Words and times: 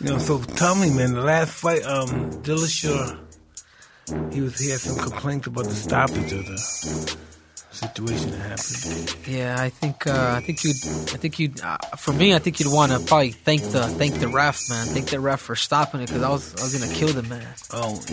You 0.00 0.06
know, 0.06 0.18
so 0.18 0.40
tell 0.40 0.74
me, 0.74 0.90
man, 0.90 1.12
the 1.14 1.20
last 1.20 1.52
fight, 1.52 1.84
um, 1.84 2.08
Dillashaw, 2.42 3.18
he 4.32 4.40
was 4.40 4.58
he 4.58 4.70
had 4.70 4.80
some 4.80 4.96
complaints 4.98 5.46
about 5.46 5.64
the 5.64 5.74
stoppage 5.74 6.32
of 6.32 6.46
the 6.46 6.58
situation 7.70 8.30
that 8.32 8.38
happened. 8.38 9.16
Yeah, 9.26 9.56
I 9.58 9.68
think 9.68 10.06
uh, 10.06 10.34
I 10.36 10.40
think 10.40 10.64
you'd 10.64 10.76
I 10.76 11.18
think 11.18 11.38
you'd 11.38 11.60
uh, 11.60 11.76
for 11.96 12.12
me 12.12 12.34
I 12.34 12.38
think 12.38 12.60
you'd 12.60 12.72
want 12.72 12.92
to 12.92 12.98
probably 13.00 13.30
thank 13.32 13.62
the 13.62 13.86
thank 13.88 14.14
the 14.14 14.28
ref 14.28 14.68
man 14.68 14.86
thank 14.86 15.10
the 15.10 15.20
ref 15.20 15.40
for 15.40 15.54
stopping 15.54 16.00
it 16.00 16.08
because 16.08 16.22
I 16.22 16.30
was 16.30 16.54
I 16.56 16.62
was 16.62 16.76
gonna 16.76 16.92
kill 16.92 17.08
the 17.08 17.22
man. 17.22 17.46
Oh 17.72 18.00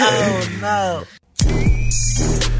oh 0.00 0.48
no! 0.60 1.04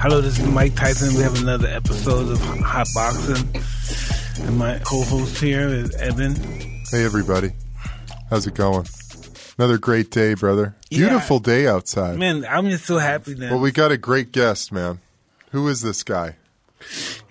Hello, 0.00 0.20
this 0.20 0.38
is 0.38 0.46
Mike 0.46 0.76
Tyson. 0.76 1.16
We 1.16 1.22
have 1.22 1.40
another 1.42 1.66
episode 1.66 2.30
of 2.30 2.40
Hot 2.40 2.86
Boxing, 2.94 4.46
and 4.46 4.56
my 4.56 4.78
co-host 4.84 5.38
here 5.40 5.66
is 5.68 5.92
Evan. 5.96 6.36
Hey, 6.90 7.04
everybody. 7.04 7.52
How's 8.30 8.46
it 8.46 8.54
going? 8.54 8.86
Another 9.58 9.76
great 9.76 10.12
day, 10.12 10.34
brother. 10.34 10.76
Yeah. 10.88 11.08
Beautiful 11.08 11.40
day 11.40 11.66
outside. 11.66 12.16
Man, 12.16 12.46
I'm 12.48 12.70
just 12.70 12.84
so 12.84 12.98
happy 12.98 13.34
now. 13.34 13.50
Well, 13.50 13.60
we 13.60 13.72
got 13.72 13.90
a 13.90 13.96
great 13.98 14.30
guest, 14.30 14.70
man. 14.70 15.00
Who 15.50 15.66
is 15.66 15.82
this 15.82 16.04
guy? 16.04 16.36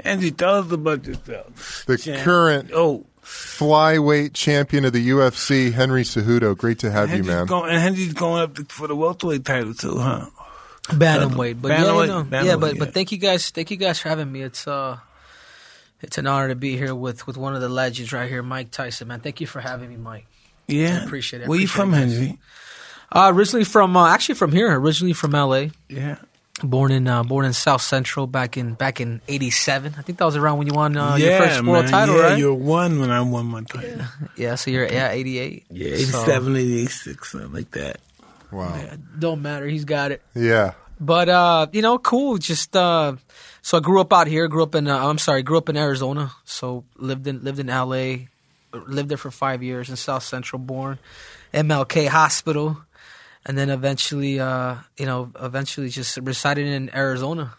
Angie, 0.02 0.31
tell 0.31 0.56
us 0.56 0.70
about 0.70 1.06
yourself. 1.06 1.86
The 1.88 1.98
Champ. 1.98 2.22
current 2.23 2.72
Oh, 2.73 3.06
flyweight 3.23 4.34
champion 4.34 4.84
of 4.84 4.92
the 4.92 5.09
UFC, 5.09 5.72
Henry 5.72 6.04
Cejudo. 6.04 6.58
Great 6.58 6.80
to 6.80 6.92
have 6.92 7.09
you, 7.09 7.23
Henry's 7.23 7.28
man. 7.28 7.45
Going, 7.45 7.72
and 7.72 7.80
Henry's 7.81 8.14
going 8.14 8.42
up 8.42 8.58
for 8.72 8.88
the 8.88 8.95
welterweight 8.95 9.45
title 9.45 9.73
too, 9.73 9.98
huh? 9.98 10.26
Bantamweight, 10.88 11.62
but 11.62 11.70
yeah, 11.70 11.80
you 11.80 12.08
know, 12.08 12.23
bantamweight, 12.23 12.46
yeah, 12.46 12.55
but 12.55 12.73
yeah. 12.76 12.80
but 12.80 12.94
thank 12.94 13.12
you 13.12 13.18
guys, 13.18 13.50
thank 13.50 13.72
you 13.72 13.78
guys 13.78 14.00
for 14.00 14.09
having 14.09 14.32
me. 14.32 14.41
It's 14.41 14.68
uh, 14.68 14.98
it's 16.02 16.18
an 16.18 16.28
honor 16.28 16.50
to 16.50 16.55
be 16.55 16.78
here 16.78 16.95
with 16.95 17.28
with 17.28 17.38
one 17.38 17.56
of 17.56 17.62
the 17.62 17.70
legends 17.70 18.14
right 18.14 18.30
here, 18.30 18.42
Mike 18.42 18.72
Tyson. 18.72 19.08
Man, 19.09 19.20
thank 19.20 19.42
you 19.42 19.47
for 19.47 19.59
having 19.59 19.89
me, 19.89 19.97
Mike. 19.97 20.28
Yeah, 20.67 21.00
I 21.02 21.06
appreciate 21.06 21.42
it. 21.42 21.45
I 21.45 21.47
Where 21.50 21.59
you 21.59 21.67
from, 21.67 21.94
it. 21.94 21.97
Henry? 21.97 22.39
Uh, 23.12 23.31
originally 23.34 23.64
from 23.64 23.95
uh, 23.95 24.09
actually 24.09 24.36
from 24.36 24.52
here, 24.52 24.73
originally 24.80 25.14
from 25.14 25.34
L.A. 25.34 25.72
Yeah. 25.88 26.17
Born 26.64 26.92
in 26.92 27.08
uh, 27.08 27.23
born 27.23 27.45
in 27.45 27.53
South 27.53 27.81
Central 27.81 28.25
back 28.25 28.58
in 28.58 28.73
back 28.73 29.00
in 29.00 29.22
'87. 29.28 29.94
I 29.97 30.02
think 30.02 30.17
that 30.17 30.25
was 30.25 30.36
around 30.36 30.58
when 30.58 30.67
you 30.67 30.73
won 30.73 30.97
uh, 30.97 31.16
yeah, 31.16 31.30
your 31.30 31.38
first 31.38 31.64
world 31.64 31.84
man. 31.86 31.92
title, 31.92 32.16
yeah, 32.16 32.22
right? 32.22 32.38
you 32.38 32.47
were 32.47 32.53
one 32.53 33.00
when 33.00 33.12
I 33.12 33.22
won 33.22 33.45
my 33.45 33.62
title. 33.62 34.06
Yeah, 34.36 34.56
so 34.56 34.72
you're 34.72 34.88
yeah 34.88 35.12
'88. 35.12 35.66
Yeah, 35.69 35.94
87, 35.94 36.56
86, 36.56 37.31
something 37.31 37.53
like 37.53 37.72
that. 37.72 38.00
Wow. 38.52 38.90
Don't 39.17 39.42
matter. 39.42 39.67
He's 39.67 39.86
got 39.86 40.12
it. 40.12 40.22
Yeah. 40.34 40.73
But 41.00 41.30
uh, 41.30 41.67
you 41.72 41.81
know, 41.81 42.00
cool. 42.00 42.38
Just 42.38 42.76
uh, 42.76 43.16
so 43.62 43.78
I 43.78 43.81
grew 43.81 44.02
up 44.02 44.12
out 44.12 44.28
here. 44.28 44.48
Grew 44.48 44.64
up 44.64 44.73
in 44.73 44.88
uh, 44.88 44.98
I'm 44.98 45.17
sorry, 45.17 45.44
grew 45.44 45.58
up 45.58 45.70
in 45.70 45.78
Arizona. 45.78 46.31
So 46.44 46.86
lived 46.95 47.28
in 47.28 47.44
lived 47.44 47.59
in 47.59 47.70
L.A. 47.70 48.30
Lived 48.73 49.09
there 49.09 49.18
for 49.18 49.31
five 49.31 49.64
years 49.64 49.90
in 49.90 49.95
South 49.95 50.23
Central. 50.23 50.59
Born 50.59 50.98
MLK 51.53 52.08
Hospital, 52.08 52.78
and 53.45 53.58
then 53.58 53.70
eventually, 53.70 54.40
uh, 54.40 54.75
you 54.98 55.06
know, 55.06 55.31
eventually 55.40 55.90
just 55.90 56.18
resided 56.18 56.68
in 56.68 56.94
Arizona, 56.95 57.56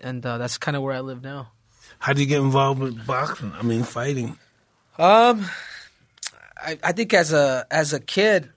and 0.00 0.24
uh, 0.26 0.38
that's 0.38 0.58
kind 0.58 0.76
of 0.76 0.82
where 0.82 0.94
I 0.94 1.00
live 1.00 1.22
now. 1.22 1.52
How 1.98 2.12
do 2.12 2.20
you 2.20 2.26
get 2.26 2.40
involved 2.40 2.80
with 2.80 3.06
boxing? 3.06 3.52
I 3.58 3.62
mean, 3.62 3.82
fighting. 3.82 4.38
Um, 4.98 5.46
I, 6.56 6.78
I 6.82 6.92
think 6.92 7.14
as 7.14 7.32
a 7.32 7.66
as 7.70 7.92
a 7.92 8.00
kid, 8.00 8.50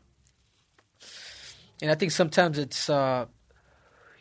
and 1.83 1.91
I 1.91 1.95
think 1.95 2.13
sometimes 2.13 2.57
it's 2.57 2.89
uh, 2.89 3.25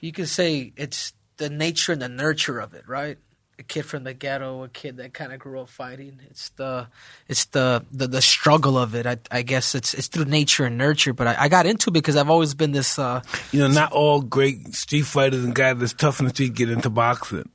you 0.01 0.11
can 0.11 0.27
say 0.27 0.73
it's 0.77 1.13
the 1.37 1.49
nature 1.49 1.93
and 1.93 2.03
the 2.03 2.09
nurture 2.09 2.59
of 2.59 2.75
it, 2.75 2.89
right? 2.89 3.19
A 3.59 3.63
kid 3.63 3.85
from 3.85 4.03
the 4.03 4.15
ghetto, 4.15 4.65
a 4.65 4.69
kid 4.69 4.97
that 4.97 5.15
kind 5.15 5.33
of 5.33 5.39
grew 5.39 5.61
up 5.61 5.69
fighting. 5.69 6.19
It's 6.29 6.49
the 6.51 6.89
it's 7.29 7.45
the 7.47 7.85
the, 7.93 8.09
the 8.09 8.21
struggle 8.21 8.77
of 8.77 8.97
it. 8.97 9.07
I, 9.07 9.19
I 9.31 9.43
guess 9.43 9.77
it's 9.77 9.95
it's 9.95 10.09
through 10.09 10.25
nature 10.25 10.65
and 10.65 10.77
nurture. 10.77 11.13
But 11.13 11.29
I, 11.29 11.37
I 11.43 11.49
got 11.49 11.67
into 11.67 11.91
it 11.91 11.93
because 11.93 12.17
I've 12.17 12.31
always 12.31 12.55
been 12.55 12.73
this. 12.73 12.99
Uh, 12.99 13.23
You 13.53 13.61
know, 13.61 13.69
not 13.69 13.93
all 13.93 14.23
great 14.23 14.75
street 14.75 15.03
fighters 15.07 15.45
and 15.45 15.55
guys 15.55 15.79
that's 15.79 15.93
tough 15.93 16.19
in 16.19 16.27
the 16.27 16.31
street 16.31 16.55
get 16.55 16.69
into 16.69 16.91
boxing. 16.91 17.49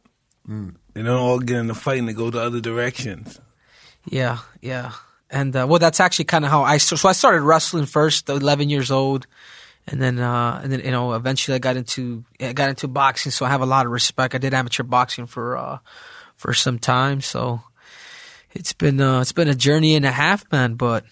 They 0.48 1.04
don't 1.04 1.20
all 1.20 1.40
get 1.40 1.58
into 1.58 1.74
fighting. 1.74 2.06
They 2.06 2.14
go 2.14 2.32
to 2.32 2.40
other 2.40 2.62
directions. 2.62 3.42
Yeah, 4.10 4.38
yeah, 4.62 4.94
and 5.30 5.54
uh, 5.54 5.66
well, 5.68 5.80
that's 5.80 6.00
actually 6.00 6.26
kind 6.26 6.46
of 6.46 6.52
how 6.52 6.64
I. 6.64 6.78
So, 6.78 6.96
so 6.96 7.10
I 7.10 7.12
started 7.12 7.42
wrestling 7.42 7.86
first, 7.86 8.30
11 8.30 8.70
years 8.70 8.90
old, 8.90 9.28
and 9.88 10.02
then 10.02 10.20
uh, 10.20 10.60
and 10.62 10.72
then 10.72 10.82
you 10.82 10.92
know 10.92 11.14
eventually 11.14 11.56
I 11.56 11.60
got 11.60 11.78
into 11.78 12.26
I 12.40 12.54
got 12.54 12.70
into 12.70 12.88
boxing. 12.88 13.32
So 13.32 13.46
I 13.46 13.50
have 13.50 13.62
a 13.62 13.66
lot 13.66 13.86
of 13.86 13.92
respect. 13.92 14.36
I 14.36 14.38
did 14.38 14.54
amateur 14.54 14.84
boxing 14.84 15.26
for 15.26 15.58
uh, 15.58 15.80
for 16.36 16.54
some 16.54 16.78
time, 16.78 17.22
so 17.22 17.62
it's 18.52 18.74
been 18.74 19.00
uh, 19.00 19.22
it's 19.22 19.32
been 19.32 19.48
a 19.48 19.56
journey 19.56 19.96
and 19.96 20.06
a 20.06 20.12
half, 20.12 20.50
man. 20.52 20.76
But 20.76 21.06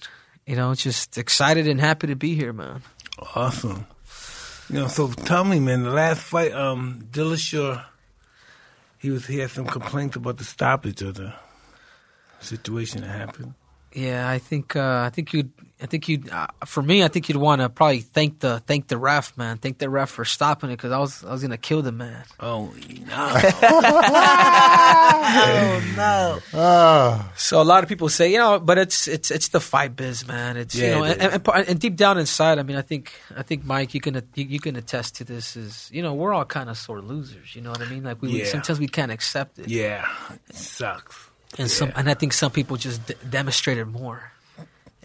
you 0.45 0.55
know, 0.55 0.75
just 0.75 1.17
excited 1.17 1.67
and 1.67 1.79
happy 1.79 2.07
to 2.07 2.15
be 2.15 2.35
here, 2.35 2.53
man. 2.53 2.81
Awesome. 3.35 3.87
You 4.69 4.79
know, 4.79 4.87
so 4.87 5.07
tell 5.07 5.43
me, 5.43 5.59
man, 5.59 5.83
the 5.83 5.91
last 5.91 6.21
fight, 6.21 6.51
um, 6.51 7.07
Dillashaw, 7.11 7.85
he 8.97 9.11
was 9.11 9.27
he 9.27 9.37
had 9.39 9.51
some 9.51 9.65
complaints 9.65 10.15
about 10.15 10.37
the 10.37 10.43
stoppage 10.43 11.01
of 11.01 11.15
the 11.15 11.33
situation 12.39 13.01
that 13.01 13.07
happened. 13.07 13.53
Yeah, 13.95 14.29
I 14.29 14.39
think 14.39 14.75
uh, 14.75 15.03
I 15.07 15.09
think 15.09 15.31
you'd 15.33 15.51
I 15.81 15.87
think 15.87 16.07
you'd 16.09 16.29
uh, 16.29 16.47
for 16.65 16.83
me 16.83 17.03
I 17.03 17.07
think 17.07 17.27
you'd 17.29 17.37
want 17.37 17.61
to 17.61 17.69
probably 17.69 18.01
thank 18.01 18.39
the 18.39 18.59
thank 18.67 18.87
the 18.87 18.97
ref 18.97 19.35
man 19.37 19.57
thank 19.57 19.77
the 19.77 19.89
ref 19.89 20.09
for 20.09 20.23
stopping 20.25 20.69
it 20.69 20.75
because 20.77 20.91
I 20.91 20.99
was 20.99 21.23
I 21.23 21.31
was 21.31 21.41
gonna 21.41 21.57
kill 21.57 21.81
the 21.81 21.91
man. 21.91 22.23
Oh 22.39 22.73
no! 23.07 23.41
Oh 25.37 25.93
no! 25.97 26.39
Ah, 26.53 27.31
So 27.35 27.61
a 27.61 27.63
lot 27.63 27.83
of 27.83 27.89
people 27.89 28.09
say, 28.09 28.31
you 28.31 28.37
know, 28.37 28.59
but 28.59 28.77
it's 28.77 29.07
it's 29.07 29.31
it's 29.31 29.49
the 29.49 29.59
fight 29.59 29.95
biz, 29.95 30.27
man. 30.27 30.57
It's 30.57 30.75
Yeah, 30.75 30.85
you 30.85 30.91
know, 30.95 31.03
it 31.05 31.17
and, 31.19 31.33
and, 31.33 31.47
and 31.47 31.67
and 31.69 31.79
deep 31.79 31.95
down 31.95 32.17
inside, 32.17 32.59
I 32.59 32.63
mean, 32.63 32.77
I 32.77 32.81
think 32.81 33.11
I 33.35 33.43
think 33.43 33.65
Mike, 33.65 33.93
you 33.93 34.01
can 34.01 34.15
you, 34.35 34.45
you 34.45 34.59
can 34.59 34.75
attest 34.75 35.15
to 35.17 35.23
this. 35.23 35.55
Is 35.55 35.89
you 35.91 36.01
know, 36.01 36.13
we're 36.13 36.33
all 36.33 36.45
kind 36.45 36.69
of 36.69 36.77
sore 36.77 37.01
losers. 37.01 37.55
You 37.55 37.61
know 37.61 37.71
what 37.71 37.81
I 37.81 37.85
mean? 37.89 38.03
Like 38.03 38.21
we 38.21 38.39
Yeah. 38.39 38.45
sometimes 38.45 38.79
we 38.79 38.87
can't 38.87 39.11
accept 39.11 39.59
it, 39.59 39.67
yeah, 39.67 40.05
it 40.49 40.55
sucks. 40.55 41.29
And 41.57 41.69
some 41.71 41.91
and 41.95 42.09
I 42.09 42.13
think 42.13 42.33
some 42.33 42.51
people 42.51 42.77
just 42.77 43.05
d- 43.07 43.13
demonstrated 43.29 43.87
more. 43.87 44.31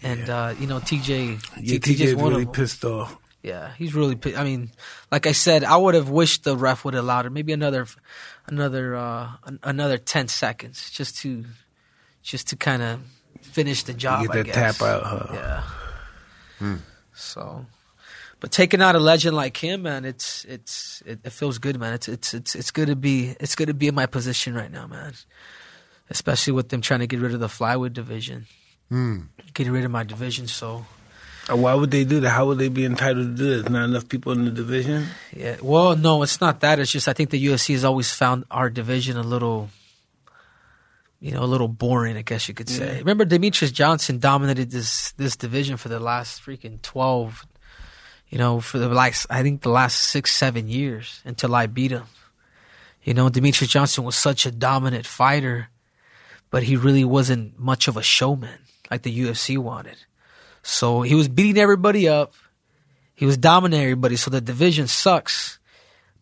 And 0.03 0.29
uh, 0.29 0.55
you 0.59 0.65
know, 0.67 0.79
TJ, 0.79 1.41
Yeah, 1.61 1.77
T- 1.79 1.93
TJ's 1.95 2.15
one 2.15 2.31
really 2.31 2.41
of 2.43 2.47
them. 2.47 2.55
pissed 2.55 2.83
off. 2.85 3.17
Yeah, 3.43 3.71
he's 3.77 3.93
really. 3.95 4.15
pi- 4.15 4.35
I 4.35 4.43
mean, 4.43 4.69
like 5.11 5.25
I 5.27 5.31
said, 5.31 5.63
I 5.63 5.75
would 5.77 5.95
have 5.95 6.09
wished 6.09 6.43
the 6.43 6.55
ref 6.57 6.83
would 6.85 6.93
have 6.95 7.03
allowed 7.03 7.25
it. 7.25 7.31
Maybe 7.31 7.53
another, 7.53 7.85
another, 8.47 8.95
uh, 8.95 9.29
an- 9.45 9.59
another 9.63 9.97
ten 9.97 10.27
seconds, 10.27 10.89
just 10.91 11.17
to, 11.19 11.45
just 12.23 12.47
to 12.49 12.55
kind 12.55 12.81
of 12.83 12.99
finish 13.41 13.81
the 13.83 13.93
job. 13.93 14.21
get 14.23 14.31
I 14.31 14.37
that 14.37 14.45
guess. 14.45 14.77
tap 14.77 14.81
out, 14.87 15.03
huh? 15.03 15.63
Yeah. 16.61 16.77
So, 17.13 17.65
but 18.39 18.51
taking 18.51 18.81
out 18.81 18.95
a 18.95 18.99
legend 18.99 19.35
like 19.35 19.57
him, 19.57 19.83
man, 19.83 20.05
it's 20.05 20.45
it's 20.45 21.01
it, 21.05 21.19
it 21.23 21.31
feels 21.31 21.57
good, 21.57 21.79
man. 21.79 21.93
It's 21.93 22.07
it's 22.07 22.33
it's 22.33 22.55
it's 22.55 22.71
good 22.71 22.87
to 22.87 22.95
be 22.95 23.35
it's 23.39 23.55
good 23.55 23.67
to 23.67 23.73
be 23.73 23.87
in 23.87 23.95
my 23.95 24.05
position 24.05 24.53
right 24.53 24.71
now, 24.71 24.87
man. 24.87 25.13
Especially 26.11 26.53
with 26.53 26.69
them 26.69 26.81
trying 26.81 26.99
to 26.99 27.07
get 27.07 27.19
rid 27.19 27.33
of 27.33 27.39
the 27.39 27.47
flyweight 27.47 27.93
division, 27.93 28.45
hmm. 28.89 29.21
getting 29.53 29.71
rid 29.73 29.85
of 29.85 29.91
my 29.91 30.03
division. 30.03 30.45
So 30.47 30.85
Uh, 31.49 31.55
Why 31.57 31.73
would 31.73 31.89
they 31.89 32.03
do 32.03 32.19
that? 32.19 32.29
How 32.29 32.45
would 32.47 32.59
they 32.59 32.69
be 32.69 32.85
entitled 32.85 33.25
to 33.25 33.33
do 33.35 33.49
that? 33.49 33.55
There's 33.63 33.69
not 33.73 33.85
enough 33.85 34.07
people 34.07 34.31
in 34.33 34.45
the 34.45 34.51
division. 34.51 35.07
Yeah. 35.35 35.55
Well, 35.61 35.95
no, 35.95 36.21
it's 36.21 36.39
not 36.39 36.59
that. 36.59 36.77
It's 36.79 36.91
just 36.91 37.07
I 37.07 37.13
think 37.13 37.31
the 37.31 37.43
UFC 37.43 37.73
has 37.73 37.83
always 37.83 38.11
found 38.13 38.45
our 38.51 38.69
division 38.69 39.17
a 39.17 39.23
little, 39.23 39.69
you 41.19 41.31
know, 41.31 41.41
a 41.43 41.49
little 41.49 41.67
boring. 41.67 42.15
I 42.17 42.21
guess 42.21 42.47
you 42.47 42.53
could 42.53 42.69
say. 42.69 42.85
Yeah. 42.93 42.97
Remember, 42.99 43.25
Demetrious 43.25 43.73
Johnson 43.73 44.19
dominated 44.19 44.69
this 44.69 45.13
this 45.17 45.35
division 45.35 45.77
for 45.77 45.89
the 45.89 45.99
last 45.99 46.43
freaking 46.45 46.79
twelve, 46.83 47.45
you 48.29 48.37
know, 48.37 48.59
for 48.61 48.77
the 48.77 48.89
last 48.89 49.25
I 49.29 49.41
think 49.41 49.61
the 49.61 49.69
last 49.73 50.11
six 50.11 50.35
seven 50.35 50.67
years 50.67 51.21
until 51.25 51.55
I 51.55 51.65
beat 51.65 51.91
him. 51.91 52.05
You 53.03 53.15
know, 53.15 53.29
Demetrious 53.29 53.69
Johnson 53.69 54.03
was 54.03 54.15
such 54.15 54.45
a 54.45 54.51
dominant 54.51 55.07
fighter, 55.07 55.69
but 56.51 56.63
he 56.63 56.75
really 56.75 57.03
wasn't 57.03 57.57
much 57.57 57.87
of 57.87 57.97
a 57.97 58.03
showman 58.03 58.59
like 58.91 59.01
the 59.01 59.19
UFC 59.19 59.57
wanted. 59.57 59.97
So 60.61 61.01
he 61.01 61.15
was 61.15 61.27
beating 61.27 61.59
everybody 61.59 62.07
up. 62.07 62.33
He 63.15 63.25
was 63.25 63.37
dominating 63.37 63.83
everybody. 63.83 64.17
So 64.17 64.29
the 64.29 64.41
division 64.41 64.87
sucks. 64.87 65.57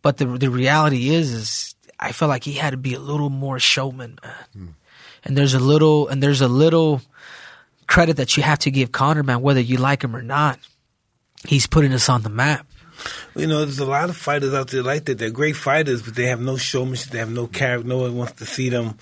But 0.01 0.17
the 0.17 0.25
the 0.25 0.49
reality 0.49 1.09
is, 1.09 1.33
is 1.33 1.75
I 1.99 2.13
felt 2.13 2.29
like 2.29 2.45
he 2.45 2.53
had 2.53 2.69
to 2.69 2.77
be 2.77 2.93
a 2.93 2.99
little 2.99 3.29
more 3.29 3.59
showman, 3.59 4.17
man. 4.23 4.33
Hmm. 4.53 4.67
And 5.25 5.37
there's 5.37 5.53
a 5.53 5.59
little, 5.59 6.07
and 6.07 6.23
there's 6.23 6.39
a 6.39 6.47
little 6.47 7.01
credit 7.87 8.15
that 8.17 8.37
you 8.37 8.43
have 8.43 8.59
to 8.59 8.71
give 8.71 8.93
Conor, 8.93 9.23
man, 9.23 9.41
whether 9.41 9.59
you 9.59 9.75
like 9.77 10.03
him 10.03 10.15
or 10.15 10.21
not. 10.21 10.59
He's 11.45 11.67
putting 11.67 11.91
us 11.91 12.07
on 12.07 12.21
the 12.21 12.29
map. 12.29 12.65
You 13.35 13.47
know, 13.47 13.59
there's 13.59 13.79
a 13.79 13.85
lot 13.85 14.09
of 14.09 14.15
fighters 14.15 14.53
out 14.53 14.69
there 14.69 14.83
like 14.83 15.05
that. 15.05 15.17
They're 15.17 15.29
great 15.29 15.55
fighters, 15.55 16.01
but 16.01 16.15
they 16.15 16.27
have 16.27 16.39
no 16.39 16.55
showmanship. 16.55 17.11
They 17.11 17.19
have 17.19 17.31
no 17.31 17.47
character. 17.47 17.87
No 17.87 17.97
one 17.99 18.15
wants 18.15 18.33
to 18.33 18.45
see 18.45 18.69
them. 18.69 18.97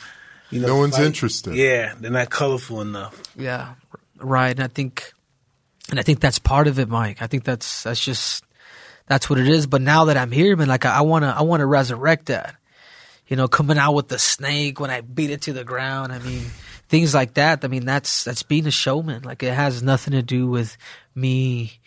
You 0.49 0.61
know, 0.61 0.67
No 0.67 0.77
one's 0.77 0.95
fight. 0.95 1.05
interested. 1.05 1.55
Yeah, 1.55 1.93
they're 1.99 2.11
not 2.11 2.29
colorful 2.29 2.81
enough. 2.81 3.21
Yeah, 3.35 3.75
right. 4.17 4.51
And 4.51 4.63
I 4.63 4.67
think, 4.67 5.11
and 5.89 5.99
I 5.99 6.03
think 6.03 6.19
that's 6.19 6.39
part 6.39 6.67
of 6.67 6.79
it, 6.79 6.87
Mike. 6.89 7.21
I 7.21 7.27
think 7.27 7.43
that's 7.43 7.83
that's 7.83 8.03
just 8.03 8.43
that's 9.07 9.29
what 9.29 9.39
it 9.39 9.47
is. 9.47 9.67
But 9.67 9.81
now 9.81 10.05
that 10.05 10.17
I'm 10.17 10.31
here, 10.31 10.55
man, 10.55 10.67
like 10.67 10.85
I 10.85 11.01
want 11.01 11.23
to 11.23 11.29
I 11.29 11.41
want 11.41 11.59
to 11.61 11.65
resurrect 11.65 12.27
that. 12.27 12.55
you 13.27 13.35
know, 13.35 13.47
coming 13.49 13.77
out 13.77 13.93
with 13.93 14.07
the 14.07 14.17
snake 14.19 14.79
when 14.79 14.89
I 14.89 15.01
beat 15.01 15.31
it 15.31 15.41
to 15.43 15.53
the 15.53 15.65
ground. 15.65 16.13
I 16.13 16.19
mean, 16.19 16.43
things 16.87 17.13
like 17.13 17.33
that. 17.33 17.65
I 17.65 17.67
mean, 17.67 17.85
that's 17.85 18.23
that's 18.23 18.43
being 18.43 18.67
a 18.67 18.71
showman. 18.71 19.23
Like 19.23 19.43
it 19.43 19.53
has 19.53 19.83
nothing 19.83 20.13
to 20.13 20.21
do 20.21 20.47
with 20.47 20.77
me 21.13 21.79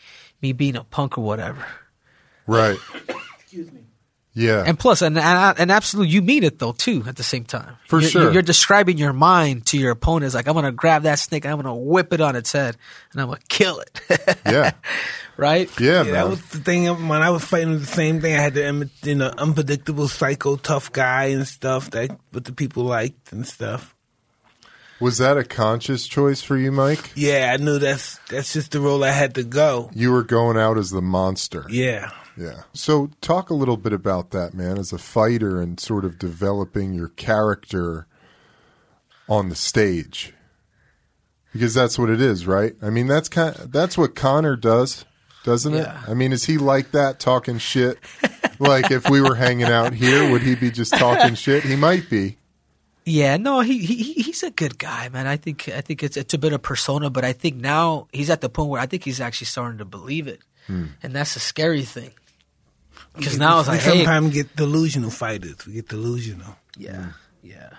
me 0.42 0.52
being 0.52 0.76
a 0.76 0.84
punk 0.84 1.16
or 1.16 1.24
whatever. 1.24 1.64
Right. 2.46 2.78
Excuse 3.40 3.72
me. 3.72 3.80
Yeah. 4.40 4.64
And 4.66 4.78
plus, 4.78 5.02
and 5.02 5.18
and, 5.18 5.58
and 5.58 5.70
absolutely, 5.70 6.12
you 6.14 6.22
mean 6.22 6.44
it 6.44 6.58
though 6.58 6.72
too. 6.72 7.04
At 7.06 7.16
the 7.16 7.22
same 7.22 7.44
time, 7.44 7.76
For 7.86 7.98
You're- 8.00 8.10
sure. 8.10 8.32
you're 8.32 8.42
describing 8.42 8.96
your 8.98 9.12
mind 9.12 9.66
to 9.66 9.78
your 9.78 9.90
opponent. 9.92 10.24
It's 10.26 10.34
like 10.34 10.48
I'm 10.48 10.54
gonna 10.54 10.72
grab 10.72 11.02
that 11.02 11.18
snake, 11.18 11.44
I'm 11.44 11.56
gonna 11.56 11.74
whip 11.74 12.12
it 12.12 12.20
on 12.20 12.36
its 12.36 12.52
head, 12.52 12.76
and 13.12 13.20
I'm 13.20 13.28
gonna 13.28 13.40
kill 13.48 13.80
it. 13.80 14.00
yeah. 14.46 14.72
right? 15.36 15.70
Yeah, 15.80 15.90
Yeah, 15.98 16.02
man. 16.04 16.12
that 16.14 16.28
was 16.28 16.40
the 16.48 16.58
thing. 16.58 16.86
When 17.08 17.22
I 17.22 17.30
was 17.30 17.44
fighting 17.44 17.78
the 17.78 17.86
same 17.86 18.20
thing, 18.20 18.34
I 18.34 18.40
had 18.40 18.54
the 18.54 18.66
im- 18.66 18.90
you 19.02 19.14
know 19.14 19.32
unpredictable, 19.38 20.08
psycho, 20.08 20.56
tough 20.56 20.90
guy 20.92 21.26
and 21.26 21.46
stuff 21.46 21.90
that 21.90 22.10
what 22.32 22.44
the 22.44 22.52
people 22.52 22.84
liked 22.84 23.32
and 23.32 23.46
stuff. 23.46 23.94
Was 25.00 25.16
that 25.16 25.38
a 25.38 25.44
conscious 25.44 26.06
choice 26.06 26.42
for 26.42 26.58
you, 26.58 26.70
Mike? 26.70 27.12
Yeah, 27.14 27.54
I 27.54 27.56
knew 27.62 27.78
that's 27.78 28.18
that's 28.28 28.52
just 28.52 28.72
the 28.72 28.80
role 28.80 29.02
I 29.02 29.12
had 29.12 29.34
to 29.36 29.42
go. 29.44 29.90
You 29.94 30.12
were 30.12 30.22
going 30.24 30.58
out 30.58 30.76
as 30.76 30.90
the 30.90 31.00
monster. 31.00 31.64
Yeah. 31.70 32.10
Yeah. 32.40 32.62
So 32.72 33.10
talk 33.20 33.50
a 33.50 33.54
little 33.54 33.76
bit 33.76 33.92
about 33.92 34.30
that, 34.30 34.54
man, 34.54 34.78
as 34.78 34.92
a 34.94 34.98
fighter 34.98 35.60
and 35.60 35.78
sort 35.78 36.06
of 36.06 36.18
developing 36.18 36.94
your 36.94 37.08
character 37.08 38.06
on 39.28 39.50
the 39.50 39.54
stage. 39.54 40.32
Because 41.52 41.74
that's 41.74 41.98
what 41.98 42.08
it 42.08 42.20
is, 42.20 42.46
right? 42.46 42.74
I 42.80 42.88
mean, 42.88 43.08
that's 43.08 43.28
kind 43.28 43.54
that's 43.56 43.98
what 43.98 44.14
Conor 44.14 44.56
does, 44.56 45.04
doesn't 45.44 45.74
Yeah. 45.74 46.02
it? 46.04 46.08
I 46.08 46.14
mean, 46.14 46.32
is 46.32 46.44
he 46.44 46.56
like 46.56 46.92
that 46.92 47.20
talking 47.20 47.58
shit? 47.58 47.98
like 48.58 48.90
if 48.90 49.10
we 49.10 49.20
were 49.20 49.34
hanging 49.34 49.66
out 49.66 49.92
here, 49.92 50.30
would 50.30 50.42
he 50.42 50.54
be 50.54 50.70
just 50.70 50.94
talking 50.94 51.34
shit? 51.34 51.64
He 51.64 51.76
might 51.76 52.08
be. 52.08 52.38
Yeah, 53.04 53.36
no, 53.36 53.60
he, 53.60 53.78
he 53.84 53.96
he- 53.96 54.22
he's 54.22 54.42
a 54.44 54.50
good 54.50 54.78
guy, 54.78 55.08
man. 55.08 55.26
I 55.26 55.36
think 55.36 55.68
I 55.68 55.80
think 55.82 56.02
it's 56.02 56.16
it's 56.16 56.32
a 56.34 56.38
bit 56.38 56.52
of 56.52 56.62
persona, 56.62 57.10
but 57.10 57.24
I 57.24 57.32
think 57.32 57.56
now 57.56 58.06
he's 58.12 58.30
at 58.30 58.40
the 58.40 58.48
point 58.48 58.70
where 58.70 58.80
I 58.80 58.86
think 58.86 59.04
he's 59.04 59.20
actually 59.20 59.46
starting 59.48 59.78
to 59.78 59.84
believe 59.84 60.28
it, 60.28 60.40
hmm. 60.68 60.86
and 61.02 61.12
that's 61.12 61.34
a 61.34 61.40
scary 61.40 61.82
thing. 61.82 62.12
Because 63.16 63.38
now 63.38 63.60
it's 63.60 63.68
we 63.68 63.74
like, 63.74 63.82
hey, 63.82 63.96
sometimes 64.04 64.34
get 64.34 64.54
delusional 64.56 65.10
fighters. 65.10 65.66
We 65.66 65.74
get 65.74 65.88
delusional. 65.88 66.56
Yeah, 66.76 67.12
yeah. 67.42 67.70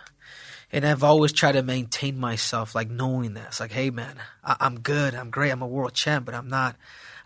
And 0.74 0.86
I've 0.86 1.04
always 1.04 1.32
tried 1.34 1.54
to 1.54 1.64
maintain 1.64 2.18
myself, 2.20 2.76
like 2.76 2.90
knowing 2.90 3.34
that 3.34 3.48
it's 3.48 3.60
like, 3.60 3.72
hey, 3.72 3.90
man, 3.90 4.16
I- 4.44 4.58
I'm 4.60 4.80
good, 4.80 5.16
I'm 5.16 5.30
great, 5.30 5.52
I'm 5.52 5.62
a 5.62 5.68
world 5.68 5.94
champ, 5.94 6.26
but 6.26 6.34
I'm 6.36 6.48
not, 6.48 6.76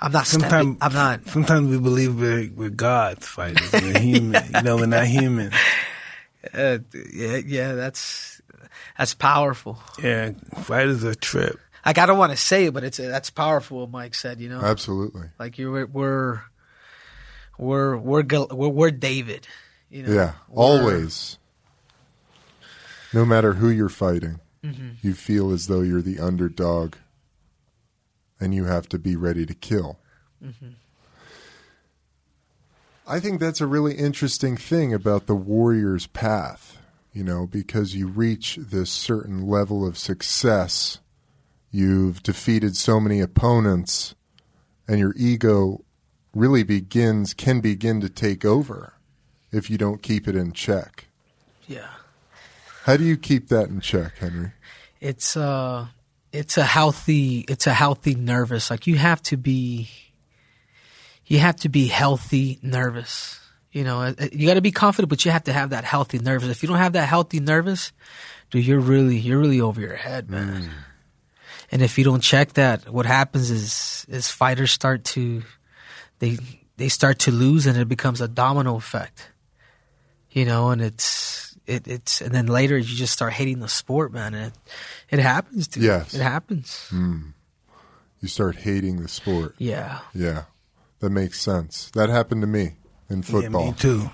I'm 0.01 0.11
not 0.11 0.25
stepping, 0.27 0.49
Sometimes 0.49 0.77
I'm 0.81 0.93
not. 0.93 1.27
Sometimes 1.27 1.69
we 1.69 1.79
believe 1.79 2.19
we're, 2.19 2.49
we're 2.55 2.69
gods 2.69 3.27
fighters. 3.27 3.71
We're 3.71 3.99
human. 3.99 4.43
you 4.53 4.61
know, 4.63 4.75
we're 4.77 4.85
not 4.87 5.05
human. 5.07 5.51
Uh, 6.53 6.77
yeah, 7.11 7.37
yeah, 7.37 7.73
that's 7.73 8.39
that's 8.99 9.15
powerful. 9.15 9.79
Yeah, 10.03 10.33
fighters 10.53 11.03
are 11.03 11.09
a 11.09 11.15
trip. 11.15 11.59
Like 11.83 11.97
I 11.97 12.05
don't 12.05 12.19
want 12.19 12.33
to 12.33 12.37
say 12.37 12.65
it, 12.65 12.73
but 12.75 12.83
it's 12.83 12.97
that's 12.97 13.31
powerful. 13.31 13.79
What 13.79 13.89
Mike 13.89 14.13
said, 14.13 14.39
you 14.39 14.49
know, 14.49 14.61
Absolutely. 14.61 15.23
like 15.39 15.57
you're 15.57 15.87
we're 15.87 16.43
we're 17.57 17.97
we're 17.97 18.23
we're, 18.51 18.69
we're 18.69 18.91
David. 18.91 19.47
You 19.89 20.03
know, 20.03 20.13
Yeah. 20.13 20.33
Always. 20.51 21.37
No 23.13 23.25
matter 23.25 23.53
who 23.53 23.69
you're 23.69 23.89
fighting, 23.89 24.39
Mm-hmm. 24.63 24.89
you 25.03 25.13
feel 25.13 25.51
as 25.51 25.67
though 25.67 25.81
you're 25.81 26.01
the 26.01 26.19
underdog 26.19 26.95
and 28.39 28.53
you 28.55 28.65
have 28.65 28.89
to 28.89 28.97
be 28.97 29.15
ready 29.15 29.45
to 29.45 29.53
kill. 29.53 29.99
Mm-hmm. 30.43 30.69
I 33.07 33.19
think 33.19 33.39
that's 33.39 33.61
a 33.61 33.67
really 33.67 33.93
interesting 33.93 34.57
thing 34.57 34.91
about 34.93 35.27
the 35.27 35.35
warrior's 35.35 36.07
path, 36.07 36.79
you 37.13 37.23
know, 37.23 37.45
because 37.45 37.95
you 37.95 38.07
reach 38.07 38.57
this 38.59 38.89
certain 38.89 39.47
level 39.47 39.85
of 39.87 39.97
success. 39.99 40.97
You've 41.69 42.23
defeated 42.23 42.75
so 42.75 42.99
many 42.99 43.19
opponents, 43.21 44.15
and 44.87 44.97
your 44.99 45.13
ego 45.15 45.84
really 46.35 46.61
begins, 46.63 47.33
can 47.33 47.61
begin 47.61 47.99
to 48.01 48.09
take 48.09 48.45
over 48.45 48.93
if 49.51 49.69
you 49.69 49.77
don't 49.79 50.03
keep 50.03 50.27
it 50.27 50.35
in 50.35 50.51
check. 50.51 51.07
Yeah. 51.65 51.87
How 52.83 52.97
do 52.97 53.03
you 53.03 53.17
keep 53.17 53.47
that 53.47 53.69
in 53.69 53.79
check, 53.81 54.17
Henry? 54.19 54.51
it's 55.01 55.37
uh 55.37 55.85
it's 56.31 56.57
a 56.57 56.63
healthy 56.63 57.45
it's 57.47 57.67
a 57.67 57.73
healthy 57.73 58.15
nervous 58.15 58.69
like 58.71 58.87
you 58.87 58.95
have 58.95 59.21
to 59.21 59.37
be 59.37 59.89
you 61.25 61.37
have 61.37 61.55
to 61.55 61.69
be 61.69 61.85
healthy 61.87 62.57
nervous 62.63 63.39
you 63.71 63.83
know 63.83 64.01
Uh, 64.01 64.13
uh, 64.19 64.27
you 64.31 64.47
got 64.47 64.55
to 64.55 64.61
be 64.61 64.71
confident 64.71 65.09
but 65.09 65.23
you 65.25 65.31
have 65.31 65.43
to 65.43 65.53
have 65.53 65.69
that 65.71 65.83
healthy 65.83 66.17
nervous 66.17 66.49
if 66.49 66.63
you 66.63 66.69
don't 66.69 66.77
have 66.79 66.93
that 66.93 67.07
healthy 67.07 67.39
nervous 67.39 67.91
dude 68.49 68.65
you're 68.65 68.79
really 68.79 69.17
you're 69.17 69.37
really 69.39 69.61
over 69.61 69.79
your 69.81 69.95
head 69.95 70.29
man 70.29 70.71
and 71.71 71.81
if 71.81 71.97
you 71.97 72.03
don't 72.03 72.21
check 72.21 72.53
that 72.53 72.89
what 72.89 73.05
happens 73.05 73.51
is 73.51 74.05
is 74.09 74.31
fighters 74.31 74.71
start 74.71 75.03
to 75.03 75.43
they 76.19 76.37
they 76.77 76.89
start 76.89 77.19
to 77.19 77.31
lose 77.31 77.65
and 77.65 77.77
it 77.77 77.87
becomes 77.87 78.21
a 78.21 78.27
domino 78.27 78.75
effect 78.75 79.29
you 80.31 80.45
know 80.45 80.69
and 80.69 80.81
it's 80.81 81.57
it, 81.65 81.87
it's 81.87 82.21
and 82.21 82.31
then 82.33 82.45
later 82.47 82.77
you 82.77 82.83
just 82.95 83.13
start 83.13 83.33
hating 83.33 83.59
the 83.59 83.67
sport 83.67 84.11
man 84.13 84.33
and 84.33 84.47
it, 84.47 84.53
it 85.09 85.19
happens 85.19 85.67
dude 85.67 85.83
Yes. 85.83 86.13
it 86.13 86.21
happens 86.21 86.87
hmm. 86.89 87.29
You 88.21 88.27
start 88.29 88.55
hating 88.55 89.01
the 89.03 89.07
sport. 89.07 89.53
yeah 89.59 89.99
Yeah, 90.15 90.45
that 90.99 91.11
makes 91.11 91.39
sense. 91.39 91.91
That 91.93 92.09
happened 92.09 92.41
to 92.41 92.47
me 92.47 92.71
in 93.07 93.17
Yeah, 93.17 93.21
football. 93.23 93.65
me 93.67 93.73
too. 93.73 94.09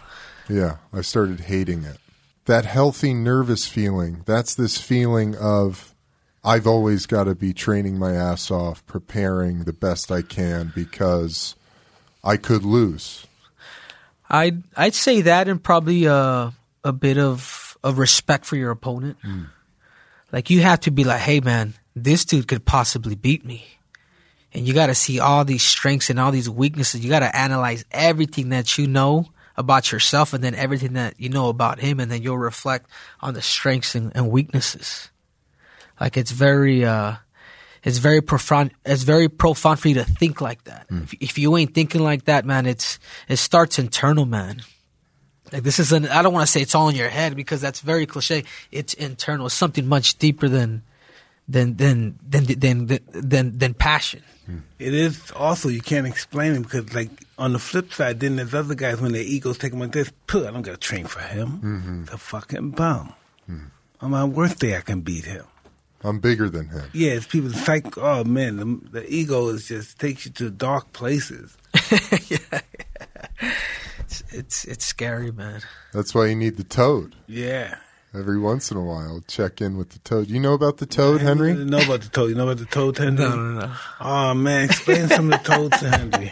Yeah, 0.49 0.77
I 0.91 0.99
started 0.99 1.41
hating 1.41 1.83
it. 1.85 1.97
That 2.45 2.65
healthy 2.65 3.13
nervous 3.13 3.67
feeling, 3.67 4.23
that's 4.25 4.53
this 4.53 4.77
feeling 4.79 5.35
of 5.37 5.95
I've 6.43 6.67
always 6.67 7.05
got 7.05 7.25
to 7.25 7.35
be 7.35 7.53
training 7.53 7.97
my 7.99 8.11
ass 8.13 8.51
off, 8.51 8.85
preparing 8.85 9.63
the 9.63 9.71
best 9.71 10.11
I 10.11 10.23
can 10.23 10.73
because 10.75 11.55
I 12.23 12.37
could 12.37 12.63
lose. 12.63 13.25
I'd 14.29 14.63
I'd 14.77 14.95
say 14.95 15.21
that 15.21 15.47
and 15.47 15.61
probably 15.61 16.05
a 16.05 16.53
a 16.83 16.93
bit 16.93 17.17
of 17.17 17.77
of 17.83 17.97
respect 17.97 18.45
for 18.45 18.55
your 18.55 18.71
opponent. 18.71 19.17
Like 20.31 20.49
you 20.49 20.61
have 20.61 20.79
to 20.81 20.91
be 20.91 21.03
like, 21.03 21.21
hey 21.21 21.39
man, 21.41 21.73
this 21.95 22.23
dude 22.25 22.47
could 22.47 22.63
possibly 22.65 23.15
beat 23.15 23.45
me, 23.45 23.65
and 24.53 24.65
you 24.65 24.73
got 24.73 24.87
to 24.87 24.95
see 24.95 25.19
all 25.19 25.43
these 25.43 25.63
strengths 25.63 26.09
and 26.09 26.19
all 26.19 26.31
these 26.31 26.49
weaknesses. 26.49 27.03
You 27.03 27.09
got 27.09 27.19
to 27.19 27.35
analyze 27.35 27.83
everything 27.91 28.49
that 28.49 28.77
you 28.77 28.87
know 28.87 29.27
about 29.57 29.91
yourself, 29.91 30.33
and 30.33 30.43
then 30.43 30.55
everything 30.55 30.93
that 30.93 31.19
you 31.19 31.27
know 31.27 31.49
about 31.49 31.79
him, 31.79 31.99
and 31.99 32.09
then 32.09 32.21
you'll 32.21 32.37
reflect 32.37 32.89
on 33.19 33.33
the 33.33 33.41
strengths 33.41 33.95
and, 33.95 34.11
and 34.15 34.31
weaknesses. 34.31 35.09
Like 35.99 36.15
it's 36.15 36.31
very 36.31 36.85
uh 36.85 37.15
it's 37.83 37.97
very 37.97 38.21
profound 38.21 38.71
it's 38.85 39.03
very 39.03 39.29
profound 39.29 39.79
for 39.79 39.87
you 39.87 39.95
to 39.95 40.03
think 40.03 40.41
like 40.41 40.63
that. 40.65 40.85
Hmm. 40.89 41.03
If, 41.03 41.13
if 41.19 41.37
you 41.37 41.55
ain't 41.57 41.73
thinking 41.73 42.01
like 42.01 42.25
that, 42.25 42.45
man, 42.45 42.65
it's 42.65 42.99
it 43.27 43.37
starts 43.37 43.79
internal, 43.79 44.25
man. 44.25 44.61
Like 45.51 45.63
this 45.63 45.79
is 45.79 45.91
an 45.91 46.07
I 46.07 46.21
don't 46.21 46.33
want 46.33 46.45
to 46.45 46.51
say 46.51 46.61
it's 46.61 46.75
all 46.75 46.89
in 46.89 46.95
your 46.95 47.09
head 47.09 47.35
because 47.35 47.61
that's 47.61 47.81
very 47.81 48.05
cliche. 48.05 48.43
It's 48.71 48.93
internal. 48.93 49.47
It's 49.47 49.55
something 49.55 49.87
much 49.87 50.17
deeper 50.17 50.47
than 50.47 50.83
than 51.47 51.75
than 51.75 52.17
than 52.27 52.45
than 52.45 52.85
than 52.87 52.99
than, 53.11 53.57
than 53.57 53.73
passion. 53.73 54.23
Hmm. 54.45 54.59
It 54.79 54.93
is 54.93 55.31
also 55.31 55.69
you 55.69 55.81
can't 55.81 56.07
explain 56.07 56.53
it 56.53 56.61
because 56.61 56.93
like 56.93 57.09
on 57.37 57.53
the 57.53 57.59
flip 57.59 57.93
side, 57.93 58.19
then 58.19 58.35
there's 58.35 58.53
other 58.53 58.75
guys 58.75 59.01
when 59.01 59.11
their 59.11 59.23
egos 59.23 59.57
take 59.57 59.71
them 59.71 59.79
like 59.79 59.91
this. 59.91 60.11
Puh, 60.27 60.47
I 60.47 60.51
don't 60.51 60.61
got 60.61 60.71
to 60.71 60.77
train 60.77 61.05
for 61.05 61.21
him. 61.21 61.49
Mm-hmm. 61.49 61.99
He's 62.01 62.13
a 62.13 62.17
fucking 62.17 62.71
bum. 62.71 63.13
On 64.01 64.09
my 64.09 64.25
worst 64.25 64.59
day, 64.59 64.75
I 64.75 64.81
can 64.81 65.01
beat 65.01 65.25
him. 65.25 65.45
I'm 66.03 66.19
bigger 66.19 66.49
than 66.49 66.67
him. 66.69 66.83
Yeah, 66.93 67.11
it's 67.11 67.27
people 67.27 67.51
psych. 67.51 67.97
Oh 67.97 68.23
man, 68.23 68.57
the, 68.57 68.99
the 69.01 69.13
ego 69.13 69.47
is 69.49 69.67
just 69.67 69.99
takes 69.99 70.25
you 70.25 70.31
to 70.33 70.49
dark 70.49 70.93
places. 70.93 71.57
It's 74.11 74.23
it's, 74.33 74.65
it's 74.65 74.85
scary, 74.85 75.31
man. 75.31 75.61
That's 75.93 76.13
why 76.13 76.25
you 76.25 76.35
need 76.35 76.57
the 76.57 76.65
toad. 76.65 77.15
Yeah. 77.27 77.77
Every 78.13 78.37
once 78.37 78.69
in 78.71 78.75
a 78.77 78.83
while, 78.83 79.23
check 79.25 79.61
in 79.61 79.77
with 79.77 79.91
the 79.91 79.99
toad. 79.99 80.29
You 80.29 80.41
know 80.41 80.53
about 80.53 80.77
the 80.79 80.85
toad, 80.85 81.21
Henry? 81.21 81.51
You 81.53 81.63
know 81.63 81.79
about 81.81 82.01
the 82.01 82.09
toad? 82.09 82.29
You 82.29 82.35
know 82.35 82.43
about 82.43 82.57
the 82.57 82.65
toad, 82.65 82.97
Henry? 82.97 83.23
No, 83.23 83.35
no, 83.37 83.59
no. 83.67 83.73
Oh 84.01 84.33
man, 84.33 84.65
explain 84.65 85.07
some 85.07 85.31
of 85.31 85.41
the 85.41 85.49
toads 85.49 85.79
to 85.79 85.89
Henry. 85.89 86.29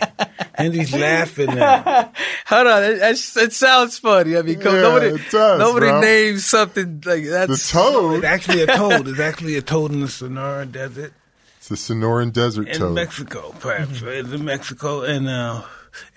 Henry's 0.56 0.94
laughing 0.98 1.56
now. 1.56 2.12
Hold 2.48 2.68
on, 2.68 2.84
it, 2.84 2.98
it, 3.02 3.38
it 3.38 3.54
sounds 3.54 3.98
funny. 3.98 4.36
I 4.36 4.42
mean, 4.42 4.60
come, 4.60 4.76
Yeah, 4.76 4.82
nobody 4.82 5.08
it 5.08 5.32
does, 5.32 5.60
nobody 5.60 5.86
bro. 5.88 6.02
names 6.02 6.44
something 6.46 6.96
like 7.06 7.24
that. 7.24 7.48
The 7.48 7.48
that's 7.48 7.52
It's 7.54 7.72
toad? 7.72 8.26
actually 8.26 8.64
a 8.64 8.68
toad. 8.68 9.08
It's 9.08 9.20
actually 9.22 9.56
a 9.56 9.62
toad 9.62 9.94
in 9.94 10.02
the 10.02 10.10
Sonora 10.10 10.66
Desert. 10.66 11.14
It's 11.60 11.70
the 11.70 11.76
Sonoran 11.76 12.34
Desert 12.34 12.68
in 12.68 12.76
toad. 12.78 12.94
Mexico, 12.96 13.56
perhaps. 13.60 14.02
right? 14.02 14.16
It's 14.18 14.32
in 14.34 14.44
Mexico, 14.44 15.04
and 15.04 15.30
uh, 15.30 15.62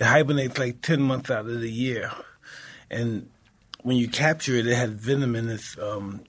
it 0.00 0.04
hibernates 0.06 0.58
like 0.58 0.82
ten 0.82 1.02
months 1.02 1.30
out 1.30 1.46
of 1.46 1.60
the 1.60 1.70
year. 1.70 2.10
And 2.90 3.28
when 3.82 3.96
you 3.96 4.08
capture 4.08 4.54
it, 4.54 4.66
it 4.66 4.74
has 4.74 4.90
venom 4.90 5.34
in 5.36 5.48
its 5.48 5.76
um, 5.78 6.22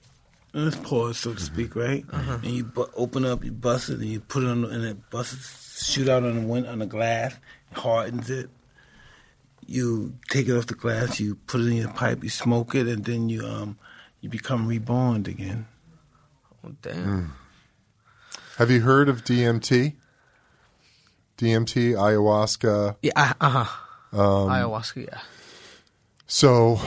in 0.54 0.68
its 0.68 0.76
paws, 0.78 1.18
so 1.18 1.34
to 1.34 1.40
speak, 1.40 1.76
right? 1.76 2.06
And 2.12 2.46
you 2.46 2.64
bu- 2.66 2.86
open 2.96 3.26
up, 3.26 3.44
you 3.44 3.52
bust 3.52 3.90
it, 3.90 4.00
and 4.00 4.06
you 4.10 4.20
put 4.20 4.44
it 4.44 4.48
on, 4.50 4.66
and 4.66 4.84
it 4.84 5.10
busts, 5.10 5.90
shoot 5.92 6.08
out 6.10 6.24
on 6.24 6.36
the 6.36 6.48
wind 6.48 6.68
on 6.68 6.80
the 6.80 6.86
glass, 6.86 7.36
hardens 7.74 8.30
it. 8.30 8.50
you 9.66 10.14
take 10.30 10.48
it 10.48 10.56
off 10.58 10.68
the 10.68 10.76
glass, 10.76 11.20
you 11.20 11.36
put 11.48 11.62
it 11.62 11.68
in 11.68 11.74
your 11.78 11.90
pipe, 11.94 12.24
you 12.24 12.30
smoke 12.30 12.76
it, 12.76 12.88
and 12.88 13.06
then 13.06 13.30
you 13.30 13.46
um 13.46 13.78
you 14.22 14.30
become 14.30 14.68
reborn 14.68 15.26
again. 15.26 15.66
Oh, 16.66 16.72
damn. 16.82 17.34
Have 18.58 18.70
you 18.72 18.82
heard 18.82 19.10
of 19.10 19.24
DMT? 19.24 19.96
DMT, 21.38 21.94
ayahuasca. 21.94 22.96
Yeah. 23.02 23.34
Uh 23.42 23.50
huh. 23.66 24.18
Um, 24.18 24.50
Ayahuasca. 24.50 25.08
Yeah. 25.08 25.20
So, 26.28 26.80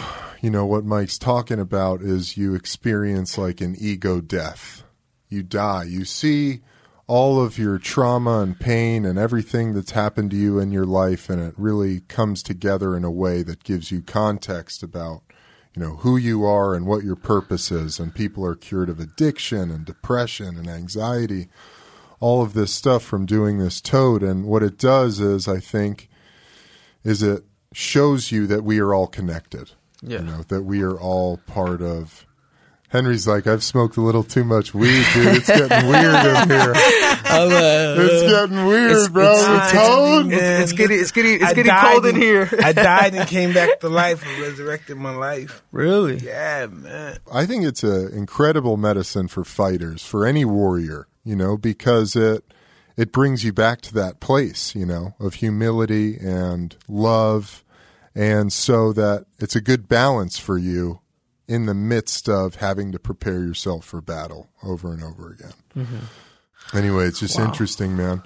you 0.47 0.53
know, 0.53 0.65
what 0.65 0.85
Mike's 0.85 1.19
talking 1.19 1.59
about 1.59 2.03
is 2.03 2.37
you 2.37 2.55
experience 2.55 3.37
like 3.37 3.61
an 3.61 3.75
ego 3.81 4.21
death. 4.21 4.85
You 5.29 5.43
die. 5.43 5.83
You 5.89 6.05
see 6.05 6.61
all 7.09 7.41
of 7.41 7.59
your 7.59 7.79
trauma 7.79 8.43
and 8.43 8.57
pain 8.57 9.05
and 9.05 9.19
everything 9.19 9.75
that's 9.75 9.91
happened 9.91 10.31
to 10.31 10.37
you 10.37 10.61
in 10.61 10.71
your 10.71 10.85
life, 10.85 11.29
and 11.29 11.43
it 11.43 11.53
really 11.57 11.99
comes 12.03 12.45
together 12.45 12.97
in 12.97 13.03
a 13.03 13.11
way 13.11 13.43
that 13.43 13.65
gives 13.65 13.91
you 13.91 14.03
context 14.03 14.85
about, 14.85 15.23
you 15.75 15.83
know, 15.83 15.97
who 15.97 16.17
you 16.17 16.45
are 16.45 16.77
and 16.77 16.87
what 16.87 17.03
your 17.03 17.17
purpose 17.17 17.73
is. 17.73 17.99
And 17.99 18.15
people 18.15 18.47
are 18.47 18.55
cured 18.55 18.89
of 18.89 19.01
addiction 19.01 19.73
and 19.73 19.85
depression 19.85 20.57
and 20.57 20.69
anxiety, 20.69 21.49
all 22.21 22.41
of 22.41 22.53
this 22.53 22.73
stuff 22.73 23.03
from 23.03 23.27
doing 23.27 23.59
this 23.59 23.81
toad. 23.81 24.23
And 24.23 24.45
what 24.45 24.63
it 24.63 24.79
does 24.79 25.19
is, 25.19 25.49
I 25.49 25.59
think, 25.59 26.09
is 27.03 27.21
it 27.21 27.43
shows 27.73 28.31
you 28.31 28.47
that 28.47 28.63
we 28.63 28.79
are 28.79 28.95
all 28.95 29.09
connected. 29.09 29.73
Yeah. 30.07 30.21
You 30.21 30.25
know, 30.25 30.43
that 30.49 30.63
we 30.63 30.83
are 30.83 30.99
all 30.99 31.39
part 31.47 31.83
of. 31.83 32.25
Henry's 32.89 33.27
like, 33.27 33.49
I've 33.49 33.65
smoked 33.65 33.97
a 33.97 34.01
little 34.01 34.23
too 34.23 34.45
much 34.45 34.73
weed, 34.73 35.05
dude. 35.13 35.37
It's 35.39 35.49
getting 35.49 35.89
weird 35.89 36.15
in 36.15 36.49
here. 36.49 36.73
It's 37.29 38.31
getting 38.33 38.65
weird, 38.67 38.91
It's- 38.93 39.09
bro. 39.09 39.33
it's- 39.33 39.73
The 39.73 39.79
toad. 39.79 40.33
It's, 40.33 40.43
it's 40.43 40.73
getting 40.73 41.01
it's 41.01 41.11
getting 41.11 41.35
it's 41.35 41.45
I 41.45 41.49
getting 41.55 41.71
died 41.71 41.93
cold 41.93 42.07
in 42.07 42.17
here. 42.17 42.49
I 42.63 42.73
died 42.73 43.15
and 43.15 43.29
came 43.29 43.53
back 43.53 43.81
to 43.81 43.89
life 43.89 44.25
and 44.27 44.39
resurrected 44.43 44.97
my 44.97 45.15
life. 45.15 45.63
really? 45.73 46.19
Yeah, 46.19 46.67
man. 46.71 47.19
I 47.33 47.45
think 47.47 47.65
it's 47.65 47.83
an 47.83 48.13
incredible 48.13 48.77
medicine 48.77 49.29
for 49.29 49.45
fighters, 49.45 50.05
for 50.05 50.25
any 50.27 50.45
warrior, 50.45 51.09
you 51.25 51.37
know, 51.37 51.57
because 51.57 52.15
it 52.17 52.45
it 52.97 53.13
brings 53.13 53.45
you 53.45 53.53
back 53.53 53.81
to 53.83 53.95
that 53.95 54.21
place, 54.21 54.75
you 54.75 54.87
know, 54.87 55.15
of 55.21 55.35
humility 55.35 56.17
and 56.19 56.77
love, 56.89 57.63
and 58.17 58.53
so 58.53 58.93
that 58.95 59.27
it's 59.39 59.55
a 59.55 59.61
good 59.61 59.89
balance 59.89 60.39
for 60.39 60.59
you 60.59 60.99
in 61.47 61.67
the 61.67 61.75
midst 61.75 62.29
of 62.29 62.57
having 62.57 62.91
to 62.91 62.99
prepare 62.99 63.39
yourself 63.41 63.85
for 63.85 64.01
battle 64.01 64.49
over 64.65 64.93
and 64.93 65.05
over 65.05 65.31
again. 65.31 65.53
Anyway, 66.75 67.05
it's 67.07 67.21
just 67.21 67.39
Wow. 67.39 67.45
interesting, 67.45 67.97
man. 67.97 68.23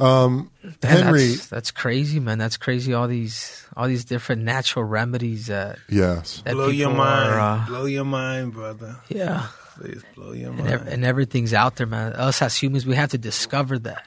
Man, 0.00 0.48
Henry, 0.82 1.28
that's, 1.34 1.46
that's 1.48 1.70
crazy, 1.70 2.18
man. 2.20 2.38
That's 2.38 2.56
crazy. 2.56 2.94
All 2.94 3.06
these 3.06 3.66
all 3.76 3.86
these 3.86 4.04
different 4.06 4.42
natural 4.42 4.84
remedies 4.84 5.46
that 5.48 5.78
yes, 5.90 6.40
that 6.46 6.54
blow 6.54 6.68
your 6.68 6.88
mind. 6.90 7.34
are. 7.34 7.38
Uh, 7.40 7.66
blow 7.66 7.84
your 7.84 8.04
mind, 8.06 8.54
brother. 8.54 8.96
yeah, 9.10 9.48
Please 9.78 10.02
blow 10.14 10.32
your 10.32 10.48
and, 10.50 10.58
mind. 10.58 10.70
ev- 10.70 10.86
and 10.88 11.04
everything's 11.04 11.52
out 11.52 11.76
there, 11.76 11.86
man. 11.86 12.14
Us 12.14 12.40
as 12.40 12.56
humans, 12.56 12.86
we 12.86 12.94
have 12.94 13.10
to 13.10 13.18
discover 13.18 13.78
that. 13.80 14.06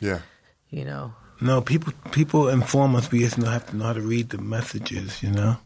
yeah, 0.00 0.20
You 0.70 0.86
know. 0.86 1.12
No, 1.40 1.60
people 1.60 1.92
people 2.12 2.48
inform 2.48 2.96
us. 2.96 3.10
We 3.10 3.20
just 3.20 3.36
know, 3.38 3.50
have 3.50 3.66
to 3.70 3.76
know 3.76 3.84
how 3.86 3.92
to 3.92 4.00
read 4.00 4.30
the 4.30 4.38
messages. 4.38 5.22
You 5.22 5.30
know, 5.32 5.56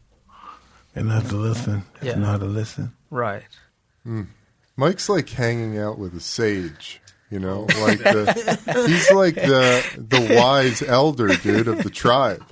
and 0.94 1.10
have 1.10 1.28
to 1.30 1.36
listen. 1.36 1.84
Have 1.98 2.02
Yeah. 2.02 2.12
to 2.14 2.20
know 2.20 2.26
how 2.26 2.38
to 2.38 2.44
listen. 2.46 2.92
Right. 3.10 3.44
Hmm. 4.04 4.22
Mike's 4.76 5.08
like 5.08 5.28
hanging 5.28 5.78
out 5.78 5.98
with 5.98 6.14
a 6.14 6.20
sage, 6.20 7.00
you 7.30 7.38
know, 7.38 7.60
like 7.80 7.98
the, 7.98 8.84
he's 8.88 9.10
like 9.12 9.34
the 9.34 9.84
the 9.96 10.36
wise 10.40 10.80
elder 10.82 11.28
dude 11.36 11.68
of 11.68 11.82
the 11.82 11.90
tribe. 11.90 12.42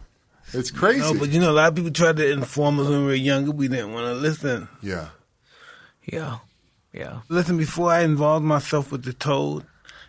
It's 0.52 0.70
crazy. 0.70 1.00
No, 1.00 1.14
but 1.18 1.30
you 1.30 1.40
know, 1.40 1.50
a 1.50 1.52
lot 1.52 1.68
of 1.68 1.75
people 1.75 1.90
tried 1.90 2.16
to 2.18 2.30
inform 2.30 2.78
us 2.80 2.88
when 2.88 3.00
we 3.00 3.06
were 3.06 3.14
younger. 3.14 3.50
We 3.50 3.68
didn't 3.68 3.92
want 3.92 4.06
to 4.06 4.14
listen. 4.14 4.68
yeah, 4.82 5.08
Yeah. 6.06 6.38
Yeah. 6.92 7.20
Listen, 7.28 7.56
before 7.58 7.92
I 7.92 8.00
involved 8.00 8.44
myself 8.46 8.90
with 8.90 9.04
the 9.04 9.12
toad, 9.12 9.64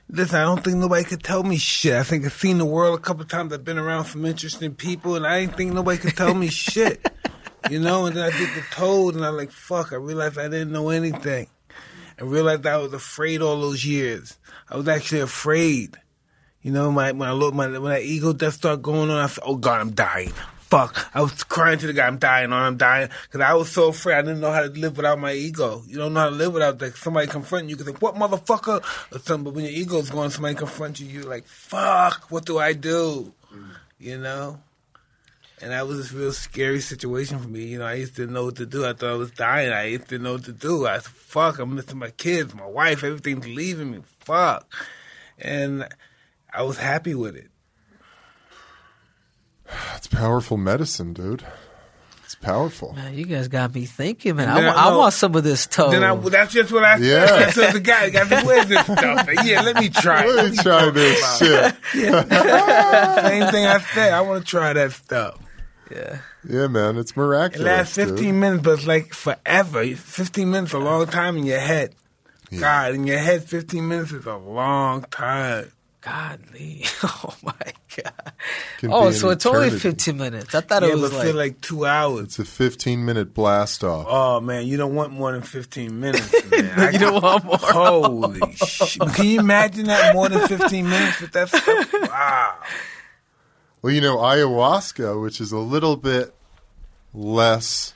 listen, 0.10 0.40
I 0.40 0.44
don't 0.44 0.64
think 0.64 0.78
nobody 0.78 1.04
could 1.04 1.24
tell 1.24 1.44
me 1.44 1.58
shit. 1.58 1.94
I 1.94 2.04
think 2.04 2.26
I've 2.26 2.34
seen 2.34 2.58
the 2.58 2.66
world 2.66 3.00
a 3.00 3.02
couple 3.02 3.24
times. 3.26 3.54
I've 3.54 3.64
been 3.64 3.78
around 3.78 4.06
some 4.06 4.26
interesting 4.26 4.74
people, 4.74 5.16
and 5.16 5.26
I 5.26 5.42
didn't 5.42 5.58
think 5.58 5.74
nobody 5.74 5.98
could 6.00 6.18
tell 6.18 6.34
me 6.34 6.48
shit. 6.50 7.08
You 7.70 7.80
know, 7.80 8.06
and 8.06 8.16
then 8.16 8.32
I 8.32 8.38
did 8.38 8.50
the 8.50 8.64
toad, 8.72 9.16
and 9.16 9.26
I'm 9.26 9.38
like, 9.38 9.52
fuck, 9.52 9.94
I 9.94 9.98
realized 9.98 10.38
I 10.38 10.48
didn't 10.48 10.72
know 10.72 10.90
anything. 10.90 11.48
I 12.20 12.24
realized 12.24 12.66
I 12.66 12.78
was 12.78 12.94
afraid 12.94 13.42
all 13.42 13.60
those 13.62 13.86
years. 13.86 14.38
I 14.70 14.78
was 14.78 14.88
actually 14.88 15.22
afraid. 15.22 15.98
You 16.62 16.72
know, 16.72 16.92
my, 16.92 17.12
when 17.12 17.30
I 17.30 17.32
look, 17.32 17.54
my, 17.54 17.68
when 17.68 17.92
that 17.92 18.04
ego 18.04 18.34
death 18.34 18.56
start 18.56 18.82
going 18.82 19.10
on, 19.10 19.18
I 19.18 19.28
said, 19.28 19.44
oh 19.46 19.56
God, 19.56 19.80
I'm 19.80 19.92
dying. 19.92 20.34
Fuck. 20.70 21.10
I 21.16 21.22
was 21.22 21.44
crying 21.44 21.80
to 21.80 21.88
the 21.88 21.94
guy, 21.94 22.06
I'm 22.06 22.20
dying, 22.20 22.52
or 22.52 22.58
I'm 22.58 22.78
dying. 22.78 23.10
Because 23.24 23.42
I 23.42 23.54
was 23.56 23.72
so 23.72 23.88
afraid 23.88 24.16
I 24.16 24.22
didn't 24.22 24.40
know 24.40 24.52
how 24.52 24.62
to 24.62 24.70
live 24.70 24.98
without 24.98 25.18
my 25.18 25.34
ego. 25.34 25.82
You 25.88 25.98
don't 25.98 26.14
know 26.14 26.20
how 26.20 26.30
to 26.30 26.36
live 26.36 26.54
without 26.54 26.78
that. 26.80 26.96
Somebody 26.96 27.26
confronting 27.26 27.70
you, 27.70 27.76
Because, 27.76 27.94
say, 27.94 28.00
what 28.00 28.16
motherfucker? 28.16 28.84
Or 29.12 29.20
something. 29.20 29.46
But 29.46 29.56
when 29.56 29.66
your 29.66 29.74
ego's 29.74 30.12
going, 30.12 30.30
somebody 30.30 30.54
confronts 30.54 31.00
you, 31.00 31.08
you're 31.08 31.24
like, 31.24 31.48
fuck, 31.48 32.30
what 32.30 32.46
do 32.46 32.60
I 32.60 32.74
do? 32.74 33.34
Mm. 33.52 33.72
You 33.98 34.18
know? 34.20 34.60
And 35.62 35.72
that 35.72 35.88
was 35.88 35.98
this 35.98 36.14
real 36.14 36.32
scary 36.32 36.80
situation 36.82 37.40
for 37.40 37.48
me. 37.48 37.66
You 37.66 37.80
know, 37.80 37.86
I 37.86 37.96
used 37.96 38.16
to 38.18 38.28
know 38.28 38.46
what 38.46 38.56
to 38.58 38.66
do. 38.66 38.86
I 38.86 38.94
thought 38.94 39.10
I 39.10 39.16
was 39.16 39.32
dying. 39.32 39.74
I 39.74 39.86
used 39.86 40.08
to 40.10 40.20
know 40.20 40.34
what 40.34 40.46
to 40.46 40.54
do. 40.54 40.88
I 40.88 41.00
said, 41.00 41.06
fuck, 41.06 41.60
I'm 41.60 41.76
missing 41.76 41.98
my 41.98 42.12
kids, 42.12 42.54
my 42.54 42.66
wife, 42.66 43.04
everything's 43.04 43.48
leaving 43.48 43.92
me. 43.92 44.00
Fuck. 44.20 44.72
And 45.38 45.88
I 46.54 46.62
was 46.62 46.78
happy 46.78 47.14
with 47.14 47.36
it. 47.36 47.50
it's 49.96 50.08
powerful 50.08 50.58
medicine, 50.58 51.14
dude. 51.14 51.46
It's 52.24 52.36
powerful. 52.36 52.94
Man, 52.94 53.16
you 53.16 53.26
guys 53.26 53.48
got 53.48 53.74
me 53.74 53.86
thinking, 53.86 54.36
man. 54.36 54.50
And 54.50 54.58
I, 54.60 54.62
then 54.62 54.70
I 54.76 54.90
I 54.90 54.96
want 54.96 55.14
some 55.16 55.34
of 55.36 55.44
this 55.44 55.66
toe. 55.66 55.90
Then 55.90 56.04
I, 56.04 56.16
that's 56.16 56.54
just 56.54 56.72
what 56.72 56.84
I 56.84 57.00
said. 57.00 57.06
Yeah. 57.06 57.26
That's 57.40 57.58
what 57.58 57.74
the 57.74 57.80
guy 57.80 58.10
got 58.12 58.30
me, 58.30 58.38
where's 58.46 58.68
this 58.68 58.84
stuff? 58.84 59.28
Yeah, 59.44 59.62
let 59.62 59.78
me 59.78 59.90
try 59.90 60.26
it. 60.26 60.36
Let 60.36 60.52
me 60.52 60.58
try 60.58 60.90
this 60.92 61.38
shit. 61.40 61.76
Same 61.94 63.52
thing 63.52 63.66
I 63.66 63.80
said. 63.94 64.14
I 64.14 64.22
want 64.22 64.46
to 64.46 64.50
try 64.50 64.74
that 64.74 64.92
stuff. 64.92 65.40
yeah. 65.92 66.20
Yeah, 66.48 66.68
man, 66.68 66.98
it's 66.98 67.12
It 67.12 67.18
miraculous. 67.18 67.66
lasts 67.66 67.96
dude. 67.96 68.10
15 68.10 68.40
minutes, 68.40 68.64
but 68.64 68.72
it's 68.78 68.88
like 68.88 69.14
forever. 69.14 69.84
15 69.86 70.50
minutes 70.52 70.70
is 70.72 70.76
a 70.76 70.80
long 70.80 71.06
time 71.08 71.36
in 71.38 71.46
your 71.46 71.60
head. 71.60 71.96
Yeah. 72.52 72.60
God, 72.60 72.94
in 72.96 73.06
your 73.08 73.18
head, 73.18 73.44
15 73.44 73.88
minutes 73.88 74.12
is 74.12 74.26
a 74.26 74.36
long 74.38 75.02
time. 75.12 75.72
Godly. 76.02 76.86
Oh 77.04 77.36
my 77.44 77.54
god. 77.96 78.34
Can 78.78 78.92
Oh, 78.94 79.12
so 79.12 79.28
an 79.28 79.34
it's 79.34 79.46
only 79.46 79.70
15 79.70 80.18
minutes. 80.18 80.54
I 80.56 80.62
thought 80.62 80.84
yeah, 80.84 80.90
it 80.90 80.98
was 80.98 81.12
but 81.12 81.26
like, 81.26 81.36
like 81.36 81.62
two 81.62 81.86
hours. 81.86 82.26
It's 82.26 82.40
a 82.40 82.46
15 82.46 83.04
minute 83.06 83.34
blast 83.34 83.84
off. 83.84 84.06
Oh 84.10 84.40
man, 84.40 84.68
you 84.68 84.78
don't 84.78 84.96
want 84.96 85.12
more 85.12 85.32
than 85.32 85.42
15 85.42 86.00
minutes, 86.00 86.52
man. 86.52 86.72
I 86.80 86.90
you 86.92 87.00
don't 87.00 87.22
want 87.22 87.44
more. 87.46 87.58
Holy 87.58 88.56
shit. 88.56 89.02
Can 89.14 89.26
you 89.26 89.40
imagine 89.40 89.86
that 89.86 90.14
more 90.14 90.30
than 90.30 90.48
15 90.48 90.90
minutes 90.90 91.22
with 91.22 91.32
that 91.34 91.50
stuff? 91.50 91.94
Wow. 92.10 92.56
Well, 93.82 93.94
you 93.94 94.02
know, 94.02 94.18
ayahuasca, 94.18 95.22
which 95.22 95.40
is 95.40 95.52
a 95.52 95.58
little 95.58 95.96
bit 95.96 96.34
less 97.14 97.94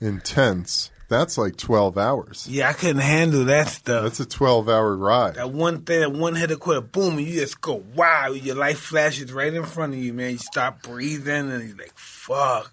intense, 0.00 0.90
that's 1.08 1.38
like 1.38 1.56
12 1.56 1.96
hours. 1.98 2.46
Yeah, 2.50 2.68
I 2.68 2.72
couldn't 2.72 3.02
handle 3.02 3.44
that 3.46 3.68
stuff. 3.68 4.02
That's 4.04 4.20
a 4.20 4.26
12 4.26 4.68
hour 4.68 4.96
ride. 4.96 5.34
that 5.34 5.50
one 5.50 5.82
thing, 5.82 6.00
that 6.00 6.12
one 6.12 6.34
hit 6.34 6.50
a 6.50 6.56
quarter, 6.56 6.80
boom, 6.80 7.18
and 7.18 7.26
you 7.26 7.40
just 7.40 7.60
go, 7.60 7.82
wow, 7.94 8.28
your 8.30 8.56
life 8.56 8.78
flashes 8.78 9.32
right 9.32 9.52
in 9.52 9.64
front 9.64 9.94
of 9.94 9.98
you, 10.00 10.12
man. 10.12 10.32
You 10.32 10.38
stop 10.38 10.82
breathing, 10.82 11.50
and 11.50 11.68
you're 11.68 11.76
like, 11.76 11.96
fuck. 11.96 12.72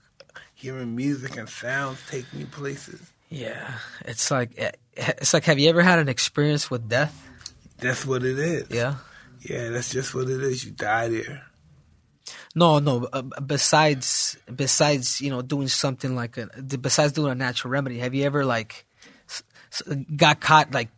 Hearing 0.55 0.95
music 0.95 1.35
and 1.37 1.49
sounds 1.49 1.99
take 2.09 2.31
me 2.33 2.45
places. 2.45 3.11
yeah. 3.29 3.75
It's 4.05 4.31
like, 4.31 4.51
eh, 4.57 4.71
it's 4.95 5.33
like, 5.33 5.43
have 5.45 5.59
you 5.59 5.69
ever 5.69 5.81
had 5.81 5.99
an 5.99 6.07
experience 6.07 6.71
with 6.71 6.87
death? 6.87 7.29
That's 7.79 8.05
what 8.05 8.23
it 8.23 8.39
is. 8.39 8.69
Yeah. 8.69 8.95
Yeah, 9.41 9.69
that's 9.69 9.91
just 9.91 10.15
what 10.15 10.29
it 10.29 10.41
is. 10.41 10.63
You 10.63 10.71
die 10.71 11.09
there. 11.09 11.43
No, 12.55 12.79
no. 12.79 13.07
Uh, 13.11 13.21
besides, 13.41 14.37
besides, 14.55 15.19
you 15.21 15.29
know, 15.31 15.41
doing 15.41 15.67
something 15.67 16.15
like 16.15 16.37
a, 16.37 16.47
besides 16.79 17.13
doing 17.13 17.31
a 17.31 17.35
natural 17.35 17.71
remedy, 17.71 17.97
have 17.99 18.13
you 18.13 18.25
ever 18.25 18.45
like 18.45 18.85
s- 19.27 19.41
s- 19.71 19.81
got 20.15 20.39
caught 20.39 20.71
like 20.71 20.89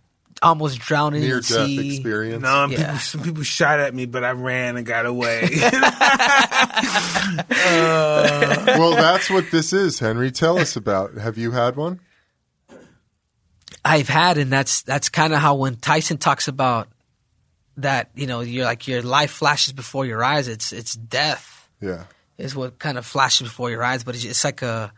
almost 0.42 0.80
drowning 0.80 1.22
Near 1.22 1.38
in 1.38 1.42
death 1.44 1.48
the 1.50 1.66
sea? 1.66 1.76
Near 1.78 1.84
death 1.84 1.94
experience. 1.94 2.44
No, 2.44 2.68
Yeah. 2.70 2.78
people, 2.78 2.98
some 3.00 3.22
people 3.22 3.44
shot 3.44 3.80
at 3.80 3.96
me, 3.96 4.06
but 4.06 4.24
I 4.26 4.32
ran 4.32 4.76
and 4.76 4.86
got 4.86 5.06
away. 5.06 5.48
well, 7.60 8.96
that's 8.96 9.30
what 9.30 9.50
this 9.52 9.74
is, 9.74 10.00
Henry. 10.00 10.32
Tell 10.32 10.58
us 10.58 10.76
about. 10.76 11.16
Have 11.16 11.38
you 11.38 11.52
had 11.52 11.76
one? 11.76 12.00
I've 13.84 14.10
had, 14.10 14.38
and 14.38 14.52
that's 14.52 14.82
that's 14.82 15.10
kind 15.10 15.32
of 15.34 15.40
how 15.40 15.56
when 15.56 15.76
Tyson 15.78 16.18
talks 16.18 16.48
about 16.48 16.88
that, 17.78 18.10
you 18.16 18.28
know, 18.28 18.42
you're 18.42 18.66
like 18.66 18.88
your 18.88 19.02
life 19.02 19.32
flashes 19.32 19.74
before 19.74 20.06
your 20.06 20.24
eyes. 20.24 20.48
It's 20.48 20.72
it's 20.72 20.96
death 20.96 21.68
Yeah. 21.82 22.06
is 22.38 22.56
what 22.56 22.80
kind 22.80 22.98
of 22.98 23.06
flashes 23.06 23.48
before 23.50 23.70
your 23.70 23.84
eyes, 23.84 24.04
but 24.04 24.16
it's, 24.16 24.24
it's 24.26 24.44
like 24.44 24.62
a, 24.62 24.92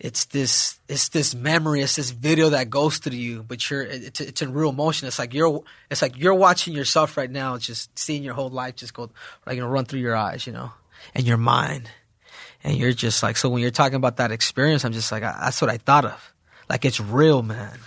it's 0.00 0.26
this 0.26 0.78
it's 0.88 1.08
this 1.10 1.34
memory, 1.34 1.80
it's 1.82 1.96
this 1.96 2.10
video 2.10 2.50
that 2.50 2.70
goes 2.70 2.98
through 2.98 3.16
you, 3.18 3.42
but 3.42 3.68
you're 3.68 3.82
it's 3.82 4.20
it's 4.20 4.40
in 4.42 4.52
real 4.52 4.72
motion. 4.72 5.08
It's 5.08 5.18
like 5.18 5.34
you're 5.34 5.62
it's 5.90 6.02
like 6.02 6.16
you're 6.16 6.34
watching 6.34 6.74
yourself 6.74 7.16
right 7.16 7.30
now, 7.30 7.58
just 7.58 7.96
seeing 7.98 8.22
your 8.22 8.34
whole 8.34 8.48
life 8.50 8.76
just 8.76 8.94
go 8.94 9.10
like 9.46 9.56
you 9.56 9.62
know 9.62 9.68
run 9.68 9.84
through 9.86 10.00
your 10.00 10.14
eyes, 10.16 10.46
you 10.46 10.52
know, 10.52 10.70
and 11.14 11.26
your 11.26 11.36
mind. 11.36 11.90
and 12.64 12.76
you're 12.76 12.92
just 12.92 13.22
like 13.22 13.36
so 13.36 13.48
when 13.48 13.60
you're 13.60 13.70
talking 13.72 13.96
about 13.96 14.16
that 14.18 14.30
experience, 14.30 14.84
I'm 14.84 14.92
just 14.92 15.10
like 15.12 15.22
I, 15.24 15.36
that's 15.42 15.60
what 15.60 15.68
I 15.70 15.78
thought 15.78 16.04
of. 16.04 16.32
Like 16.70 16.84
it's 16.84 17.00
real, 17.00 17.42
man. 17.42 17.78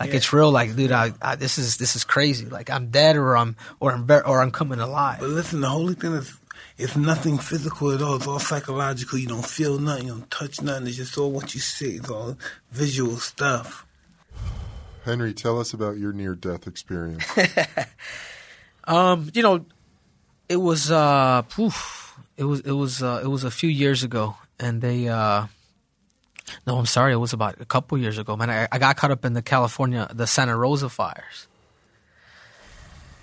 Like 0.00 0.10
Yeah. 0.10 0.16
it's 0.16 0.32
real. 0.32 0.50
Like 0.50 0.74
dude, 0.74 0.90
I, 0.92 1.12
I, 1.20 1.36
this 1.36 1.58
is 1.58 1.76
this 1.76 1.94
is 1.94 2.02
crazy. 2.04 2.46
Like 2.46 2.70
I'm 2.70 2.88
dead 2.90 3.16
or 3.16 3.36
I'm 3.36 3.54
or 3.78 3.92
I'm 3.92 4.10
or 4.10 4.40
I'm 4.40 4.50
coming 4.50 4.80
alive. 4.80 5.20
But 5.20 5.28
listen, 5.28 5.60
the 5.60 5.68
holy 5.68 5.94
thing 5.94 6.14
is, 6.14 6.36
it's 6.78 6.96
nothing 6.96 7.36
physical 7.38 7.92
at 7.92 8.00
all. 8.00 8.16
It's 8.16 8.26
all 8.26 8.38
psychological. 8.38 9.18
You 9.18 9.26
don't 9.28 9.44
feel 9.46 9.78
nothing. 9.78 10.06
You 10.06 10.12
don't 10.14 10.30
touch 10.30 10.62
nothing. 10.62 10.86
It's 10.86 10.96
just 10.96 11.18
all 11.18 11.30
what 11.30 11.54
you 11.54 11.60
see. 11.60 11.96
It's 11.96 12.08
all 12.08 12.36
visual 12.72 13.16
stuff. 13.18 13.84
Henry, 15.04 15.32
tell 15.34 15.60
us 15.60 15.72
about 15.74 15.98
your 15.98 16.12
near 16.12 16.34
death 16.34 16.66
experience. 16.66 17.24
Um, 18.84 19.30
you 19.34 19.42
know, 19.42 19.66
it 20.48 20.56
was 20.56 20.90
uh, 20.90 21.42
poof, 21.42 22.18
it 22.36 22.44
was 22.44 22.60
it 22.60 22.72
was 22.72 23.02
uh, 23.02 23.20
it 23.22 23.28
was 23.28 23.44
a 23.44 23.50
few 23.50 23.68
years 23.68 24.02
ago, 24.02 24.36
and 24.58 24.80
they 24.80 25.06
uh, 25.08 25.46
no, 26.66 26.76
I'm 26.78 26.86
sorry, 26.86 27.12
it 27.12 27.16
was 27.16 27.32
about 27.32 27.60
a 27.60 27.64
couple 27.64 27.96
years 27.98 28.18
ago, 28.18 28.36
man. 28.36 28.50
I, 28.50 28.68
I 28.70 28.78
got 28.78 28.96
caught 28.96 29.10
up 29.10 29.24
in 29.24 29.32
the 29.32 29.42
California, 29.42 30.08
the 30.12 30.26
Santa 30.26 30.56
Rosa 30.56 30.88
fires, 30.88 31.46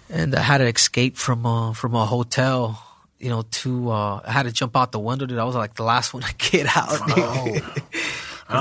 and 0.09 0.35
I 0.35 0.41
had 0.41 0.59
to 0.59 0.65
escape 0.67 1.17
from 1.17 1.45
uh, 1.45 1.73
from 1.73 1.95
a 1.95 2.05
hotel. 2.05 2.83
You 3.19 3.29
know, 3.29 3.41
to 3.41 3.89
uh, 3.91 4.21
I 4.25 4.31
had 4.31 4.43
to 4.43 4.51
jump 4.51 4.77
out 4.77 4.91
the 4.91 4.99
window, 4.99 5.25
dude. 5.25 5.39
I 5.39 5.43
was 5.43 5.55
like 5.55 5.73
the 5.75 5.83
last 5.83 6.13
one 6.13 6.23
to 6.23 6.33
get 6.51 6.67
out. 6.75 6.89
dude. 7.07 7.17
I 7.17 7.51
don't 7.53 7.63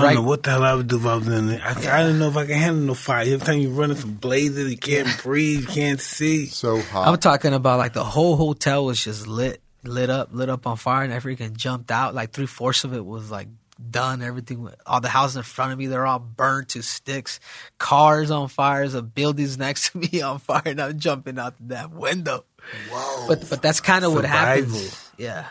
Right. 0.02 0.14
know 0.14 0.22
what 0.22 0.42
the 0.42 0.50
hell 0.50 0.64
I 0.64 0.74
would 0.74 0.88
do 0.88 0.96
if 0.96 1.06
I 1.06 1.14
was 1.16 1.28
in 1.28 1.46
there. 1.46 1.60
I, 1.62 2.00
I 2.00 2.02
don't 2.02 2.18
know 2.18 2.26
if 2.28 2.36
I 2.36 2.44
can 2.46 2.56
handle 2.56 2.82
no 2.82 2.94
fire. 2.94 3.20
Every 3.20 3.38
time 3.38 3.58
you 3.60 3.70
run 3.70 3.92
into 3.92 4.06
blazes, 4.08 4.68
you 4.68 4.76
can't 4.76 5.08
breathe, 5.22 5.60
you 5.60 5.66
can't 5.66 6.00
see. 6.00 6.46
So 6.46 6.80
hot. 6.80 7.06
I'm 7.06 7.16
talking 7.18 7.52
about 7.54 7.78
like 7.78 7.92
the 7.92 8.02
whole 8.02 8.34
hotel 8.36 8.84
was 8.86 9.04
just 9.04 9.28
lit, 9.28 9.60
lit 9.84 10.10
up, 10.10 10.30
lit 10.32 10.48
up 10.48 10.66
on 10.66 10.76
fire, 10.76 11.04
and 11.04 11.12
I 11.14 11.20
freaking 11.20 11.54
jumped 11.54 11.92
out. 11.92 12.14
Like 12.16 12.32
three 12.32 12.46
fourths 12.46 12.82
of 12.82 12.94
it 12.94 13.04
was 13.04 13.30
like 13.30 13.46
done. 13.90 14.22
Everything, 14.22 14.68
all 14.86 15.00
the 15.00 15.08
houses 15.08 15.36
in 15.36 15.42
front 15.42 15.72
of 15.72 15.78
me, 15.78 15.86
they're 15.86 16.06
all 16.06 16.18
burnt 16.18 16.70
to 16.70 16.82
sticks. 16.82 17.40
Cars 17.78 18.30
on 18.30 18.48
fire, 18.48 18.86
the 18.88 19.02
buildings 19.02 19.58
next 19.66 19.92
to 19.92 19.98
me 19.98 20.20
on 20.22 20.38
fire, 20.38 20.62
and 20.66 20.80
I'm 20.80 20.98
jumping 20.98 21.38
out 21.38 21.54
that 21.68 21.90
window. 21.92 22.44
Whoa. 22.90 23.28
But 23.28 23.48
but 23.48 23.62
that's 23.62 23.80
kind 23.80 24.04
of 24.04 24.12
what 24.12 24.24
happens. 24.24 25.10
Yeah, 25.16 25.46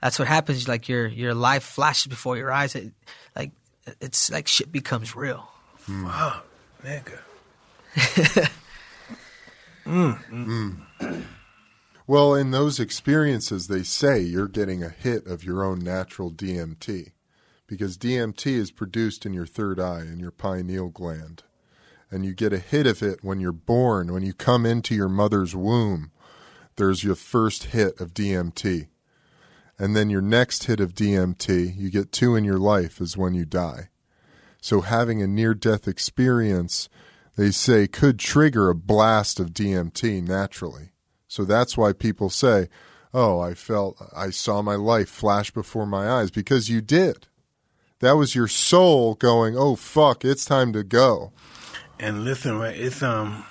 that's 0.00 0.18
what 0.18 0.28
happens. 0.28 0.68
Like 0.68 0.88
your 0.88 1.06
your 1.06 1.34
life 1.34 1.64
flashes 1.64 2.06
before 2.06 2.36
your 2.36 2.52
eyes. 2.52 2.74
It, 2.74 2.92
like 3.34 3.50
it's 4.00 4.30
like 4.30 4.46
shit 4.46 4.70
becomes 4.70 5.16
real. 5.16 5.48
Hmm. 5.82 6.06
Fuck, 6.06 6.46
nigga. 6.84 8.50
Mm, 9.86 10.24
mm. 10.30 10.76
Hmm. 11.00 11.20
Well, 12.06 12.34
in 12.34 12.50
those 12.50 12.78
experiences, 12.78 13.66
they 13.66 13.82
say 13.82 14.20
you're 14.20 14.48
getting 14.48 14.82
a 14.82 14.88
hit 14.88 15.26
of 15.26 15.42
your 15.42 15.64
own 15.64 15.80
natural 15.80 16.30
DMT 16.30 17.12
because 17.70 17.96
DMT 17.96 18.46
is 18.48 18.72
produced 18.72 19.24
in 19.24 19.32
your 19.32 19.46
third 19.46 19.78
eye, 19.78 20.00
in 20.00 20.18
your 20.18 20.32
pineal 20.32 20.88
gland. 20.88 21.44
And 22.10 22.26
you 22.26 22.34
get 22.34 22.52
a 22.52 22.58
hit 22.58 22.84
of 22.84 23.00
it 23.00 23.20
when 23.22 23.38
you're 23.38 23.52
born. 23.52 24.12
When 24.12 24.24
you 24.24 24.34
come 24.34 24.66
into 24.66 24.92
your 24.92 25.08
mother's 25.08 25.54
womb, 25.54 26.10
there's 26.74 27.04
your 27.04 27.14
first 27.14 27.66
hit 27.66 28.00
of 28.00 28.12
DMT. 28.12 28.88
And 29.78 29.94
then 29.94 30.10
your 30.10 30.20
next 30.20 30.64
hit 30.64 30.80
of 30.80 30.96
DMT, 30.96 31.76
you 31.76 31.90
get 31.90 32.10
two 32.10 32.34
in 32.34 32.42
your 32.44 32.58
life, 32.58 33.00
is 33.00 33.16
when 33.16 33.34
you 33.34 33.44
die. 33.44 33.90
So 34.60 34.80
having 34.80 35.22
a 35.22 35.28
near 35.28 35.54
death 35.54 35.86
experience, 35.86 36.88
they 37.36 37.52
say, 37.52 37.86
could 37.86 38.18
trigger 38.18 38.68
a 38.68 38.74
blast 38.74 39.38
of 39.38 39.54
DMT 39.54 40.26
naturally. 40.26 40.90
So 41.28 41.44
that's 41.44 41.76
why 41.76 41.92
people 41.92 42.30
say, 42.30 42.68
"Oh, 43.14 43.38
I 43.38 43.54
felt 43.54 43.96
I 44.12 44.30
saw 44.30 44.60
my 44.60 44.74
life 44.74 45.08
flash 45.08 45.52
before 45.52 45.86
my 45.86 46.10
eyes 46.10 46.32
because 46.32 46.68
you 46.68 46.80
did." 46.80 47.28
That 48.00 48.12
was 48.12 48.34
your 48.34 48.48
soul 48.48 49.14
going, 49.14 49.56
"Oh 49.56 49.76
fuck, 49.76 50.24
it's 50.24 50.44
time 50.44 50.72
to 50.72 50.82
go." 50.82 51.32
And 51.98 52.24
listen, 52.24 52.58
right? 52.58 52.76
It's 52.76 53.02
um, 53.02 53.44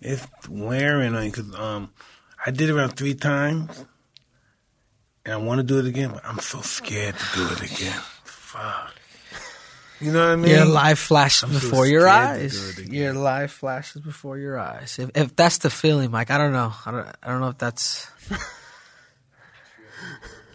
it's 0.00 0.26
wearing 0.48 1.14
on 1.14 1.24
you 1.24 1.30
because 1.30 1.54
um, 1.54 1.90
I 2.44 2.50
did 2.50 2.68
it 2.68 2.74
around 2.74 2.90
three 2.96 3.14
times, 3.14 3.84
and 5.24 5.34
I 5.34 5.36
want 5.38 5.58
to 5.58 5.62
do 5.62 5.78
it 5.78 5.86
again, 5.86 6.10
but 6.12 6.24
I'm 6.24 6.38
so 6.38 6.60
scared 6.60 7.16
to 7.16 7.26
do 7.34 7.48
it 7.52 7.72
again. 7.72 8.00
Fuck. 8.24 8.94
You 10.00 10.12
know 10.12 10.20
what 10.20 10.32
I 10.32 10.36
mean? 10.36 10.50
Your 10.50 10.64
life 10.64 10.98
flashes 10.98 11.42
I'm 11.42 11.52
so 11.54 11.60
before 11.60 11.86
your 11.86 12.06
eyes. 12.06 12.52
do 12.52 12.68
it 12.82 12.86
again. 12.86 12.94
Your 12.94 13.12
life 13.14 13.52
flashes 13.52 14.02
before 14.02 14.38
your 14.38 14.58
eyes. 14.58 14.98
If 14.98 15.10
if 15.14 15.34
that's 15.34 15.58
the 15.58 15.70
feeling, 15.70 16.10
Mike, 16.10 16.30
I 16.30 16.38
don't 16.38 16.52
know. 16.52 16.72
I 16.86 16.90
don't. 16.90 17.08
I 17.22 17.28
don't 17.28 17.40
know 17.40 17.48
if 17.48 17.58
that's. 17.58 18.06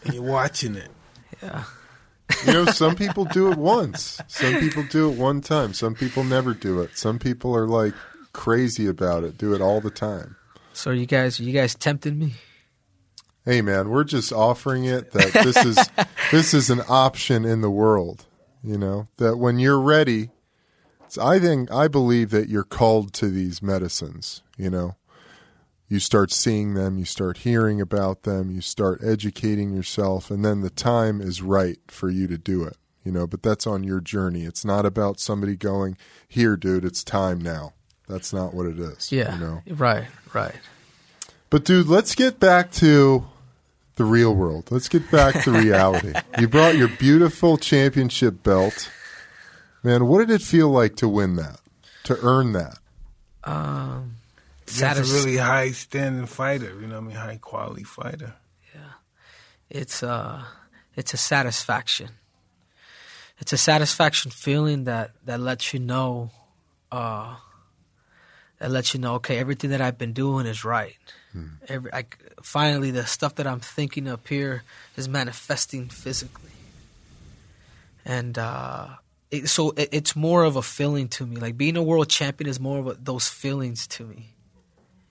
And 0.06 0.14
you're 0.14 0.24
watching 0.24 0.76
it. 0.76 0.90
Yeah. 1.42 1.64
You 2.46 2.54
know, 2.54 2.66
some 2.66 2.96
people 2.96 3.26
do 3.26 3.52
it 3.52 3.58
once. 3.58 4.20
Some 4.28 4.60
people 4.60 4.84
do 4.84 5.12
it 5.12 5.18
one 5.18 5.42
time. 5.42 5.74
Some 5.74 5.96
people 5.96 6.24
never 6.24 6.54
do 6.54 6.82
it. 6.82 6.98
Some 6.98 7.20
people 7.20 7.56
are 7.56 7.68
like 7.68 7.94
crazy 8.34 8.88
about 8.88 9.24
it, 9.24 9.38
do 9.38 9.54
it 9.54 9.62
all 9.62 9.80
the 9.80 9.92
time. 9.92 10.36
So 10.74 10.92
you 10.92 11.06
guys, 11.06 11.40
you 11.40 11.54
guys 11.54 11.76
tempted 11.76 12.18
me. 12.18 12.34
Hey 13.46 13.62
man, 13.62 13.90
we're 13.90 14.06
just 14.06 14.32
offering 14.32 14.86
it 14.86 15.12
that 15.12 15.34
this 15.34 15.58
is 15.66 15.78
this 16.32 16.54
is 16.54 16.70
an 16.70 16.82
option 16.88 17.46
in 17.46 17.62
the 17.62 17.70
world, 17.70 18.26
you 18.64 18.78
know, 18.78 19.08
that 19.18 19.38
when 19.38 19.60
you're 19.60 19.80
ready, 19.82 20.30
it's, 21.06 21.18
I 21.18 21.40
think 21.40 21.72
I 21.72 21.88
believe 21.88 22.30
that 22.32 22.50
you're 22.50 22.64
called 22.64 23.14
to 23.16 23.28
these 23.28 23.62
medicines, 23.62 24.42
you 24.58 24.70
know. 24.70 24.96
You 25.94 26.00
start 26.00 26.32
seeing 26.32 26.74
them, 26.74 26.98
you 26.98 27.06
start 27.06 27.38
hearing 27.38 27.80
about 27.80 28.24
them, 28.24 28.50
you 28.50 28.62
start 28.62 29.02
educating 29.04 29.72
yourself 29.76 30.32
and 30.32 30.44
then 30.44 30.62
the 30.62 30.72
time 30.72 31.22
is 31.22 31.44
right 31.44 31.78
for 31.88 32.10
you 32.10 32.26
to 32.30 32.38
do 32.40 32.64
it, 32.64 32.78
you 33.04 33.12
know, 33.12 33.28
but 33.28 33.44
that's 33.44 33.68
on 33.68 33.84
your 33.84 34.00
journey. 34.00 34.42
It's 34.44 34.66
not 34.66 34.88
about 34.88 35.20
somebody 35.20 35.56
going, 35.56 35.96
"Here, 36.28 36.58
dude, 36.58 36.84
it's 36.84 37.04
time 37.04 37.40
now." 37.40 37.74
That's 38.08 38.34
not 38.34 38.56
what 38.56 38.66
it 38.66 38.80
is, 38.80 39.12
Yeah. 39.12 39.36
you 39.36 39.40
know. 39.40 39.62
Right. 39.70 40.08
Right. 40.34 40.56
But 41.52 41.64
dude, 41.64 41.86
let's 41.88 42.16
get 42.16 42.40
back 42.40 42.72
to 42.72 43.26
the 43.96 44.06
real 44.06 44.34
world. 44.34 44.72
Let's 44.72 44.90
get 44.90 45.12
back 45.12 45.44
to 45.44 45.52
reality. 45.52 46.14
you 46.40 46.48
brought 46.48 46.76
your 46.76 46.88
beautiful 46.88 47.56
championship 47.60 48.42
belt. 48.42 48.90
Man, 49.84 50.08
what 50.08 50.26
did 50.26 50.32
it 50.34 50.42
feel 50.42 50.70
like 50.70 50.96
to 50.96 51.08
win 51.08 51.36
that? 51.36 51.60
To 52.06 52.18
earn 52.24 52.54
that? 52.54 52.80
Um. 53.44 54.16
That's 54.66 55.00
a 55.00 55.14
really 55.14 55.38
high 55.38 55.72
standing 55.72 56.26
fighter. 56.26 56.80
You 56.80 56.88
know 56.88 56.96
what 56.96 57.04
I 57.04 57.08
mean? 57.08 57.16
High 57.16 57.40
quality 57.42 57.84
fighter. 57.84 58.34
Yeah, 58.74 58.92
it's 59.70 60.04
uh 60.04 60.44
it's 60.96 61.14
a 61.14 61.18
satisfaction. 61.18 62.10
It's 63.40 63.54
a 63.54 63.58
satisfaction 63.58 64.32
feeling 64.32 64.86
that 64.86 65.12
that 65.26 65.40
lets 65.40 65.74
you 65.74 65.80
know 65.80 66.32
uh 66.92 67.36
that 68.60 68.72
lets 68.72 68.94
you 68.94 69.00
know 69.00 69.16
okay 69.16 69.38
everything 69.38 69.72
that 69.72 69.82
I've 69.82 69.98
been 69.98 70.14
doing 70.14 70.46
is 70.46 70.64
right. 70.64 70.96
Every 71.68 71.92
like 71.92 72.18
finally 72.42 72.92
the 72.92 73.06
stuff 73.06 73.36
that 73.36 73.48
I'm 73.48 73.60
thinking 73.60 74.08
up 74.08 74.28
here 74.28 74.64
is 74.96 75.10
manifesting 75.10 75.90
physically. 75.90 76.52
And 78.06 78.38
uh 78.38 78.88
it, 79.32 79.50
so 79.50 79.72
it, 79.72 79.90
it's 79.92 80.16
more 80.16 80.44
of 80.44 80.56
a 80.56 80.62
feeling 80.62 81.08
to 81.10 81.26
me. 81.26 81.38
Like 81.38 81.58
being 81.58 81.76
a 81.76 81.84
world 81.84 82.08
champion 82.08 82.48
is 82.48 82.60
more 82.60 82.80
of 82.80 82.88
a, 82.88 82.94
those 82.94 83.28
feelings 83.28 83.88
to 83.88 84.04
me. 84.06 84.30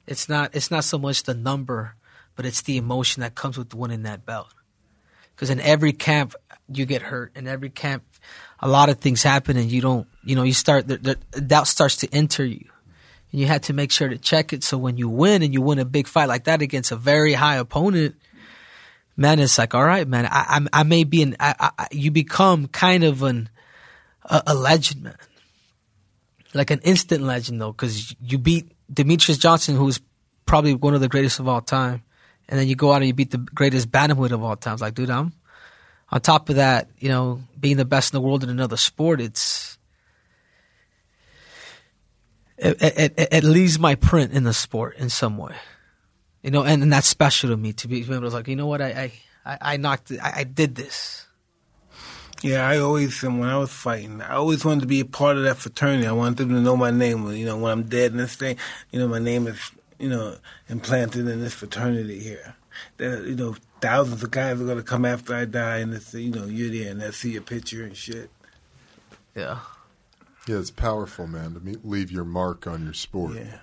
It's 0.07 0.29
not 0.29 0.55
it's 0.55 0.71
not 0.71 0.85
so 0.85 0.99
much 0.99 1.23
the 1.23 1.35
number, 1.35 1.95
but 2.37 2.47
it's 2.47 2.62
the 2.62 2.77
emotion 2.77 3.21
that 3.21 3.35
comes 3.35 3.57
with 3.57 3.75
winning 3.75 4.03
that 4.03 4.27
belt. 4.27 4.53
Because 5.35 5.51
in 5.51 5.61
every 5.61 5.93
camp 5.93 6.35
you 6.77 6.87
get 6.87 7.03
hurt. 7.03 7.33
In 7.37 7.47
every 7.47 7.71
camp, 7.71 8.05
a 8.61 8.69
lot 8.69 8.88
of 8.88 8.99
things 8.99 9.23
happen, 9.23 9.57
and 9.57 9.71
you 9.71 9.81
don't. 9.81 10.07
You 10.25 10.37
know, 10.37 10.43
you 10.43 10.53
start 10.53 10.87
the, 10.87 10.97
the 11.33 11.41
doubt 11.41 11.67
starts 11.67 11.97
to 11.97 12.09
enter 12.12 12.45
you, 12.45 12.69
and 13.31 13.41
you 13.41 13.47
have 13.47 13.62
to 13.62 13.73
make 13.73 13.91
sure 13.91 14.09
to 14.09 14.19
check 14.19 14.53
it. 14.53 14.62
So 14.62 14.79
when 14.79 14.97
you 14.97 15.09
win 15.09 15.43
and 15.43 15.53
you 15.53 15.61
win 15.61 15.79
a 15.79 15.85
big 15.85 16.07
fight 16.07 16.29
like 16.29 16.45
that 16.45 16.62
against 16.62 16.93
a 16.93 16.97
very 16.97 17.33
high 17.33 17.57
opponent, 17.57 18.17
man, 19.17 19.38
it's 19.38 19.59
like, 19.59 19.75
all 19.75 19.85
right, 19.85 20.07
man, 20.07 20.27
I 20.27 20.61
I, 20.73 20.81
I 20.81 20.83
may 20.85 21.05
be 21.05 21.23
an. 21.23 21.37
I, 21.41 21.71
I, 21.79 21.88
you 21.91 22.11
become 22.11 22.69
kind 22.69 23.05
of 23.05 23.23
an 23.23 23.49
a, 24.25 24.43
a 24.49 24.55
legend, 24.55 25.03
man. 25.03 25.17
Like 26.55 26.71
an 26.71 26.81
instant 26.81 27.23
legend, 27.23 27.61
though, 27.61 27.73
because 27.73 28.15
you 28.21 28.37
beat 28.37 28.71
Demetrious 28.92 29.38
Johnson, 29.38 29.76
who's 29.76 30.00
probably 30.46 30.74
one 30.74 30.94
of 30.94 31.00
the 31.00 31.09
greatest 31.09 31.40
of 31.40 31.48
all 31.48 31.61
time, 31.61 32.02
and 32.48 32.59
then 32.59 32.68
you 32.68 32.76
go 32.76 32.92
out 32.92 32.96
and 32.96 33.07
you 33.07 33.14
beat 33.14 33.31
the 33.31 33.38
greatest 33.38 33.90
bantamweight 33.90 34.33
of 34.33 34.42
all 34.42 34.57
time. 34.57 34.74
It's 34.74 34.83
like, 34.83 34.94
dude, 34.94 35.11
I'm 35.11 35.33
on 36.11 36.20
top 36.20 36.48
of 36.48 36.57
that. 36.57 36.88
You 36.98 37.09
know, 37.09 37.40
being 37.59 37.76
the 37.76 37.85
best 37.85 38.12
in 38.12 38.16
the 38.16 38.26
world 38.26 38.42
in 38.42 38.50
another 38.50 38.76
sport, 38.76 39.20
it's 39.20 39.78
it, 42.59 42.83
it, 42.83 43.14
it, 43.16 43.28
it 43.33 43.44
leaves 43.44 43.78
my 43.78 43.94
print 43.94 44.33
in 44.33 44.44
the 44.44 44.52
sport 44.52 44.96
in 44.96 45.09
some 45.09 45.38
way. 45.38 45.55
You 46.42 46.50
know, 46.50 46.64
and, 46.64 46.83
and 46.83 46.92
that's 46.92 47.07
special 47.07 47.50
to 47.50 47.57
me 47.57 47.72
to 47.74 47.88
be 47.88 48.02
able 48.02 48.20
to 48.20 48.28
like, 48.28 48.48
you 48.48 48.57
know 48.57 48.66
what, 48.66 48.83
I 48.83 49.12
I, 49.44 49.52
I, 49.52 49.59
I 49.74 49.76
knocked, 49.76 50.12
I, 50.20 50.33
I 50.38 50.44
did 50.44 50.74
this. 50.74 51.26
Yeah, 52.42 52.68
I 52.68 52.78
always, 52.78 53.22
um, 53.22 53.38
when 53.38 53.48
I 53.48 53.57
was 53.57 53.70
fighting, 53.70 54.20
I 54.20 54.35
always 54.35 54.64
wanted 54.64 54.81
to 54.81 54.87
be 54.87 54.98
a 55.00 55.05
part 55.05 55.37
of 55.37 55.44
that 55.44 55.59
fraternity. 55.59 56.07
I 56.09 56.12
wanted 56.12 56.38
them 56.38 56.48
to 56.50 56.61
know 56.61 56.76
my 56.76 56.90
name. 56.90 57.31
You 57.33 57.46
know, 57.46 57.57
when 57.57 57.70
I'm 57.70 57.85
dead 57.85 58.11
and 58.11 58.20
this 58.20 58.35
thing, 58.35 58.57
you 58.90 58.98
know, 58.98 59.07
my 59.07 59.20
name 59.20 59.46
is, 59.46 59.70
you 59.98 60.09
know, 60.09 60.37
implanted 60.68 61.28
in 61.28 61.40
this 61.40 61.55
fraternity 61.55 62.18
here. 62.18 62.57
That 62.96 63.24
you 63.24 63.37
know, 63.37 63.55
thousands 63.81 64.22
of 64.24 64.31
guys 64.33 64.61
are 64.61 64.66
gonna 64.66 64.83
come 64.83 65.05
after 65.05 65.35
I 65.35 65.44
die, 65.44 65.78
and 65.78 65.94
it's 65.94 66.12
you 66.14 66.33
know 66.33 66.46
you're 66.46 66.70
there, 66.70 66.90
and 66.90 67.00
they 67.00 67.11
see 67.12 67.31
your 67.31 67.42
picture 67.42 67.85
and 67.85 67.96
shit. 67.96 68.31
Yeah. 69.37 69.61
Yeah, 70.48 70.59
it's 70.59 70.72
powerful, 70.72 71.28
man, 71.28 71.55
to 71.55 71.61
me- 71.61 71.76
leave 71.85 72.11
your 72.11 72.24
mark 72.24 72.66
on 72.66 72.83
your 72.83 72.94
sport. 72.94 73.37
Yeah. 73.37 73.59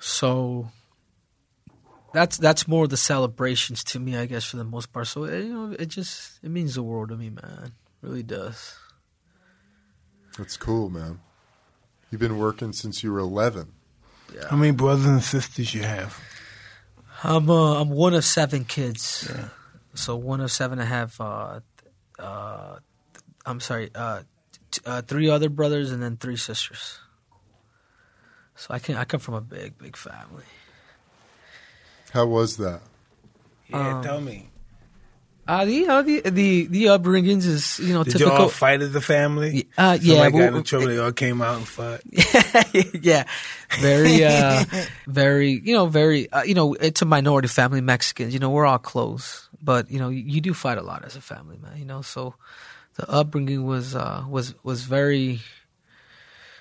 So 0.00 0.72
that's 2.16 2.38
that's 2.38 2.66
more 2.66 2.88
the 2.88 2.96
celebrations 2.96 3.84
to 3.84 4.00
me, 4.00 4.16
I 4.16 4.24
guess, 4.24 4.44
for 4.44 4.56
the 4.56 4.64
most 4.64 4.92
part. 4.92 5.06
So 5.06 5.24
eh, 5.24 5.40
you 5.40 5.52
know, 5.52 5.76
it 5.78 5.86
just 5.86 6.38
it 6.42 6.50
means 6.50 6.74
the 6.74 6.82
world 6.82 7.10
to 7.10 7.16
me, 7.16 7.28
man. 7.28 7.64
It 7.66 7.72
really 8.00 8.22
does. 8.22 8.74
That's 10.38 10.56
cool, 10.56 10.88
man. 10.88 11.20
You've 12.10 12.20
been 12.20 12.38
working 12.38 12.72
since 12.72 13.02
you 13.02 13.12
were 13.12 13.18
11. 13.18 13.72
Yeah. 14.34 14.48
How 14.48 14.56
many 14.56 14.72
brothers 14.72 15.06
and 15.06 15.22
sisters 15.22 15.74
you 15.74 15.82
have? 15.82 16.18
I'm 17.22 17.50
uh, 17.50 17.80
I'm 17.80 17.90
one 17.90 18.14
of 18.14 18.24
seven 18.24 18.64
kids. 18.64 19.30
So 19.94 20.16
one 20.16 20.40
of 20.40 20.50
seven. 20.50 20.78
I 20.78 20.84
have 20.84 21.20
uh, 21.20 21.60
uh, 22.18 22.78
I'm 23.44 23.60
sorry, 23.60 23.90
uh, 23.94 24.22
t- 24.70 24.80
uh, 24.86 25.02
three 25.02 25.28
other 25.28 25.48
brothers 25.48 25.92
and 25.92 26.02
then 26.02 26.16
three 26.16 26.36
sisters. 26.36 26.98
So 28.54 28.72
I 28.72 28.78
can 28.78 28.96
I 28.96 29.04
come 29.04 29.20
from 29.20 29.34
a 29.34 29.40
big 29.40 29.76
big 29.78 29.96
family. 29.96 30.44
How 32.12 32.26
was 32.26 32.56
that? 32.58 32.80
Yeah, 33.68 33.96
Um, 33.98 34.02
tell 34.04 34.20
me. 34.20 34.48
Uh, 35.48 35.64
the, 35.64 35.72
you 35.72 35.86
know 35.86 36.02
the 36.02 36.20
the 36.28 36.66
the 36.66 36.84
upbringings 36.86 37.46
is 37.46 37.78
you 37.78 37.94
know 37.94 38.02
Did 38.02 38.14
you 38.14 38.18
typical. 38.26 38.42
all 38.44 38.48
fight 38.48 38.82
as 38.82 38.92
a 38.96 39.00
family? 39.00 39.68
Uh, 39.78 39.96
Somebody 39.96 40.06
yeah, 40.08 40.30
got 40.30 40.42
in 40.48 40.54
we- 40.54 40.62
trouble. 40.64 40.86
They 40.88 40.98
all 40.98 41.12
came 41.12 41.40
out 41.40 41.58
and 41.58 41.68
fought. 41.68 42.00
yeah, 43.00 43.24
very, 43.78 44.24
uh, 44.24 44.64
very, 45.06 45.50
you 45.52 45.72
know, 45.72 45.86
very, 45.86 46.28
uh, 46.32 46.42
you 46.42 46.54
know, 46.54 46.74
it's 46.74 47.00
a 47.00 47.04
minority 47.04 47.46
family, 47.46 47.80
Mexicans. 47.80 48.34
You 48.34 48.40
know, 48.40 48.50
we're 48.50 48.66
all 48.66 48.78
close, 48.80 49.48
but 49.62 49.88
you 49.88 50.00
know, 50.00 50.08
you, 50.08 50.24
you 50.26 50.40
do 50.40 50.52
fight 50.52 50.78
a 50.78 50.82
lot 50.82 51.04
as 51.04 51.14
a 51.14 51.20
family, 51.20 51.58
man. 51.62 51.76
You 51.78 51.84
know, 51.84 52.02
so 52.02 52.34
the 52.96 53.08
upbringing 53.08 53.64
was 53.64 53.94
uh, 53.94 54.24
was 54.28 54.52
was 54.64 54.82
very. 54.82 55.40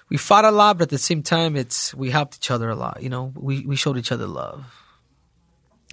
We 0.10 0.18
fought 0.18 0.46
a 0.46 0.52
lot, 0.52 0.78
but 0.78 0.84
at 0.84 0.90
the 0.92 1.00
same 1.00 1.24
time, 1.24 1.56
it's 1.56 1.92
we 1.96 2.12
helped 2.12 2.36
each 2.36 2.52
other 2.52 2.70
a 2.70 2.76
lot. 2.76 3.02
You 3.02 3.10
know, 3.10 3.34
we 3.36 3.66
we 3.66 3.76
showed 3.76 3.98
each 3.98 4.12
other 4.12 4.28
love. 4.28 4.64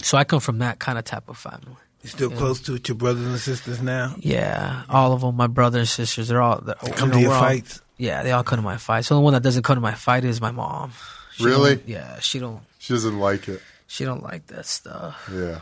So 0.00 0.16
I 0.18 0.24
come 0.24 0.40
from 0.40 0.58
that 0.58 0.78
kind 0.78 0.98
of 0.98 1.04
type 1.04 1.28
of 1.28 1.36
family. 1.38 1.76
You 2.02 2.08
still 2.08 2.30
close 2.30 2.60
to 2.62 2.72
with 2.72 2.88
your 2.88 2.96
brothers 2.96 3.26
and 3.26 3.38
sisters 3.38 3.80
now? 3.80 4.14
Yeah, 4.18 4.82
all 4.88 5.12
of 5.12 5.20
them, 5.20 5.36
my 5.36 5.46
brothers 5.46 5.78
and 5.80 5.88
sisters, 5.88 6.28
they're 6.28 6.42
all 6.42 6.60
they're, 6.60 6.74
Come 6.74 6.90
you 6.90 6.94
to 6.94 7.06
know, 7.06 7.18
your 7.18 7.28
we're 7.30 7.34
all- 7.36 7.40
fights. 7.42 7.80
yeah, 7.96 8.22
they 8.24 8.32
all 8.32 8.42
come 8.42 8.56
to 8.58 8.62
my 8.62 8.76
fights. 8.76 9.08
The 9.08 9.14
only 9.14 9.24
one 9.24 9.34
that 9.34 9.42
doesn't 9.44 9.62
come 9.62 9.76
to 9.76 9.80
my 9.80 9.94
fight 9.94 10.24
is 10.24 10.40
my 10.40 10.50
mom. 10.50 10.92
She 11.36 11.44
Really? 11.44 11.80
Yeah, 11.86 12.18
she 12.18 12.40
don't. 12.40 12.60
She 12.80 12.92
doesn't 12.92 13.18
like 13.20 13.48
it. 13.48 13.62
She 13.86 14.04
don't 14.04 14.22
like 14.22 14.46
that 14.48 14.66
stuff. 14.66 15.30
Yeah. 15.32 15.60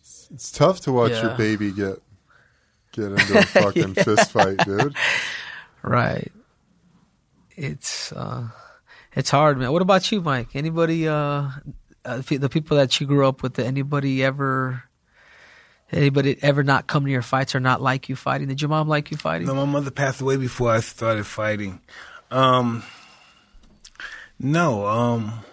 It's, 0.00 0.28
it's 0.32 0.50
tough 0.50 0.80
to 0.82 0.92
watch 0.92 1.10
your 1.12 1.34
baby 1.36 1.70
get 1.72 2.00
get 2.92 3.04
into 3.12 3.38
a 3.38 3.42
fucking 3.42 3.94
fist 3.94 4.30
fight, 4.32 4.56
dude. 4.64 4.94
Right. 5.82 6.32
It's 7.56 8.12
uh, 8.12 8.48
it's 9.14 9.30
hard, 9.30 9.58
man. 9.58 9.72
What 9.72 9.82
about 9.82 10.10
you, 10.10 10.20
Mike? 10.22 10.48
Anybody? 10.54 11.06
Uh, 11.08 11.48
uh, 12.06 12.22
the 12.26 12.48
people 12.48 12.76
that 12.76 13.00
you 13.00 13.06
grew 13.06 13.26
up 13.26 13.42
with. 13.42 13.58
Anybody 13.58 14.22
ever? 14.22 14.84
Anybody 15.92 16.36
ever 16.42 16.64
not 16.64 16.86
come 16.86 17.04
to 17.04 17.10
your 17.10 17.22
fights 17.22 17.54
or 17.54 17.60
not 17.60 17.80
like 17.80 18.08
you 18.08 18.16
fighting? 18.16 18.48
Did 18.48 18.60
your 18.60 18.68
mom 18.68 18.88
like 18.88 19.10
you 19.10 19.16
fighting? 19.16 19.46
No, 19.46 19.54
my 19.54 19.64
mother 19.64 19.90
passed 19.90 20.20
away 20.20 20.36
before 20.36 20.70
I 20.70 20.80
started 20.80 21.26
fighting. 21.26 21.80
Um, 22.30 22.82
no, 24.38 24.86
um, 24.86 25.44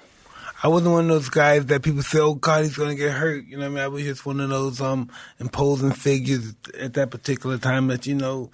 I 0.64 0.70
wasn't 0.70 0.94
one 0.94 1.04
of 1.06 1.10
those 1.10 1.30
guys 1.30 1.66
that 1.68 1.84
people 1.84 2.02
say, 2.04 2.20
"Oh 2.20 2.36
God, 2.36 2.64
he's 2.64 2.78
gonna 2.78 2.96
get 2.96 3.12
hurt." 3.12 3.46
You 3.46 3.58
know, 3.58 3.64
what 3.64 3.66
I 3.66 3.70
mean, 3.70 3.84
I 3.84 3.88
was 3.90 4.04
just 4.04 4.26
one 4.26 4.40
of 4.40 4.50
those 4.50 4.82
um 4.82 5.10
imposing 5.40 5.92
figures 5.92 6.56
at 6.80 6.94
that 6.94 7.12
particular 7.12 7.58
time 7.58 7.88
that 7.88 8.08
you 8.08 8.16
know, 8.16 8.50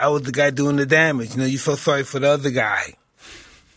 I 0.00 0.08
was 0.08 0.22
the 0.22 0.32
guy 0.32 0.50
doing 0.50 0.76
the 0.76 0.86
damage. 0.86 1.32
You 1.32 1.38
know, 1.40 1.46
you 1.46 1.58
felt 1.58 1.78
sorry 1.78 2.02
for 2.02 2.18
the 2.18 2.28
other 2.28 2.50
guy. 2.50 2.94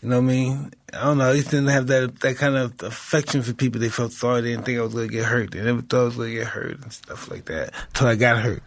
You 0.02 0.08
know 0.08 0.16
what 0.16 0.24
I 0.24 0.34
mean? 0.34 0.72
I 0.92 1.04
don't 1.04 1.18
know. 1.18 1.30
I 1.30 1.36
just 1.36 1.50
didn't 1.50 1.68
have 1.68 1.86
that 1.86 2.20
that 2.20 2.36
kind 2.36 2.56
of 2.56 2.82
affection 2.82 3.42
for 3.42 3.54
people. 3.54 3.80
They 3.80 3.88
felt 3.88 4.12
sorry. 4.12 4.40
They 4.40 4.50
didn't 4.50 4.64
think 4.64 4.78
I 4.78 4.82
was 4.82 4.94
gonna 4.94 5.06
get 5.06 5.26
hurt. 5.26 5.52
They 5.52 5.62
never 5.62 5.80
thought 5.80 6.00
I 6.00 6.04
was 6.04 6.16
gonna 6.16 6.30
get 6.32 6.48
hurt 6.48 6.82
and 6.82 6.92
stuff 6.92 7.30
like 7.30 7.44
that. 7.44 7.72
Till 7.94 8.08
I 8.08 8.16
got 8.16 8.42
hurt. 8.42 8.62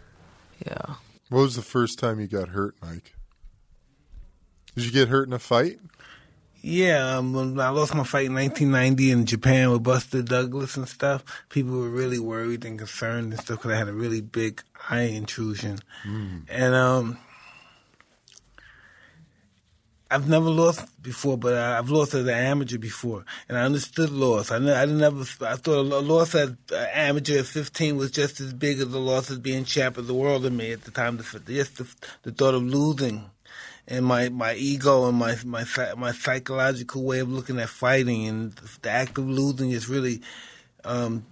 Yeah. 0.64 0.94
What 1.28 1.42
was 1.42 1.56
the 1.56 1.62
first 1.62 1.98
time 1.98 2.20
you 2.20 2.26
got 2.26 2.48
hurt, 2.48 2.74
Mike? 2.82 3.14
Did 4.74 4.84
you 4.86 4.92
get 4.92 5.08
hurt 5.08 5.26
in 5.26 5.34
a 5.34 5.38
fight? 5.38 5.78
Yeah, 6.62 7.18
um, 7.18 7.32
when 7.32 7.60
I 7.60 7.68
lost 7.68 7.94
my 7.94 8.02
fight 8.02 8.26
in 8.26 8.34
1990 8.34 9.10
in 9.10 9.26
Japan 9.26 9.70
with 9.70 9.84
Buster 9.84 10.22
Douglas 10.22 10.76
and 10.76 10.88
stuff, 10.88 11.22
people 11.48 11.78
were 11.78 11.88
really 11.88 12.18
worried 12.18 12.64
and 12.64 12.76
concerned 12.76 13.32
and 13.32 13.40
stuff 13.40 13.58
because 13.58 13.72
I 13.72 13.76
had 13.76 13.88
a 13.88 13.92
really 13.92 14.20
big 14.20 14.62
eye 14.90 15.02
intrusion. 15.02 15.78
And 16.48 16.74
um, 16.74 17.18
I've 20.08 20.28
never 20.28 20.48
lost 20.48 21.02
before, 21.02 21.36
but 21.36 21.54
I, 21.54 21.78
I've 21.78 21.90
lost 21.90 22.14
as 22.14 22.22
an 22.22 22.28
amateur 22.30 22.78
before, 22.78 23.24
and 23.48 23.58
I 23.58 23.62
understood 23.62 24.10
loss. 24.10 24.52
I, 24.52 24.56
I 24.56 24.86
never, 24.86 25.22
I 25.40 25.56
thought 25.56 25.78
a 25.78 25.80
loss 25.80 26.34
as 26.34 26.50
an 26.50 26.88
amateur 26.92 27.40
at 27.40 27.46
15 27.46 27.96
was 27.96 28.12
just 28.12 28.40
as 28.40 28.52
big 28.52 28.78
as 28.78 28.88
the 28.88 29.00
loss 29.00 29.30
as 29.30 29.38
being 29.38 29.64
champ 29.64 29.98
of 29.98 30.06
the 30.06 30.14
world 30.14 30.42
to 30.42 30.50
me 30.50 30.70
at 30.70 30.84
the 30.84 30.92
time. 30.92 31.16
The, 31.16 31.40
just 31.46 31.78
the, 31.78 31.86
the 32.22 32.32
thought 32.32 32.54
of 32.54 32.62
losing 32.62 33.30
and 33.88 34.04
my 34.04 34.28
my 34.28 34.54
ego 34.54 35.08
and 35.08 35.16
my 35.16 35.36
my 35.44 35.64
my 35.96 36.12
psychological 36.12 37.04
way 37.04 37.20
of 37.20 37.30
looking 37.30 37.58
at 37.58 37.68
fighting 37.68 38.26
and 38.26 38.52
the 38.82 38.90
act 38.90 39.16
of 39.18 39.28
losing 39.28 39.70
just 39.70 39.88
really 39.88 40.20
um, 40.84 41.24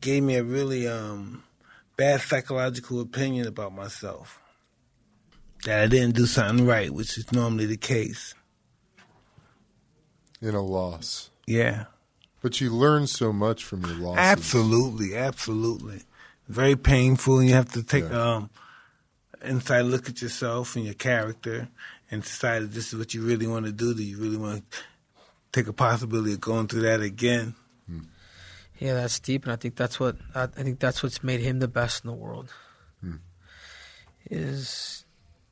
gave 0.00 0.22
me 0.22 0.36
a 0.36 0.44
really 0.44 0.88
um, 0.88 1.42
bad 1.96 2.20
psychological 2.20 3.00
opinion 3.00 3.46
about 3.46 3.72
myself. 3.72 4.40
That 5.64 5.80
I 5.80 5.86
didn't 5.86 6.14
do 6.14 6.26
something 6.26 6.66
right, 6.66 6.90
which 6.92 7.16
is 7.18 7.30
normally 7.32 7.66
the 7.66 7.76
case. 7.76 8.34
In 10.40 10.54
a 10.54 10.62
loss. 10.62 11.30
Yeah, 11.46 11.84
But 12.42 12.60
you 12.60 12.70
learn 12.70 13.06
so 13.06 13.32
much 13.32 13.64
from 13.64 13.80
your 13.86 13.94
losses. 13.96 14.18
absolutely, 14.18 15.16
absolutely. 15.16 16.02
Very 16.48 16.76
painful, 16.76 17.38
and 17.38 17.48
you 17.48 17.54
have 17.54 17.72
to 17.72 17.82
take 17.82 18.04
Yeah. 18.04 18.34
um 18.36 18.50
inside 19.42 19.82
look 19.82 20.08
at 20.08 20.20
yourself 20.22 20.76
and 20.76 20.84
your 20.84 20.94
character, 20.94 21.68
and 22.10 22.22
decide 22.22 22.62
if 22.64 22.72
this 22.72 22.92
is 22.92 22.98
what 22.98 23.14
you 23.14 23.22
really 23.22 23.46
want 23.46 23.64
to 23.66 23.72
do. 23.72 23.94
Do 23.94 24.02
you 24.02 24.18
really 24.18 24.36
want 24.36 24.70
to 24.70 24.78
take 25.52 25.66
a 25.66 25.72
possibility 25.72 26.32
of 26.34 26.40
going 26.40 26.66
through 26.68 26.82
that 26.82 27.00
again? 27.00 27.54
Yeah, 28.78 28.94
that's 28.94 29.20
deep, 29.20 29.44
and 29.44 29.52
I 29.52 29.56
think 29.56 29.76
that's 29.76 29.98
what 30.00 30.16
I 30.34 30.42
I 30.44 30.46
think 30.62 30.78
that's 30.80 31.02
what's 31.02 31.22
made 31.22 31.40
him 31.40 31.60
the 31.60 31.68
best 31.68 32.04
in 32.04 32.08
the 32.10 32.16
world. 32.16 32.52
Is 34.30 35.03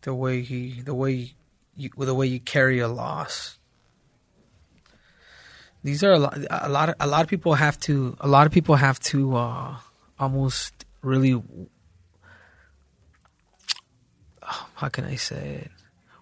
the 0.02 0.14
way 0.14 0.42
he, 0.42 0.80
the 0.82 0.94
way 0.94 1.32
you, 1.76 1.90
the 1.96 2.14
way 2.14 2.26
you 2.26 2.40
carry 2.40 2.78
a 2.78 2.88
loss. 2.88 3.58
These 5.84 6.04
are 6.04 6.12
a 6.12 6.18
lot. 6.18 6.38
A 6.50 6.68
lot 6.68 6.88
of 6.90 6.94
a 7.00 7.06
lot 7.06 7.22
of 7.22 7.28
people 7.28 7.54
have 7.54 7.78
to. 7.80 8.16
A 8.20 8.28
lot 8.28 8.46
of 8.46 8.52
people 8.52 8.76
have 8.76 9.00
to 9.00 9.36
uh, 9.36 9.76
almost 10.18 10.84
really. 11.02 11.42
How 14.42 14.88
can 14.88 15.04
I 15.04 15.16
say 15.16 15.62
it? 15.64 15.70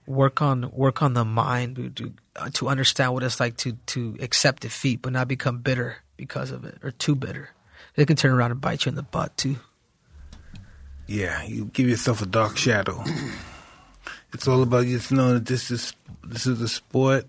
Work 0.06 0.40
on 0.40 0.70
work 0.72 1.02
on 1.02 1.12
the 1.12 1.24
mind 1.24 1.76
to 1.96 2.12
to, 2.52 2.68
understand 2.68 3.12
what 3.12 3.22
it's 3.22 3.38
like 3.38 3.56
to 3.58 3.72
to 3.86 4.16
accept 4.20 4.62
defeat, 4.62 5.02
but 5.02 5.12
not 5.12 5.28
become 5.28 5.58
bitter 5.58 5.98
because 6.16 6.50
of 6.50 6.64
it 6.64 6.78
or 6.82 6.90
too 6.90 7.14
bitter. 7.14 7.50
They 7.96 8.06
can 8.06 8.16
turn 8.16 8.32
around 8.32 8.52
and 8.52 8.60
bite 8.60 8.86
you 8.86 8.90
in 8.90 8.94
the 8.94 9.02
butt 9.02 9.36
too. 9.36 9.56
Yeah, 11.06 11.42
you 11.42 11.66
give 11.66 11.88
yourself 11.88 12.22
a 12.22 12.26
dark 12.26 12.56
shadow. 12.56 13.04
it's 14.32 14.48
all 14.48 14.62
about 14.62 14.86
just 14.86 15.12
knowing 15.12 15.34
that 15.34 15.46
this 15.46 15.70
is 15.70 15.92
this 16.24 16.46
is 16.46 16.60
a 16.60 16.68
sport, 16.68 17.26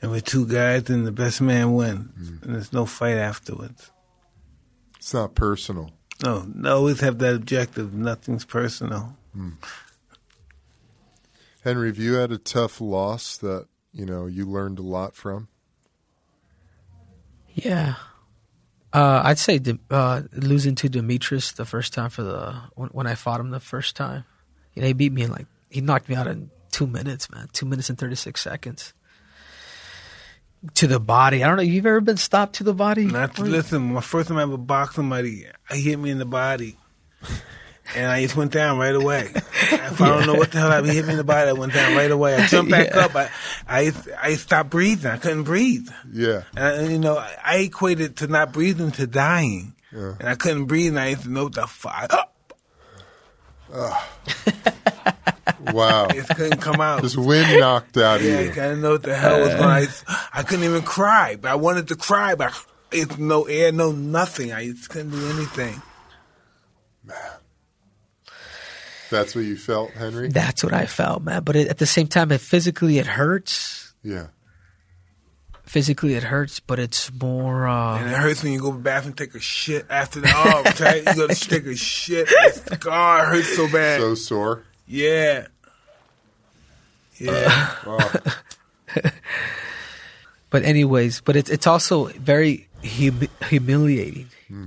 and 0.00 0.10
we're 0.10 0.20
two 0.20 0.46
guys, 0.46 0.88
and 0.90 1.06
the 1.06 1.12
best 1.12 1.40
man 1.40 1.74
wins, 1.74 2.28
and 2.42 2.54
there's 2.54 2.72
no 2.72 2.86
fight 2.86 3.16
afterwards. 3.16 3.90
It's 4.96 5.14
not 5.14 5.34
personal. 5.34 5.90
No, 6.22 6.44
no, 6.52 6.76
always 6.76 7.00
have 7.00 7.18
that 7.18 7.34
objective. 7.34 7.94
Nothing's 7.94 8.44
personal. 8.44 9.16
Henry, 11.62 11.88
have 11.88 11.98
you 11.98 12.14
had 12.14 12.32
a 12.32 12.38
tough 12.38 12.80
loss 12.80 13.36
that, 13.38 13.66
you 13.92 14.04
know, 14.04 14.26
you 14.26 14.44
learned 14.44 14.78
a 14.78 14.82
lot 14.82 15.14
from? 15.14 15.48
Yeah, 17.54 17.94
uh, 18.92 19.22
I'd 19.24 19.38
say 19.38 19.58
Dim- 19.58 19.80
uh, 19.90 20.22
losing 20.32 20.74
to 20.76 20.88
Demetrious 20.88 21.54
the 21.54 21.64
first 21.64 21.92
time 21.92 22.10
for 22.10 22.22
the 22.22 22.54
when, 22.74 22.88
when 22.90 23.06
I 23.06 23.14
fought 23.14 23.40
him 23.40 23.50
the 23.50 23.60
first 23.60 23.96
time. 23.96 24.24
You 24.74 24.82
know, 24.82 24.88
he 24.88 24.94
beat 24.94 25.12
me 25.12 25.22
in 25.22 25.30
like 25.30 25.46
he 25.70 25.80
knocked 25.80 26.08
me 26.08 26.14
out 26.16 26.26
in 26.26 26.50
two 26.72 26.86
minutes, 26.86 27.30
man. 27.30 27.48
Two 27.52 27.66
minutes 27.66 27.88
and 27.90 27.98
thirty 27.98 28.14
six 28.16 28.40
seconds. 28.40 28.92
To 30.74 30.86
the 30.88 30.98
body. 30.98 31.44
I 31.44 31.46
don't 31.48 31.56
know. 31.56 31.62
You've 31.62 31.86
ever 31.86 32.00
been 32.00 32.16
stopped 32.16 32.56
to 32.56 32.64
the 32.64 32.74
body? 32.74 33.04
Not 33.04 33.36
to 33.36 33.42
listen. 33.44 33.92
My 33.94 34.00
first 34.00 34.28
time 34.28 34.38
I 34.38 34.42
ever 34.42 34.56
boxed 34.56 34.96
somebody, 34.96 35.46
he 35.70 35.80
hit 35.82 35.98
me 36.00 36.10
in 36.10 36.18
the 36.18 36.24
body, 36.26 36.76
and 37.94 38.06
I 38.10 38.22
just 38.22 38.34
went 38.36 38.50
down 38.52 38.78
right 38.78 38.94
away. 38.94 39.30
If 39.70 40.00
I 40.02 40.08
don't 40.08 40.26
know 40.26 40.34
what 40.34 40.52
the 40.52 40.58
hell, 40.60 40.82
he 40.84 40.94
hit 40.94 41.04
me 41.06 41.12
in 41.12 41.16
the 41.18 41.24
body. 41.24 41.50
I 41.50 41.52
went 41.52 41.72
down 41.72 41.96
right 41.96 42.10
away. 42.10 42.34
I 42.36 42.46
jumped 42.46 42.70
back 42.70 42.88
Yeah. 42.94 43.00
up. 43.06 43.14
I, 43.16 43.30
I, 43.66 43.92
I 44.20 44.34
stopped 44.34 44.70
breathing. 44.70 45.10
I 45.10 45.16
couldn't 45.16 45.42
breathe. 45.44 45.88
Yeah. 46.12 46.42
And, 46.56 46.82
and, 46.82 46.92
you 46.92 46.98
know, 46.98 47.16
I 47.44 47.56
equated 47.58 48.16
to 48.18 48.26
not 48.28 48.52
breathing 48.52 48.92
to 48.92 49.06
dying. 49.06 49.74
Yeah. 49.92 50.14
And 50.20 50.28
I 50.28 50.34
couldn't 50.36 50.66
breathe, 50.66 50.90
and 50.90 51.00
I 51.00 51.08
used 51.08 51.22
to 51.24 51.30
know 51.30 51.44
what 51.44 51.54
the 51.54 51.66
fuck. 51.66 52.12
Wow. 55.72 56.06
It 56.06 56.26
couldn't 56.28 56.60
come 56.60 56.80
out. 56.80 57.02
Just 57.02 57.16
wind 57.16 57.60
knocked 57.60 57.96
out 57.96 58.20
of 58.20 58.26
Yeah, 58.26 58.38
I 58.38 58.44
didn't 58.44 58.80
know 58.82 58.92
what 58.92 59.02
the 59.02 59.14
hell 59.16 59.40
was 59.40 59.48
going 59.50 59.62
on. 59.62 59.86
I, 60.08 60.28
I 60.32 60.42
couldn't 60.42 60.64
even 60.64 60.82
cry, 60.82 61.36
but 61.36 61.50
I 61.50 61.54
wanted 61.56 61.88
to 61.88 61.96
cry, 61.96 62.34
but 62.34 62.52
it's 62.90 63.18
no 63.18 63.44
air, 63.44 63.72
no 63.72 63.92
nothing. 63.92 64.52
I 64.52 64.68
just 64.70 64.88
couldn't 64.88 65.10
do 65.10 65.30
anything. 65.30 65.82
Man. 67.04 67.16
That's 69.10 69.34
what 69.34 69.44
you 69.44 69.56
felt, 69.56 69.90
Henry? 69.92 70.28
That's 70.28 70.62
what 70.62 70.74
I 70.74 70.86
felt, 70.86 71.22
man. 71.22 71.42
But 71.42 71.56
it, 71.56 71.68
at 71.68 71.78
the 71.78 71.86
same 71.86 72.08
time, 72.08 72.30
it 72.30 72.40
physically 72.40 72.98
it 72.98 73.06
hurts. 73.06 73.94
Yeah. 74.02 74.26
Physically 75.64 76.14
it 76.14 76.22
hurts, 76.22 76.60
but 76.60 76.78
it's 76.78 77.12
more. 77.12 77.66
And 77.66 78.06
Uh, 78.06 78.10
it 78.10 78.16
hurts 78.18 78.42
when 78.42 78.52
you 78.52 78.60
go 78.60 78.70
to 78.70 78.76
the 78.76 78.82
bathroom, 78.82 79.10
and 79.10 79.18
take 79.18 79.34
a 79.34 79.40
shit 79.40 79.86
after 79.90 80.20
the 80.20 80.30
oh, 80.34 80.62
right? 80.84 81.04
You 81.06 81.14
go 81.14 81.26
to 81.26 81.34
take 81.34 81.66
a 81.66 81.76
shit. 81.76 82.28
It's, 82.30 82.60
God, 82.76 83.22
it 83.24 83.36
hurts 83.36 83.56
so 83.56 83.70
bad. 83.70 84.00
So 84.00 84.14
sore. 84.14 84.62
yeah, 84.86 85.48
yeah. 87.18 87.74
Oh, 87.86 88.12
but 90.50 90.62
anyways, 90.64 91.20
but 91.20 91.36
it's 91.36 91.50
it's 91.50 91.66
also 91.66 92.06
very 92.06 92.68
hum- 92.84 93.28
humiliating 93.48 94.28
hmm. 94.48 94.66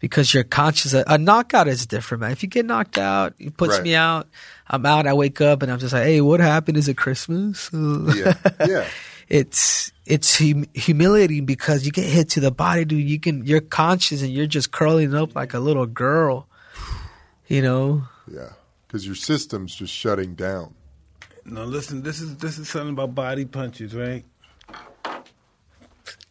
because 0.00 0.32
you're 0.32 0.44
conscious. 0.44 0.94
A 0.94 1.18
knockout 1.18 1.68
is 1.68 1.86
different, 1.86 2.22
man. 2.22 2.32
If 2.32 2.42
you 2.42 2.48
get 2.48 2.64
knocked 2.66 2.98
out, 2.98 3.34
it 3.38 3.56
puts 3.56 3.74
Right. 3.74 3.82
me 3.82 3.94
out. 3.94 4.28
I'm 4.68 4.84
out. 4.86 5.06
I 5.06 5.12
wake 5.14 5.40
up 5.40 5.62
and 5.62 5.70
I'm 5.70 5.78
just 5.78 5.92
like, 5.92 6.04
hey, 6.04 6.20
what 6.20 6.40
happened? 6.40 6.76
Is 6.76 6.88
it 6.88 6.96
Christmas? 6.96 7.70
yeah. 7.72 8.34
Yeah. 8.66 8.86
it's 9.28 9.92
it's 10.06 10.38
hum- 10.38 10.66
humiliating 10.74 11.44
because 11.46 11.84
you 11.84 11.92
get 11.92 12.04
hit 12.06 12.30
to 12.30 12.40
the 12.40 12.50
body, 12.50 12.84
dude. 12.84 13.08
You 13.08 13.20
can 13.20 13.44
you're 13.44 13.60
conscious 13.60 14.22
and 14.22 14.32
you're 14.32 14.46
just 14.46 14.70
curling 14.70 15.14
up 15.14 15.34
like 15.34 15.52
a 15.54 15.58
little 15.60 15.86
girl. 15.86 16.48
You 17.48 17.62
know, 17.62 18.02
Yeah. 18.32 18.50
Because 18.86 19.04
your 19.06 19.14
system's 19.14 19.74
just 19.74 19.92
shutting 19.92 20.34
down. 20.34 20.74
No, 21.48 21.64
listen. 21.64 22.02
This 22.02 22.20
is 22.20 22.36
this 22.38 22.58
is 22.58 22.68
something 22.68 22.90
about 22.90 23.14
body 23.14 23.44
punches, 23.44 23.94
right? 23.94 24.24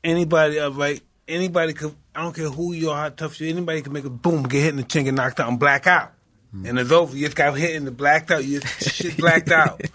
Anybody, 0.04 0.60
uh, 0.60 0.70
right? 0.72 1.02
Anybody 1.28 1.74
could. 1.74 1.96
I 2.14 2.22
don't 2.24 2.36
care 2.36 2.50
who 2.50 2.74
you 2.74 2.92
are, 2.92 2.98
how 3.04 3.10
tough 3.10 3.40
you. 3.40 3.48
are, 3.48 3.50
Anybody 3.50 3.82
can 3.82 3.94
make 3.94 4.06
a 4.06 4.10
boom, 4.10 4.44
get 4.44 4.62
hit 4.62 4.70
in 4.70 4.76
the 4.78 4.84
chin, 4.84 5.06
get 5.06 5.14
knocked 5.14 5.40
out, 5.40 5.50
and 5.50 5.60
black 5.60 5.88
out, 5.88 6.12
and 6.54 6.78
it's 6.78 6.92
over. 6.92 7.16
You 7.16 7.26
just 7.26 7.36
got 7.36 7.58
hit 7.58 7.76
in 7.76 7.86
the 7.86 7.92
blacked 7.92 8.30
out. 8.32 8.44
You 8.44 8.60
shit 8.62 9.18
blacked 9.18 9.52
out. 9.52 9.82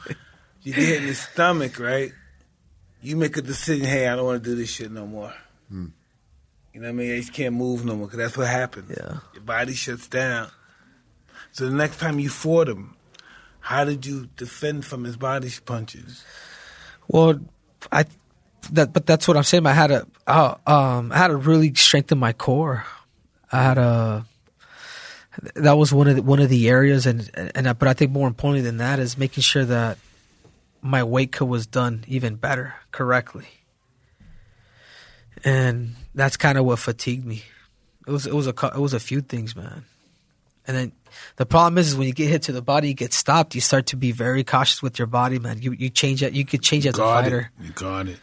You 0.62 0.74
get 0.74 0.85
hit 0.85 1.00
in 1.00 1.06
the 1.06 1.14
stomach, 1.14 1.78
right? 1.78 2.12
You 3.00 3.16
make 3.16 3.35
a 3.38 3.40
decision. 3.40 3.87
Hey, 3.87 4.06
I 4.06 4.14
don't 4.14 4.26
want 4.26 4.44
to 4.44 4.50
do 4.50 4.54
this 4.54 4.68
shit 4.68 4.90
no 4.90 5.06
more. 5.06 5.33
You 5.70 6.80
know 6.80 6.88
what 6.88 6.88
I 6.88 6.92
mean? 6.92 7.14
I 7.14 7.16
just 7.20 7.33
can't 7.33 7.54
move 7.54 7.85
no 7.87 7.96
more 7.96 8.06
because 8.06 8.18
that's 8.18 8.37
what 8.37 8.46
happens. 8.46 8.90
Yeah. 8.90 9.20
Your 9.33 9.42
body 9.42 9.72
shuts 9.72 10.06
down. 10.06 10.50
So 11.52 11.64
the 11.64 11.74
next 11.74 11.98
time 11.98 12.18
you 12.18 12.28
fought 12.28 12.68
him, 12.68 12.94
how 13.60 13.84
did 13.84 14.06
you 14.06 14.28
defend 14.36 14.84
from 14.84 15.04
his 15.04 15.16
body 15.16 15.50
punches? 15.64 16.24
Well, 17.08 17.40
I 17.92 18.04
that 18.72 18.92
but 18.92 19.06
that's 19.06 19.26
what 19.26 19.36
I'm 19.36 19.42
saying. 19.42 19.66
I 19.66 19.72
had 19.72 19.88
to 19.88 20.06
uh, 20.26 20.54
um 20.66 21.12
I 21.12 21.18
had 21.18 21.28
to 21.28 21.36
really 21.36 21.74
strengthen 21.74 22.18
my 22.18 22.32
core. 22.32 22.84
I 23.52 23.62
had 23.62 23.78
a 23.78 24.26
that 25.54 25.72
was 25.72 25.92
one 25.92 26.08
of 26.08 26.16
the, 26.16 26.22
one 26.22 26.40
of 26.40 26.48
the 26.48 26.68
areas, 26.68 27.06
and 27.06 27.30
and 27.54 27.68
I, 27.68 27.72
but 27.72 27.88
I 27.88 27.94
think 27.94 28.10
more 28.10 28.28
importantly 28.28 28.62
than 28.62 28.78
that 28.78 28.98
is 28.98 29.16
making 29.16 29.42
sure 29.42 29.64
that 29.64 29.98
my 30.82 31.02
weight 31.04 31.32
cut 31.32 31.46
was 31.46 31.66
done 31.66 32.04
even 32.08 32.36
better, 32.36 32.74
correctly. 32.90 33.46
And 35.44 35.94
that's 36.14 36.36
kind 36.36 36.58
of 36.58 36.64
what 36.64 36.78
fatigued 36.78 37.24
me. 37.24 37.44
It 38.06 38.10
was 38.10 38.26
it 38.26 38.34
was 38.34 38.46
a 38.46 38.54
it 38.74 38.80
was 38.80 38.92
a 38.92 39.00
few 39.00 39.20
things, 39.20 39.54
man. 39.56 39.84
And 40.70 40.78
then 40.78 40.92
the 41.35 41.44
problem 41.46 41.78
is, 41.78 41.88
is 41.88 41.96
when 41.96 42.06
you 42.06 42.12
get 42.14 42.28
hit 42.28 42.42
to 42.42 42.52
the 42.52 42.62
body, 42.62 42.87
you 42.87 42.94
get 42.94 43.12
stopped. 43.12 43.56
You 43.56 43.61
start 43.61 43.87
to 43.87 43.96
be 43.96 44.12
very 44.12 44.44
cautious 44.44 44.80
with 44.80 45.00
your 45.00 45.06
body, 45.09 45.40
man. 45.40 45.61
You 45.61 45.72
you 45.72 45.90
change 45.90 46.22
it. 46.22 46.33
You 46.33 46.44
could 46.44 46.62
change 46.62 46.87
as 46.87 46.96
a 46.96 47.02
fighter. 47.02 47.50
it. 47.59 47.64
You 47.66 47.72
got 47.72 48.06
it. 48.06 48.20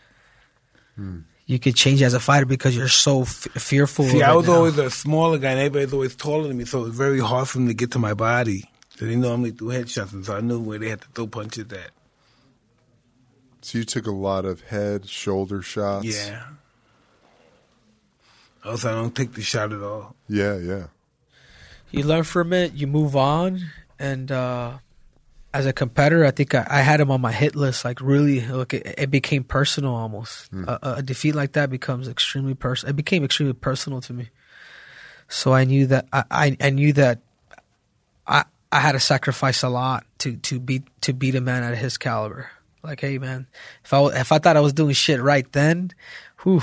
Hmm. 0.96 1.20
You 1.46 1.60
could 1.60 1.76
change 1.76 2.02
as 2.02 2.14
a 2.14 2.22
fighter 2.22 2.46
because 2.46 2.76
you're 2.76 2.88
so 2.88 3.24
f- 3.24 3.48
fearful. 3.58 4.06
See, 4.06 4.22
of 4.22 4.30
I 4.30 4.34
was 4.36 4.48
now. 4.48 4.54
always 4.56 4.78
a 4.78 4.90
smaller 4.90 5.38
guy, 5.38 5.52
and 5.52 5.60
everybody's 5.60 5.92
always 5.94 6.16
taller 6.16 6.48
than 6.48 6.56
me, 6.58 6.64
so 6.64 6.80
it 6.80 6.84
was 6.84 6.96
very 6.96 7.20
hard 7.20 7.50
for 7.50 7.58
them 7.58 7.68
to 7.68 7.74
get 7.74 7.92
to 7.92 8.00
my 8.00 8.14
body. 8.14 8.64
So 8.96 9.06
they 9.06 9.18
normally 9.18 9.52
threw 9.52 9.68
headshots, 9.70 10.14
and 10.14 10.26
so 10.26 10.38
I 10.38 10.42
knew 10.42 10.60
where 10.62 10.80
they 10.80 10.88
had 10.90 11.02
to 11.02 11.08
throw 11.10 11.28
punches 11.28 11.72
at. 11.74 11.92
So 13.62 13.78
you 13.80 13.84
took 13.84 14.08
a 14.08 14.12
lot 14.12 14.46
of 14.46 14.62
head, 14.62 15.10
shoulder 15.10 15.62
shots. 15.62 16.06
Yeah. 16.06 16.44
Also, 18.64 18.90
I 18.90 18.96
don't 18.96 19.16
take 19.16 19.34
the 19.34 19.42
shot 19.42 19.72
at 19.74 19.82
all. 19.82 20.16
Yeah, 20.30 20.58
yeah. 20.58 20.88
You 21.92 22.04
learn 22.04 22.24
from 22.24 22.54
it, 22.54 22.74
you 22.74 22.88
move 22.88 23.16
on, 23.16 23.62
and 24.00 24.32
uh, 24.32 24.78
as 25.54 25.66
a 25.66 25.74
competitor, 25.74 26.26
I 26.26 26.32
think 26.32 26.54
I, 26.54 26.68
I 26.70 26.82
had 26.82 27.00
him 27.00 27.10
on 27.10 27.22
my 27.22 27.32
hit 27.32 27.56
list. 27.56 27.86
Like 27.86 28.02
really, 28.02 28.42
look, 28.42 28.74
it, 28.74 28.96
it 28.98 29.12
became 29.12 29.44
personal 29.44 29.96
almost. 29.96 30.52
A, 30.68 30.94
a 30.98 31.02
defeat 31.02 31.34
like 31.34 31.54
that 31.54 31.70
becomes 31.70 32.08
extremely 32.08 32.54
personal. 32.54 32.92
It 32.92 32.96
became 32.96 33.24
extremely 33.24 33.54
personal 33.54 34.02
to 34.02 34.14
me. 34.14 34.30
So 35.30 35.54
I 35.54 35.64
knew 35.64 35.88
that 35.88 36.08
I, 36.14 36.24
I, 36.30 36.58
I 36.62 36.70
knew 36.70 36.94
that 36.94 37.22
I 38.28 38.46
I 38.72 38.80
had 38.80 38.94
to 38.94 39.00
sacrifice 39.00 39.64
a 39.64 39.70
lot 39.70 40.06
to 40.20 40.38
to 40.38 40.60
beat 40.60 40.84
to 41.02 41.14
beat 41.14 41.36
a 41.36 41.42
man 41.42 41.64
at 41.64 41.78
his 41.78 41.98
caliber. 41.98 42.52
Like, 42.84 43.02
hey 43.02 43.18
man, 43.18 43.48
if 43.84 43.94
I 43.94 44.04
if 44.20 44.32
I 44.32 44.40
thought 44.40 44.58
I 44.58 44.62
was 44.62 44.74
doing 44.74 44.94
shit 44.94 45.22
right 45.22 45.52
then, 45.54 45.92
whew, 46.44 46.62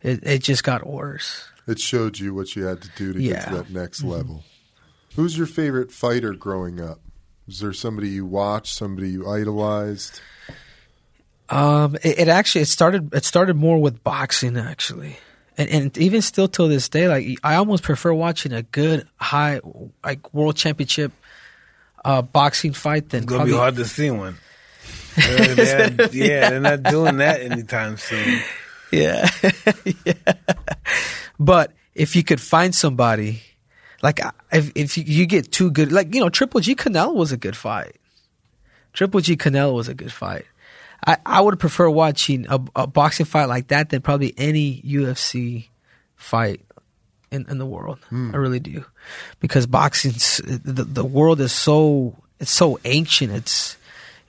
it 0.00 0.20
it 0.22 0.38
just 0.42 0.64
got 0.64 0.86
worse. 0.86 1.51
It 1.66 1.78
showed 1.78 2.18
you 2.18 2.34
what 2.34 2.56
you 2.56 2.64
had 2.64 2.82
to 2.82 2.88
do 2.96 3.12
to 3.12 3.18
get 3.20 3.48
to 3.48 3.54
that 3.56 3.70
next 3.70 4.02
level. 4.02 4.42
Who's 5.16 5.36
your 5.38 5.46
favorite 5.46 5.92
fighter 5.92 6.32
growing 6.32 6.80
up? 6.80 7.00
Was 7.46 7.60
there 7.60 7.72
somebody 7.72 8.08
you 8.08 8.24
watched, 8.24 8.74
somebody 8.74 9.10
you 9.10 9.28
idolized? 9.28 10.20
Um, 11.48 11.96
it, 11.96 12.20
it 12.20 12.28
actually 12.28 12.62
it 12.62 12.68
started 12.68 13.12
it 13.14 13.24
started 13.24 13.56
more 13.56 13.78
with 13.78 14.02
boxing 14.02 14.56
actually, 14.56 15.18
and 15.58 15.68
and 15.68 15.98
even 15.98 16.22
still 16.22 16.48
till 16.48 16.66
this 16.68 16.88
day, 16.88 17.08
like 17.08 17.26
I 17.44 17.56
almost 17.56 17.82
prefer 17.82 18.12
watching 18.14 18.52
a 18.52 18.62
good 18.62 19.06
high 19.16 19.60
like 20.02 20.32
world 20.32 20.56
championship 20.56 21.12
uh 22.04 22.22
boxing 22.22 22.72
fight 22.72 23.10
than 23.10 23.24
It's 23.24 23.28
gonna 23.28 23.38
probably 23.40 23.52
be 23.52 23.58
hard 23.58 23.76
to 23.76 23.84
see 23.84 24.10
one. 24.10 24.36
They're- 25.16 25.54
they're- 25.54 26.08
yeah, 26.12 26.50
they're 26.50 26.60
not 26.60 26.82
doing 26.84 27.18
that 27.18 27.42
anytime 27.42 27.98
soon. 27.98 28.40
yeah, 28.92 29.28
yeah. 30.06 30.14
But 31.42 31.72
if 31.94 32.14
you 32.14 32.22
could 32.22 32.40
find 32.40 32.74
somebody, 32.74 33.42
like 34.02 34.20
if 34.52 34.70
if 34.74 34.96
you, 34.96 35.04
you 35.04 35.26
get 35.26 35.50
too 35.50 35.70
good, 35.70 35.90
like 35.92 36.14
you 36.14 36.20
know, 36.20 36.28
Triple 36.28 36.60
G 36.60 36.74
Canelo 36.74 37.14
was 37.14 37.32
a 37.32 37.36
good 37.36 37.56
fight. 37.56 37.96
Triple 38.92 39.20
G 39.20 39.36
Canelo 39.36 39.74
was 39.74 39.88
a 39.88 39.94
good 39.94 40.12
fight. 40.12 40.44
I, 41.04 41.16
I 41.26 41.40
would 41.40 41.58
prefer 41.58 41.90
watching 41.90 42.46
a, 42.48 42.60
a 42.76 42.86
boxing 42.86 43.26
fight 43.26 43.46
like 43.46 43.68
that 43.68 43.90
than 43.90 44.02
probably 44.02 44.34
any 44.36 44.80
UFC 44.82 45.66
fight 46.14 46.60
in, 47.32 47.44
in 47.48 47.58
the 47.58 47.66
world. 47.66 47.98
Hmm. 48.08 48.30
I 48.32 48.36
really 48.36 48.60
do, 48.60 48.84
because 49.40 49.66
boxing, 49.66 50.12
the 50.12 50.84
the 50.84 51.04
world 51.04 51.40
is 51.40 51.52
so 51.52 52.16
it's 52.38 52.52
so 52.52 52.78
ancient. 52.84 53.32
It's 53.32 53.76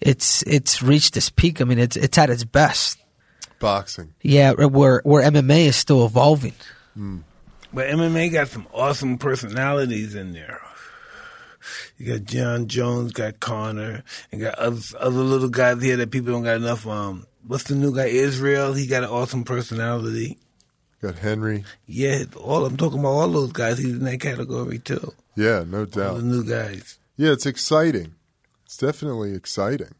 it's 0.02 0.42
it's 0.44 0.82
reached 0.82 1.14
this 1.14 1.30
peak. 1.30 1.62
I 1.62 1.66
mean, 1.66 1.80
it's 1.80 1.96
it's 1.96 2.18
at 2.18 2.32
its 2.32 2.44
best. 2.44 2.98
Boxing. 3.60 4.14
Yeah, 4.22 4.54
where 4.54 5.02
where 5.04 5.24
MMA 5.24 5.68
is 5.68 5.76
still 5.76 6.06
evolving. 6.06 6.54
But 6.96 7.88
MMA 7.88 8.32
got 8.32 8.48
some 8.50 8.68
awesome 8.74 9.18
personalities 9.18 10.16
in 10.16 10.34
there. 10.34 10.62
You 11.98 12.14
got 12.14 12.26
Jon 12.26 12.68
Jones, 12.68 13.14
got 13.14 13.40
Conor, 13.40 14.04
and 14.32 14.42
got 14.42 14.56
other, 14.60 14.82
other 15.00 15.22
little 15.22 15.50
guys 15.50 15.82
here 15.82 15.98
that 15.98 16.12
people 16.12 16.34
don't 16.34 16.44
got 16.44 16.58
enough. 16.58 16.86
Um, 16.86 17.26
what's 17.48 17.64
the 17.64 17.76
new 17.76 17.96
guy? 17.96 18.08
Israel. 18.08 18.74
He 18.74 18.86
got 18.86 19.04
an 19.04 19.10
awesome 19.10 19.44
personality. 19.44 20.38
Got 21.02 21.16
Henry. 21.16 21.64
Yeah, 21.86 22.24
all 22.38 22.66
I'm 22.66 22.78
talking 22.78 23.00
about 23.00 23.10
all 23.10 23.28
those 23.30 23.52
guys. 23.52 23.78
He's 23.78 23.94
in 23.94 24.04
that 24.06 24.20
category 24.22 24.80
too. 24.80 25.14
Yeah, 25.36 25.64
no 25.66 25.80
All 25.80 25.86
doubt. 25.86 26.18
the 26.18 26.24
new 26.24 26.44
guys. 26.44 26.98
Yeah, 27.18 27.32
it's 27.32 27.46
exciting. 27.46 28.16
It's 28.66 28.78
definitely 28.78 29.34
exciting. 29.34 29.96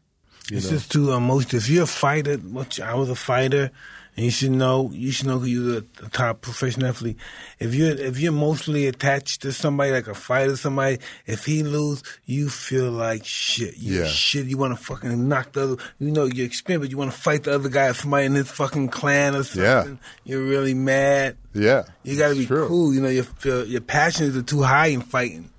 It's 0.50 0.66
know? 0.66 0.70
just 0.72 0.90
too 0.92 1.12
emotional. 1.12 1.58
If 1.60 1.68
you're 1.68 1.84
a 1.84 1.86
fighter, 1.86 2.36
which 2.36 2.80
I 2.80 2.94
was 2.94 3.10
a 3.10 3.14
fighter, 3.14 3.70
and 4.16 4.24
you 4.24 4.30
should 4.30 4.52
know, 4.52 4.90
you 4.92 5.10
should 5.10 5.26
know 5.26 5.38
who 5.40 5.46
you're 5.46 5.80
the, 5.80 6.08
top 6.12 6.40
professional 6.40 6.86
athlete. 6.88 7.16
If 7.58 7.74
you're 7.74 7.90
if 7.90 8.18
you're 8.20 8.32
emotionally 8.32 8.86
attached 8.86 9.42
to 9.42 9.52
somebody 9.52 9.90
like 9.90 10.06
a 10.06 10.14
fighter, 10.14 10.56
somebody, 10.56 10.98
if 11.26 11.44
he 11.46 11.62
lose, 11.62 12.02
you 12.24 12.48
feel 12.48 12.90
like 12.90 13.24
shit. 13.24 13.76
You 13.78 14.00
Yeah. 14.02 14.06
shit. 14.06 14.46
You 14.46 14.56
want 14.56 14.78
to 14.78 14.84
fucking 14.84 15.28
knock 15.28 15.52
the 15.52 15.62
other. 15.62 15.76
You 15.98 16.10
know 16.12 16.26
you're 16.26 16.46
experienced, 16.46 16.84
but 16.84 16.90
you 16.90 16.96
want 16.96 17.10
to 17.12 17.18
fight 17.18 17.44
the 17.44 17.54
other 17.54 17.68
guy, 17.68 17.90
somebody 17.92 18.26
in 18.26 18.34
his 18.34 18.48
fucking 18.50 18.88
clan 18.90 19.34
or 19.34 19.42
something. 19.42 19.62
Yeah. 19.64 19.96
You're 20.24 20.44
really 20.44 20.74
mad. 20.74 21.36
yeah. 21.52 21.84
You 22.04 22.16
got 22.16 22.28
to 22.28 22.34
be 22.36 22.46
true. 22.46 22.68
cool. 22.68 22.94
You 22.94 23.00
know 23.00 23.08
your 23.08 23.26
your 23.64 23.80
passions 23.80 24.36
are 24.36 24.42
too 24.42 24.62
high 24.62 24.88
in 24.88 25.00
fighting. 25.00 25.50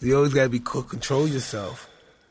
You 0.00 0.16
always 0.16 0.32
got 0.34 0.44
to 0.44 0.48
be 0.48 0.60
cool, 0.64 0.82
control 0.82 1.28
yourself. 1.28 1.86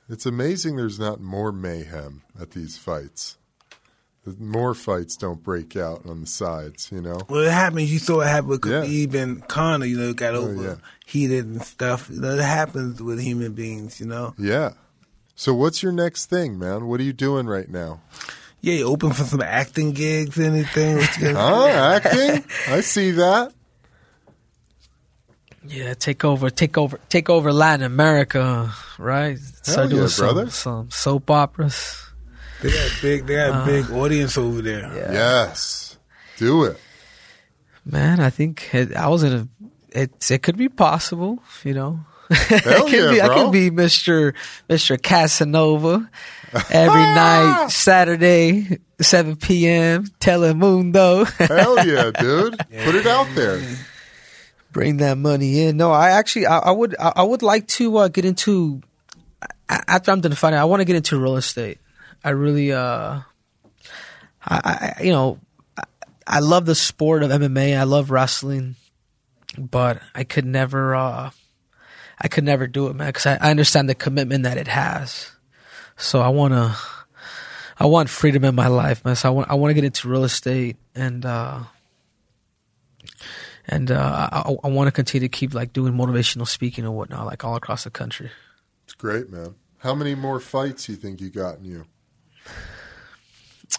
It's 0.09 0.25
amazing 0.25 0.75
there's 0.75 0.97
not 0.99 1.21
more 1.21 1.51
mayhem 1.51 2.23
at 2.41 2.51
these 2.51 2.77
fights. 2.79 3.37
The 4.37 4.43
More 4.43 4.73
fights 4.73 5.17
don't 5.17 5.43
break 5.43 5.75
out 5.75 6.05
on 6.05 6.21
the 6.21 6.27
sides, 6.27 6.89
you 6.91 7.01
know? 7.01 7.19
Well, 7.29 7.41
it 7.43 7.51
happens. 7.51 7.91
You 7.91 7.99
saw 7.99 8.21
it 8.21 8.27
happened 8.27 8.49
with 8.49 8.65
Yeah. 8.65 8.81
Khabib 8.83 9.13
and 9.15 9.47
Conor. 9.47 9.85
You 9.85 9.97
know, 9.97 10.13
got 10.13 10.35
Oh, 10.35 10.47
overheated 10.49 11.45
and 11.45 11.61
stuff. 11.63 12.09
You 12.09 12.21
know, 12.21 12.35
it 12.35 12.41
happens 12.41 13.01
with 13.01 13.19
human 13.19 13.53
beings. 13.53 13.99
You 13.99 14.05
know. 14.07 14.33
Yeah. 14.37 14.71
So 15.35 15.53
what's 15.53 15.81
your 15.81 15.91
next 15.93 16.25
thing, 16.25 16.59
man? 16.59 16.87
What 16.87 16.99
are 16.99 17.03
you 17.03 17.13
doing 17.13 17.47
right 17.47 17.69
now? 17.69 18.01
Yeah, 18.61 18.73
you 18.73 18.87
open 18.87 19.11
for 19.13 19.23
some 19.23 19.41
acting 19.41 19.93
gigs, 19.93 20.37
anything? 20.37 20.97
What 20.97 21.09
Huh? 21.15 21.65
Acting? 21.67 22.43
I 22.67 22.81
see 22.81 23.11
that. 23.11 23.53
Yeah, 25.65 25.93
take 25.93 26.25
over, 26.25 26.49
take 26.49 26.77
over, 26.77 26.99
take 27.09 27.29
over 27.29 27.51
Latin 27.53 27.85
America, 27.85 28.73
right? 28.97 29.37
Start 29.37 29.89
doing 29.89 30.03
yeah, 30.03 30.07
some, 30.07 30.25
brother. 30.33 30.49
some 30.49 30.89
soap 30.89 31.29
operas. 31.29 32.05
They 32.61 32.71
got 32.71 32.91
big. 33.01 33.25
They 33.25 33.35
got 33.35 33.63
a 33.63 33.65
big 33.65 33.89
audience 33.91 34.37
over 34.37 34.61
there. 34.61 34.91
Yeah. 34.93 35.11
Yes. 35.11 35.97
Do 36.37 36.63
it. 36.65 36.79
Man, 37.85 38.19
I 38.19 38.29
think 38.29 38.73
it, 38.73 38.95
I 38.95 39.07
was 39.07 39.23
in 39.23 39.33
a. 39.33 39.47
It 39.91 40.29
it 40.29 40.43
could 40.43 40.57
be 40.57 40.69
possible, 40.69 41.41
you 41.63 41.73
know. 41.73 41.99
Hell 42.29 42.85
I 42.85 42.89
could 42.89 42.93
yeah, 42.93 43.11
be, 43.11 43.21
I 43.21 43.27
could 43.29 43.51
be 43.51 43.71
Mister 43.71 44.35
Mister 44.67 44.97
Casanova 44.97 46.07
every 46.69 47.01
night, 47.01 47.69
Saturday, 47.69 48.79
seven 49.01 49.35
p.m. 49.35 50.05
Telemundo. 50.19 51.27
Hell 51.47 51.87
yeah, 51.87 52.11
dude. 52.11 52.57
Put 52.57 52.95
it 52.95 53.07
out 53.07 53.27
there. 53.33 53.61
Bring 54.71 54.97
that 54.97 55.17
money 55.17 55.61
in. 55.61 55.77
No, 55.77 55.91
I 55.91 56.11
actually 56.11 56.45
I, 56.45 56.59
I 56.59 56.71
would 56.71 56.95
I, 56.99 57.13
I 57.15 57.23
would 57.23 57.41
like 57.41 57.67
to 57.69 57.97
uh, 57.97 58.07
get 58.09 58.25
into 58.25 58.81
after 59.67 60.11
I'm 60.11 60.21
done 60.21 60.33
fighting. 60.33 60.59
I 60.59 60.65
want 60.65 60.81
to 60.81 60.85
get 60.85 60.97
into 60.97 61.19
real 61.19 61.37
estate. 61.37 61.79
I 62.23 62.29
really 62.31 62.71
uh, 62.71 63.21
I, 64.43 64.95
I 64.97 65.03
you 65.03 65.11
know 65.11 65.39
I, 65.77 65.83
I 66.27 66.39
love 66.39 66.65
the 66.65 66.75
sport 66.75 67.23
of 67.23 67.31
MMA. 67.31 67.77
I 67.77 67.83
love 67.83 68.11
wrestling, 68.11 68.75
but 69.57 70.01
I 70.13 70.23
could 70.23 70.45
never 70.45 70.95
uh, 70.95 71.31
I 72.19 72.27
could 72.27 72.43
never 72.43 72.67
do 72.67 72.87
it, 72.87 72.95
man, 72.95 73.07
because 73.07 73.25
I, 73.25 73.35
I 73.35 73.51
understand 73.51 73.89
the 73.89 73.95
commitment 73.95 74.43
that 74.43 74.57
it 74.57 74.67
has. 74.67 75.31
So 75.97 76.21
I 76.21 76.29
want 76.29 76.53
to 76.53 76.75
I 77.77 77.85
want 77.85 78.09
freedom 78.09 78.43
in 78.43 78.55
my 78.55 78.67
life, 78.67 79.03
man. 79.05 79.15
So 79.15 79.29
I 79.29 79.31
want 79.31 79.49
I 79.49 79.55
want 79.55 79.71
to 79.71 79.75
get 79.75 79.83
into 79.83 80.09
real 80.09 80.23
estate 80.23 80.77
and. 80.95 81.25
uh 81.25 81.63
and 83.71 83.91
uh, 83.91 84.29
I, 84.31 84.55
I 84.63 84.67
want 84.67 84.87
to 84.87 84.91
continue 84.91 85.27
to 85.27 85.31
keep 85.31 85.53
like 85.53 85.73
doing 85.73 85.93
motivational 85.93 86.47
speaking 86.47 86.85
and 86.85 86.95
whatnot, 86.95 87.27
like 87.27 87.43
all 87.45 87.55
across 87.55 87.83
the 87.83 87.91
country. 87.91 88.31
It's 88.85 88.95
great, 88.95 89.29
man. 89.29 89.55
How 89.77 89.93
many 89.93 90.15
more 90.15 90.39
fights 90.39 90.89
you 90.89 90.95
think 90.95 91.21
you 91.21 91.29
got 91.29 91.59
in 91.59 91.65
you? 91.65 91.85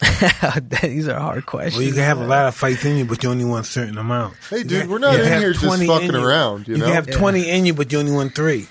These 0.81 1.07
are 1.07 1.19
hard 1.19 1.45
questions. 1.45 1.75
Well, 1.75 1.83
you 1.83 1.93
can 1.93 2.03
have 2.03 2.19
a 2.19 2.25
lot 2.25 2.47
of 2.47 2.55
fights 2.55 2.85
in 2.85 2.97
you, 2.97 3.05
but 3.05 3.21
you 3.23 3.29
only 3.29 3.45
want 3.45 3.67
a 3.67 3.69
certain 3.69 3.97
amount. 3.97 4.35
Hey, 4.49 4.63
dude, 4.63 4.89
we're 4.89 4.99
not 4.99 5.17
you 5.17 5.23
in 5.23 5.39
here 5.39 5.53
just 5.53 5.65
fucking 5.85 6.13
you. 6.13 6.23
around, 6.23 6.67
you 6.67 6.77
know? 6.77 6.85
can 6.85 6.93
have 6.93 7.11
twenty 7.11 7.49
in 7.49 7.65
you, 7.65 7.73
but 7.73 7.91
you 7.91 7.99
only 7.99 8.11
want 8.11 8.33
three. 8.33 8.67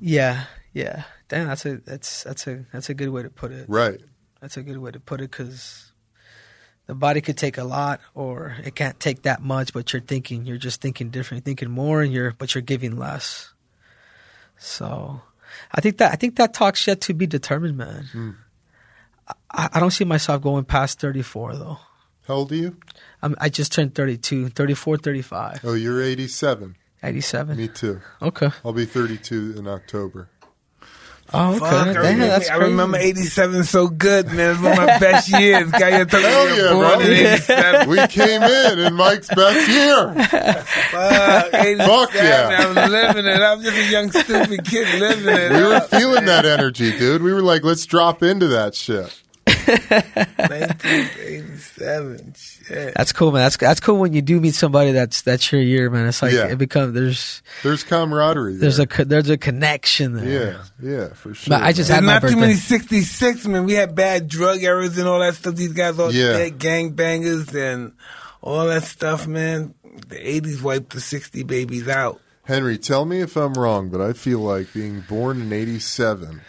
Yeah, 0.00 0.44
yeah. 0.72 1.04
Damn, 1.28 1.48
that's 1.48 1.64
a 1.64 1.76
that's 1.76 2.24
that's 2.24 2.46
a 2.46 2.66
that's 2.72 2.90
a 2.90 2.94
good 2.94 3.08
way 3.08 3.22
to 3.22 3.30
put 3.30 3.52
it. 3.52 3.66
Right. 3.68 4.00
That's 4.40 4.56
a 4.56 4.62
good 4.62 4.78
way 4.78 4.90
to 4.90 5.00
put 5.00 5.20
it 5.20 5.30
because 5.30 5.92
the 6.86 6.94
body 6.94 7.20
could 7.20 7.36
take 7.36 7.56
a 7.56 7.64
lot, 7.64 8.00
or 8.14 8.56
it 8.64 8.74
can't 8.74 8.98
take 8.98 9.22
that 9.22 9.42
much. 9.42 9.72
But 9.72 9.92
you're 9.92 10.02
thinking, 10.02 10.44
you're 10.44 10.58
just 10.58 10.80
thinking 10.80 11.10
different, 11.10 11.40
you're 11.40 11.50
thinking 11.50 11.70
more, 11.70 12.02
and 12.02 12.12
you're 12.12 12.32
but 12.32 12.54
you're 12.54 12.62
giving 12.62 12.96
less. 12.96 13.52
So, 14.58 15.22
I 15.72 15.80
think 15.80 15.98
that 15.98 16.12
I 16.12 16.16
think 16.16 16.36
that 16.36 16.52
talk's 16.52 16.86
yet 16.86 17.00
to 17.02 17.14
be 17.14 17.26
determined, 17.26 17.76
man. 17.76 18.08
Hmm. 18.12 18.30
I, 19.50 19.68
I 19.74 19.80
don't 19.80 19.90
see 19.90 20.04
myself 20.04 20.42
going 20.42 20.64
past 20.64 21.00
34 21.00 21.56
though. 21.56 21.78
How 22.26 22.34
old 22.34 22.52
are 22.52 22.56
you? 22.56 22.76
I'm, 23.22 23.34
I 23.40 23.48
just 23.48 23.72
turned 23.72 23.94
32, 23.94 24.50
34, 24.50 24.98
35, 24.98 25.60
Oh, 25.64 25.74
you're 25.74 26.02
87. 26.02 26.76
87. 27.02 27.56
Me 27.56 27.66
too. 27.68 28.00
Okay. 28.22 28.50
I'll 28.64 28.72
be 28.72 28.84
32 28.84 29.54
in 29.56 29.66
October. 29.66 30.28
Oh, 31.32 31.50
okay. 31.50 31.58
Fuck, 31.60 31.72
I, 31.72 31.84
Damn, 31.84 31.96
remember, 31.96 32.26
that's 32.26 32.50
I 32.50 32.56
remember 32.56 32.96
'87 32.98 33.64
so 33.64 33.86
good, 33.88 34.26
man. 34.26 34.38
It 34.38 34.48
was 34.48 34.60
one 34.60 34.72
of 34.72 34.78
my 34.78 34.98
best 34.98 35.28
years. 35.40 35.70
Guy, 35.70 35.96
you're 35.96 36.04
talking 36.06 36.26
Hell 36.26 36.46
about 36.46 36.56
yeah, 36.58 36.72
born 36.72 36.98
bro. 36.98 37.00
in 37.00 37.26
'87. 37.26 37.88
We 37.88 38.06
came 38.08 38.42
in 38.42 38.78
in 38.80 38.94
Mike's 38.94 39.28
best 39.28 39.68
year. 39.70 40.12
Fuck, 40.90 41.54
87, 41.54 41.86
Fuck 41.86 42.14
yeah. 42.14 42.56
I 42.58 42.66
was 42.66 42.90
living 42.90 43.26
it. 43.26 43.40
I 43.42 43.54
was 43.54 43.64
just 43.64 43.76
a 43.76 43.90
young 43.90 44.10
stupid 44.10 44.64
kid 44.64 44.98
living 45.00 45.34
it. 45.36 45.52
We 45.52 45.62
were 45.62 45.80
feeling 45.80 46.24
man. 46.24 46.42
that 46.42 46.46
energy, 46.46 46.96
dude. 46.98 47.22
We 47.22 47.32
were 47.32 47.42
like, 47.42 47.62
let's 47.62 47.86
drop 47.86 48.22
into 48.22 48.48
that 48.48 48.74
shit. 48.74 49.16
1987. 49.66 52.34
Shit. 52.36 52.94
That's 52.94 53.12
cool, 53.12 53.32
man. 53.32 53.42
That's 53.42 53.56
that's 53.56 53.80
cool 53.80 53.98
when 53.98 54.12
you 54.12 54.22
do 54.22 54.40
meet 54.40 54.54
somebody 54.54 54.92
that's 54.92 55.22
that's 55.22 55.50
your 55.52 55.60
year, 55.60 55.90
man. 55.90 56.06
It's 56.06 56.22
like 56.22 56.32
Yeah. 56.32 56.46
it 56.48 56.58
becomes 56.58 56.94
there's 56.94 57.42
There's 57.62 57.82
camaraderie. 57.84 58.52
There. 58.52 58.60
there's 58.70 58.78
a 58.78 58.86
there's 59.04 59.30
a 59.30 59.38
connection 59.38 60.14
there. 60.14 60.60
yeah, 60.82 60.90
yeah, 60.98 61.08
for 61.14 61.34
sure. 61.34 61.50
But 61.56 61.62
I 61.62 61.72
just 61.72 61.88
There's 61.88 61.98
had 62.00 62.04
my 62.04 62.18
not 62.18 62.28
too 62.28 62.36
many 62.36 62.54
66, 62.54 63.46
man. 63.46 63.64
We 63.64 63.74
had 63.74 63.94
bad 63.94 64.28
drug 64.28 64.62
errors 64.62 64.98
and 64.98 65.08
all 65.08 65.20
that 65.20 65.34
stuff. 65.34 65.54
These 65.56 65.72
guys 65.72 65.98
all 65.98 66.12
Yeah. 66.12 66.32
dead 66.32 66.58
gangbangers 66.58 67.54
and 67.54 67.92
all 68.42 68.66
that 68.66 68.84
stuff, 68.84 69.26
man. 69.26 69.74
The 70.08 70.16
80s 70.16 70.62
wiped 70.62 70.92
the 70.92 71.00
60 71.00 71.42
babies 71.42 71.88
out. 71.88 72.20
Henry, 72.44 72.78
tell 72.78 73.04
me 73.04 73.20
if 73.20 73.36
I'm 73.36 73.52
wrong, 73.54 73.90
but 73.90 74.00
I 74.00 74.12
feel 74.12 74.38
like 74.40 74.72
being 74.72 75.04
born 75.08 75.40
in 75.42 75.52
87, 75.52 76.40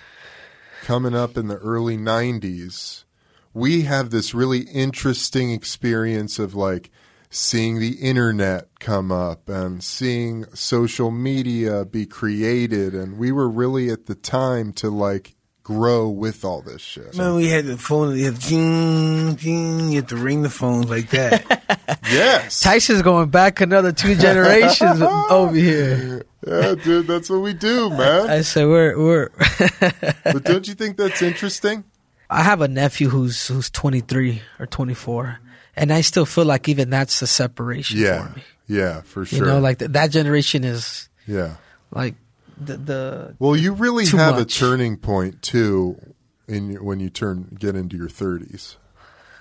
coming 0.92 1.16
up 1.16 1.38
in 1.38 1.48
the 1.48 1.56
early 1.60 1.96
90s, 1.96 3.06
we 3.54 3.84
have 3.84 4.10
this 4.10 4.34
really 4.34 4.64
interesting 4.64 5.50
experience 5.50 6.38
of 6.38 6.54
like 6.54 6.92
seeing 7.30 7.80
the 7.80 7.94
internet 8.02 8.68
come 8.82 9.10
up 9.10 9.48
and 9.48 9.82
seeing 9.82 10.44
social 10.54 11.10
media 11.10 11.86
be 11.86 12.06
created. 12.06 12.94
And 12.94 13.18
we 13.18 13.32
were 13.32 13.48
really 13.48 13.90
at 13.90 14.08
the 14.08 14.16
time 14.16 14.74
to 14.74 14.90
like 14.90 15.34
grow 15.64 16.10
with 16.10 16.44
all 16.44 16.62
this 16.62 16.82
shit. 16.82 17.16
Man, 17.16 17.36
we 17.36 17.48
had 17.48 17.66
the 17.66 17.78
phone, 17.78 18.18
you 18.18 18.26
had 18.26 18.40
jing, 18.40 19.36
jing, 19.36 19.90
you 19.90 19.98
had 19.98 20.10
to 20.10 20.18
ring 20.18 20.42
the 20.42 20.50
phones 20.50 20.90
like 20.90 21.10
that. 21.12 21.62
Yes. 22.10 22.62
Tyson's 22.62 23.02
going 23.04 23.30
back 23.30 23.62
another 23.62 23.92
two 23.92 24.16
generations 24.16 25.02
over 25.30 25.54
here. 25.56 26.24
Yeah, 26.46 26.76
dude, 26.76 27.06
that's 27.06 27.30
what 27.30 27.42
we 27.42 27.54
do, 27.54 27.90
man. 27.90 28.30
I 28.30 28.42
said 28.42 28.66
we're 28.66 28.98
we're. 28.98 29.30
But 30.24 30.44
don't 30.44 30.68
you 30.68 30.74
think 30.74 30.98
that's 30.98 31.22
interesting? 31.22 31.84
I 32.30 32.44
have 32.44 32.62
a 32.62 32.68
nephew 32.68 33.10
who's 33.10 33.48
who's 33.48 33.70
23 33.70 34.42
or 34.60 34.66
24, 34.66 35.40
and 35.76 35.94
I 35.94 36.02
still 36.02 36.26
feel 36.26 36.46
like 36.46 36.68
even 36.70 36.90
that's 36.90 37.22
a 37.22 37.28
separation 37.28 38.00
Yeah. 38.00 38.28
for 38.28 38.36
me. 38.36 38.44
Yeah, 38.68 39.02
for 39.02 39.26
sure. 39.26 39.40
You 39.40 39.46
know, 39.46 39.60
like 39.60 39.80
th- 39.80 39.92
that 39.92 40.12
generation 40.12 40.64
is 40.64 41.10
yeah. 41.28 41.56
like 41.92 42.16
the 42.58 42.78
the 42.78 43.36
Well, 43.40 43.56
you 43.56 43.74
really 43.74 44.06
have 44.08 44.38
a 44.38 44.46
turning 44.46 44.98
point 44.98 45.42
too 45.42 46.14
in 46.48 46.72
your, 46.72 46.84
when 46.84 47.00
you 47.00 47.10
turn 47.10 47.58
get 47.60 47.76
into 47.76 47.98
your 47.98 48.10
30s. 48.10 48.76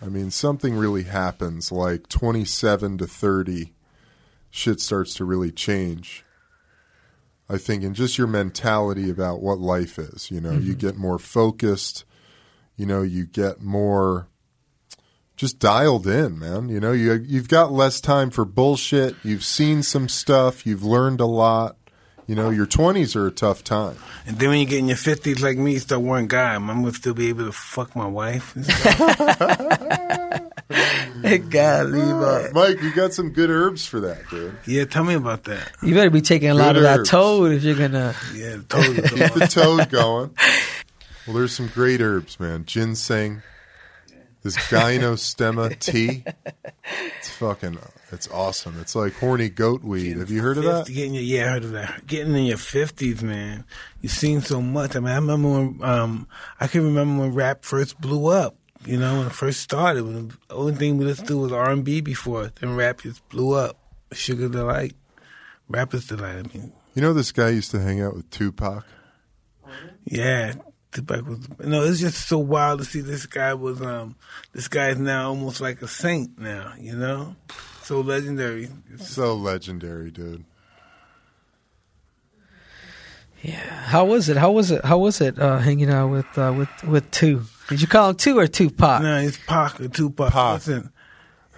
I 0.02 0.06
mean, 0.06 0.30
something 0.30 0.76
really 0.76 1.02
happens 1.02 1.70
like 1.70 2.08
27 2.08 2.98
to 2.98 3.06
30 3.06 3.74
shit 4.50 4.80
starts 4.80 5.14
to 5.14 5.24
really 5.24 5.52
change. 5.52 6.24
I 7.48 7.58
think 7.58 7.82
and 7.82 7.94
just 7.94 8.16
your 8.16 8.28
mentality 8.28 9.10
about 9.10 9.42
what 9.42 9.58
life 9.58 9.98
is, 9.98 10.30
you 10.30 10.40
know, 10.40 10.52
you 10.52 10.72
mm-hmm. 10.72 10.86
get 10.86 10.96
more 10.96 11.18
focused, 11.18 12.04
you 12.76 12.86
know, 12.86 13.02
you 13.02 13.26
get 13.26 13.60
more 13.60 14.28
just 15.36 15.58
dialed 15.58 16.06
in, 16.06 16.38
man. 16.38 16.68
You 16.68 16.80
know, 16.80 16.92
you 16.92 17.14
you've 17.14 17.48
got 17.48 17.72
less 17.72 18.00
time 18.00 18.30
for 18.30 18.44
bullshit. 18.44 19.16
You've 19.24 19.42
seen 19.42 19.82
some 19.82 20.08
stuff, 20.08 20.66
you've 20.66 20.84
learned 20.84 21.20
a 21.20 21.26
lot. 21.26 21.76
You 22.30 22.36
know, 22.36 22.50
your 22.50 22.66
20s 22.66 23.16
are 23.16 23.26
a 23.26 23.32
tough 23.32 23.64
time. 23.64 23.96
and 24.24 24.38
then 24.38 24.50
when 24.50 24.60
you 24.60 24.64
get 24.64 24.78
in 24.78 24.86
your 24.86 24.96
50s 24.96 25.42
like 25.42 25.58
me, 25.58 25.72
you 25.72 25.80
start 25.80 26.00
wearing 26.00 26.28
guy. 26.28 26.54
I'm 26.54 26.64
going 26.68 26.84
to 26.84 26.92
still 26.92 27.12
be 27.12 27.28
able 27.28 27.46
to 27.46 27.50
fuck 27.50 27.96
my 27.96 28.06
wife. 28.06 28.54
and 28.54 28.64
stuff. 28.66 28.98
God, 31.50 31.86
Levi. 31.88 32.46
Ah, 32.46 32.48
Mike, 32.52 32.80
you 32.82 32.94
got 32.94 33.14
some 33.14 33.30
good 33.30 33.50
herbs 33.50 33.84
for 33.84 33.98
that, 33.98 34.30
dude. 34.30 34.56
yeah, 34.64 34.84
tell 34.84 35.02
me 35.02 35.14
about 35.14 35.42
that. 35.44 35.72
You 35.82 35.92
better 35.92 36.08
be 36.08 36.20
taking 36.20 36.50
a 36.50 36.54
lot 36.54 36.76
Good 36.76 36.76
of 36.76 36.82
that 36.98 37.04
toad 37.04 37.50
if 37.50 37.64
you're 37.64 37.74
gonna. 37.74 38.14
Yeah, 38.32 38.58
totally. 38.68 39.02
Keep 39.08 39.34
the 39.34 39.48
toad 39.50 39.90
going. 39.90 40.30
Well, 41.26 41.36
there's 41.36 41.52
some 41.52 41.68
great 41.68 42.00
herbs, 42.00 42.40
man. 42.40 42.64
Ginseng, 42.64 43.42
this 44.42 44.56
gynostemma 44.56 45.78
tea. 45.80 46.24
It's 47.18 47.30
fucking, 47.30 47.78
it's 48.12 48.28
awesome. 48.30 48.78
It's 48.80 48.94
like 48.94 49.14
horny 49.14 49.48
goat 49.48 49.82
weed. 49.82 50.16
Have 50.16 50.30
you 50.30 50.40
heard 50.42 50.58
of 50.58 50.64
that? 50.64 50.86
Getting 50.86 51.14
your, 51.14 51.22
yeah, 51.22 51.44
I 51.46 51.48
heard 51.48 51.64
of 51.64 51.72
that. 51.72 52.06
Getting 52.06 52.34
in 52.34 52.44
your 52.44 52.56
fifties, 52.56 53.22
man. 53.22 53.64
You've 54.00 54.12
seen 54.12 54.40
so 54.40 54.60
much. 54.60 54.96
I 54.96 55.00
mean, 55.00 55.08
I 55.10 55.16
remember 55.16 55.48
when 55.50 55.78
um, 55.82 56.28
I 56.58 56.66
can 56.66 56.84
remember 56.84 57.22
when 57.22 57.34
rap 57.34 57.64
first 57.64 58.00
blew 58.00 58.26
up. 58.26 58.56
You 58.86 58.98
know, 58.98 59.18
when 59.18 59.26
it 59.26 59.32
first 59.32 59.60
started, 59.60 60.04
when 60.04 60.28
the 60.28 60.54
only 60.54 60.74
thing 60.74 60.96
we 60.96 61.04
listened 61.04 61.28
to 61.28 61.36
was 61.38 61.52
R 61.52 61.70
and 61.70 61.84
B 61.84 62.00
before. 62.00 62.50
Then 62.60 62.76
rap 62.76 63.02
just 63.02 63.26
blew 63.28 63.52
up. 63.52 63.76
Sugar 64.12 64.48
delight, 64.48 64.94
rappers 65.68 66.06
delight. 66.06 66.36
I 66.36 66.42
mean, 66.56 66.72
You 66.94 67.02
know, 67.02 67.12
this 67.12 67.30
guy 67.30 67.50
used 67.50 67.70
to 67.72 67.80
hang 67.80 68.00
out 68.00 68.16
with 68.16 68.30
Tupac. 68.30 68.84
Yeah, 70.04 70.54
Tupac 70.92 71.26
was. 71.26 71.38
No, 71.60 71.84
it's 71.84 72.00
just 72.00 72.28
so 72.28 72.38
wild 72.38 72.80
to 72.80 72.84
see 72.84 73.00
this 73.00 73.26
guy 73.26 73.54
was. 73.54 73.80
Um, 73.80 74.16
this 74.52 74.68
guy 74.68 74.88
is 74.88 74.98
now 74.98 75.28
almost 75.28 75.60
like 75.60 75.82
a 75.82 75.88
saint 75.88 76.38
now. 76.38 76.74
You 76.78 76.96
know, 76.96 77.36
so 77.82 78.00
legendary. 78.00 78.68
So 78.98 79.34
legendary, 79.34 80.10
dude. 80.10 80.44
Yeah. 83.42 83.54
How 83.56 84.04
was 84.04 84.28
it? 84.28 84.36
How 84.36 84.50
was 84.50 84.70
it? 84.70 84.84
How 84.84 84.98
was 84.98 85.20
it 85.20 85.38
uh, 85.38 85.58
hanging 85.58 85.90
out 85.90 86.08
with 86.08 86.38
uh, 86.38 86.52
with 86.56 86.84
with 86.84 87.10
two? 87.10 87.42
Did 87.68 87.80
you 87.80 87.86
call 87.86 88.10
him 88.10 88.16
two 88.16 88.38
or 88.38 88.46
Tupac? 88.46 89.02
No, 89.02 89.18
it's 89.18 89.38
Pac 89.46 89.80
or 89.80 89.88
Tupac. 89.88 90.32
Pac. 90.32 90.54
Listen, 90.54 90.92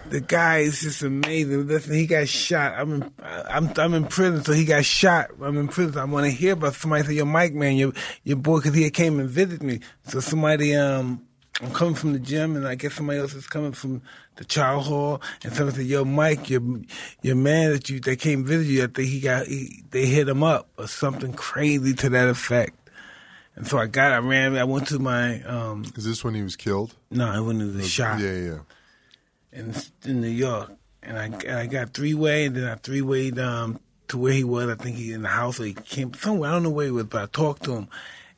the 0.09 0.21
guy 0.21 0.59
is 0.59 0.81
just 0.81 1.03
amazing. 1.03 1.67
Listen, 1.67 1.95
he 1.95 2.07
got 2.07 2.29
shot. 2.29 2.75
I'm 2.77 2.93
in, 2.95 3.13
I'm 3.23 3.73
I'm 3.77 3.95
in 3.95 4.05
prison, 4.07 4.45
so 4.45 4.53
he 4.53 4.65
got 4.65 4.85
shot. 4.85 5.31
I'm 5.43 5.57
in 5.57 5.69
prison. 5.69 5.99
I 5.99 6.05
want 6.05 6.27
to 6.27 6.31
hear 6.31 6.53
about 6.55 6.75
somebody 6.75 7.05
say, 7.05 7.13
"Yo, 7.15 7.25
Mike, 7.25 7.55
man, 7.55 7.77
your 7.77 7.93
your 8.25 8.37
boy," 8.37 8.59
because 8.59 8.75
he 8.75 8.89
came 8.91 9.19
and 9.21 9.29
visited 9.29 9.63
me. 9.63 9.81
So 10.09 10.21
somebody, 10.21 10.75
um, 10.75 11.27
I'm 11.61 11.73
coming 11.73 11.95
from 11.95 12.13
the 12.13 12.19
gym, 12.19 12.57
and 12.57 12.67
I 12.67 12.75
guess 12.75 12.95
somebody 12.95 13.21
else 13.21 13.35
is 13.35 13.47
coming 13.47 13.73
from 13.73 14.03
the 14.37 14.45
child 14.45 14.85
hall, 14.85 15.23
and 15.45 15.53
somebody 15.53 15.79
said, 15.79 15.87
"Yo, 15.87 16.05
Mike, 16.05 16.51
your 16.51 16.63
your 17.23 17.37
man 17.37 17.73
that 17.73 17.89
you 17.89 18.01
that 18.01 18.17
came 18.17 18.45
visit 18.45 18.67
you, 18.71 18.85
I 18.85 18.87
think 18.89 19.09
he 19.09 19.21
got 19.21 19.47
he, 19.47 19.83
they 19.91 20.07
hit 20.07 20.29
him 20.29 20.43
up 20.43 20.69
or 20.79 20.89
something 20.89 21.33
crazy 21.33 21.95
to 21.95 22.09
that 22.11 22.29
effect." 22.29 22.79
And 23.55 23.67
so 23.67 23.77
I 23.77 23.87
got, 23.87 24.13
I 24.13 24.17
ran, 24.17 24.57
I 24.57 24.65
went 24.65 24.89
to 24.89 24.99
my, 24.99 25.43
um, 25.43 25.85
Is 25.95 26.05
this 26.07 26.25
when 26.25 26.35
he 26.35 26.43
was 26.43 26.57
killed? 26.57 26.95
no, 27.11 27.29
I 27.29 27.39
went 27.41 27.61
to 27.61 27.67
the 27.67 27.83
shop 27.83 28.19
Yeah, 28.19 28.33
yeah. 28.33 28.59
In 29.53 29.75
in 30.05 30.21
New 30.21 30.29
York, 30.29 30.73
and 31.03 31.19
I 31.19 31.25
and 31.25 31.59
I 31.59 31.67
got 31.67 31.95
three 31.95 32.15
way, 32.15 32.47
and 32.47 32.57
then 32.57 32.65
I 32.65 32.75
three 32.77 33.03
wayed 33.03 33.39
um 33.39 33.81
to 34.09 34.19
where 34.19 34.33
he 34.33 34.45
was. 34.45 34.69
I 34.69 34.75
think 34.75 34.97
he 34.97 35.13
in 35.13 35.23
the 35.23 35.29
house, 35.29 35.61
or 35.61 35.65
he 35.65 35.75
came 35.75 36.15
somewhere. 36.15 36.51
I 36.51 36.55
don't 36.55 36.63
know 36.63 36.71
where 36.71 36.87
he 36.87 36.93
was, 36.93 37.05
but 37.05 37.23
I 37.23 37.27
talked 37.27 37.65
to 37.65 37.77
him, 37.77 37.89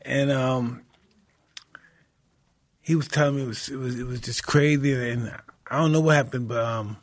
and 0.02 0.30
um 0.30 0.82
he 2.80 2.94
was 2.94 3.08
telling 3.08 3.36
me 3.36 3.42
it 3.42 3.48
was 3.48 3.68
it 3.68 3.76
was 3.76 3.98
it 3.98 4.06
was 4.06 4.20
just 4.20 4.46
crazy, 4.46 4.92
and 4.92 5.32
I 5.70 5.78
don't 5.78 5.92
know 5.92 6.00
what 6.00 6.16
happened, 6.16 6.48
but 6.48 6.64
um. 6.64 6.98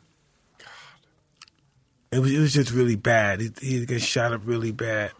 It 2.13 2.19
was 2.19 2.29
it 2.29 2.39
was 2.39 2.51
just 2.51 2.71
really 2.71 2.97
bad. 2.97 3.39
He 3.39 3.51
he 3.61 3.85
got 3.85 4.01
shot 4.01 4.33
up 4.33 4.41
really 4.43 4.73
bad, 4.73 5.13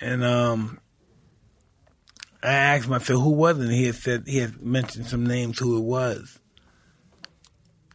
and 0.00 0.24
um, 0.24 0.80
I 2.42 2.54
asked 2.54 2.88
myself 2.88 3.22
"Who 3.22 3.32
was 3.32 3.58
it?" 3.58 3.64
And 3.64 3.70
he 3.70 3.84
had 3.84 3.96
said 3.96 4.24
he 4.26 4.38
had 4.38 4.62
mentioned 4.62 5.04
some 5.04 5.26
names 5.26 5.58
who 5.58 5.76
it 5.76 5.82
was. 5.82 6.38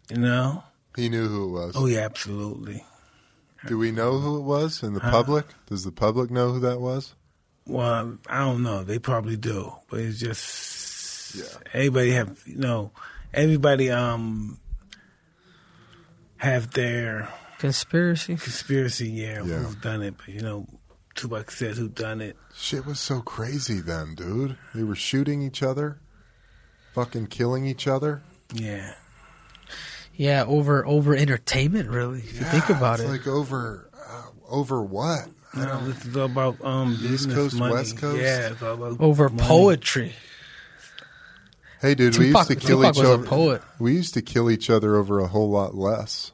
You 0.09 0.17
know? 0.17 0.63
He 0.95 1.09
knew 1.09 1.27
who 1.27 1.45
it 1.45 1.51
was. 1.51 1.73
Oh 1.75 1.85
yeah, 1.85 1.99
absolutely. 1.99 2.83
Do 3.67 3.77
we 3.77 3.91
know 3.91 4.17
who 4.19 4.37
it 4.37 4.43
was 4.43 4.81
in 4.83 4.93
the 4.93 4.99
public? 4.99 5.45
Does 5.67 5.83
the 5.83 5.91
public 5.91 6.31
know 6.31 6.51
who 6.53 6.59
that 6.61 6.79
was? 6.79 7.13
Well, 7.65 8.17
I 8.29 8.39
don't 8.45 8.63
know. 8.63 8.83
They 8.83 8.97
probably 8.99 9.35
do, 9.35 9.73
but 9.89 9.99
it's 9.99 10.19
just 10.19 11.35
Yeah. 11.35 11.43
everybody 11.73 12.11
have 12.11 12.39
you 12.45 12.55
know 12.57 12.91
everybody 13.33 13.91
um 13.91 14.59
have 16.37 16.71
their 16.71 17.29
Conspiracy. 17.59 18.35
conspiracy. 18.37 19.09
Yeah, 19.09 19.43
Yeah. 19.43 19.57
who's 19.59 19.75
done 19.75 20.01
it? 20.03 20.15
But 20.17 20.29
you 20.29 20.41
know, 20.41 20.67
Tupac 21.15 21.49
said 21.51 21.75
who 21.75 21.89
done 21.89 22.21
it. 22.21 22.37
Shit 22.55 22.85
was 22.85 22.99
so 22.99 23.21
crazy 23.21 23.81
then, 23.81 24.15
dude. 24.15 24.57
They 24.73 24.83
were 24.83 24.95
shooting 24.95 25.41
each 25.41 25.61
other, 25.63 25.99
fucking 26.93 27.27
killing 27.27 27.65
each 27.65 27.87
other. 27.87 28.21
Yeah, 28.53 28.93
Yeah, 30.17 30.43
over 30.45 30.85
over 30.85 31.15
entertainment. 31.15 31.89
Really, 31.89 32.19
if 32.19 32.39
you 32.39 32.45
think 32.45 32.69
about 32.69 32.99
it's 32.99 33.07
it. 33.07 33.11
like 33.11 33.27
over, 33.27 33.89
uh, 33.93 34.23
over 34.49 34.81
what? 34.83 35.29
I 35.53 35.65
don't- 35.65 35.85
this 35.85 36.05
is 36.05 36.15
about 36.15 36.57
um 36.65 36.91
East 36.93 37.01
business 37.03 37.35
Coast, 37.35 37.55
money. 37.55 37.73
West 37.75 37.97
Coast? 37.97 38.21
Yeah, 38.21 38.49
it's 38.49 38.61
about 38.61 38.99
over 38.99 39.29
money. 39.29 39.47
poetry. 39.47 40.15
Hey, 41.81 41.93
dude, 41.93 42.17
we 42.17 42.29
used 42.29 42.47
to 42.47 42.55
kill 42.55 42.79
Tupac 42.81 42.97
each 42.97 43.03
other. 43.05 43.23
poet. 43.23 43.61
We 43.77 43.93
used 43.93 44.15
to 44.15 44.23
kill 44.23 44.49
each 44.49 44.67
other 44.69 44.95
over 44.95 45.19
a 45.19 45.27
whole 45.27 45.49
lot 45.51 45.75
less. 45.75 46.31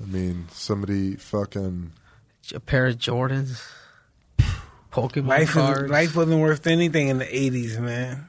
I 0.00 0.06
mean, 0.06 0.46
somebody 0.52 1.16
fucking 1.16 1.92
A 2.54 2.60
pair 2.60 2.86
of 2.86 2.96
Jordans. 2.98 3.60
Pokemon 4.92 5.26
Life 5.26 5.50
cards. 5.52 5.82
was, 5.82 5.90
life 5.90 6.14
wasn't 6.14 6.40
worth 6.40 6.66
anything 6.68 7.08
in 7.08 7.18
the 7.18 7.24
'80s, 7.24 7.80
man. 7.80 8.28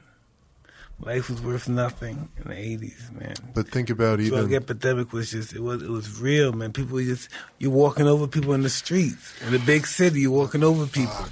Life 0.98 1.28
was 1.28 1.42
worth 1.42 1.68
nothing 1.68 2.28
in 2.38 2.48
the 2.48 2.54
'80s, 2.54 3.12
man. 3.20 3.34
But 3.54 3.68
think 3.68 3.90
about 3.90 4.18
drug 4.18 4.44
even 4.44 4.54
epidemic 4.54 5.12
was 5.12 5.30
just 5.30 5.52
it 5.54 5.60
was 5.60 5.82
it 5.82 5.90
was 5.90 6.20
real, 6.20 6.52
man. 6.52 6.72
People 6.72 6.98
just 7.00 7.28
you're 7.58 7.70
walking 7.70 8.06
over 8.06 8.26
people 8.26 8.54
in 8.54 8.62
the 8.62 8.70
streets 8.70 9.34
in 9.44 9.52
the 9.52 9.58
big 9.58 9.86
city. 9.86 10.22
You're 10.22 10.30
walking 10.30 10.64
over 10.64 10.86
people. 10.86 11.26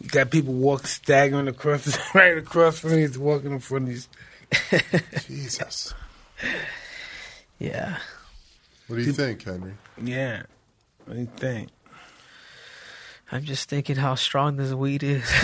You 0.00 0.08
got 0.08 0.30
people 0.30 0.54
walking 0.54 0.86
staggering 0.86 1.48
across 1.48 1.98
right 2.14 2.38
across 2.38 2.78
from 2.78 2.92
you, 2.98 3.08
just 3.08 3.18
walking 3.20 3.52
in 3.52 3.58
front 3.58 3.88
of 3.90 3.94
you. 3.94 5.00
Jesus. 5.26 5.92
yeah. 7.58 7.98
What 8.86 8.96
do 8.96 9.02
you 9.02 9.12
think, 9.12 9.42
Henry? 9.42 9.74
Yeah, 10.02 10.44
what 11.04 11.14
do 11.14 11.20
you 11.20 11.30
think? 11.36 11.68
I'm 13.30 13.44
just 13.44 13.68
thinking 13.68 13.96
how 13.96 14.14
strong 14.14 14.56
this 14.56 14.72
weed 14.72 15.02
is. 15.02 15.22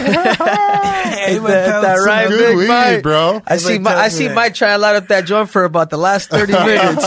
Hey, 1.04 1.34
that- 1.38 1.42
man, 1.42 1.82
that 1.82 1.96
right, 2.06 2.28
Good 2.28 2.38
Big 2.38 2.56
weed, 2.56 2.68
Mike. 2.68 3.02
bro. 3.02 3.42
I 3.46 3.58
see. 3.58 3.74
Everybody 3.74 3.94
My, 3.96 4.00
I 4.04 4.08
see. 4.08 4.28
Mike 4.30 4.54
try 4.54 4.70
to 4.72 4.78
light 4.78 4.96
up 4.96 5.08
that 5.08 5.26
joint 5.26 5.50
for 5.50 5.64
about 5.64 5.90
the 5.90 5.98
last 5.98 6.30
thirty 6.30 6.52
minutes. 6.66 7.04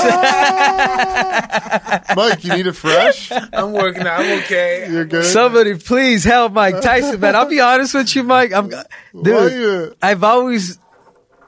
Mike, 2.15 2.43
you 2.43 2.53
need 2.55 2.67
a 2.67 2.73
fresh? 2.73 3.31
I'm 3.31 3.73
working 3.73 4.01
out. 4.03 4.19
I'm 4.21 4.39
okay. 4.43 4.87
You're 4.89 5.05
good. 5.05 5.25
Somebody 5.25 5.75
please 5.79 6.23
help 6.23 6.53
Mike 6.53 6.81
Tyson, 6.81 7.19
man. 7.19 7.35
I'll 7.35 7.49
be 7.49 7.59
honest 7.59 7.93
with 7.93 8.15
you, 8.15 8.23
Mike. 8.23 8.53
I'm, 8.53 8.69
Why 8.69 8.83
dude. 9.23 9.51
you- 9.53 9.95
I've 10.01 10.23
always, 10.23 10.77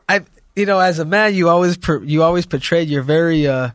I, 0.08 0.22
you 0.56 0.66
know, 0.66 0.80
as 0.80 1.00
a 1.00 1.06
man, 1.06 1.34
you 1.36 1.50
always, 1.50 1.78
per, 1.78 2.02
you 2.04 2.24
always 2.24 2.46
portrayed 2.46 2.88
you're 2.90 3.04
very, 3.04 3.48
uh, 3.48 3.70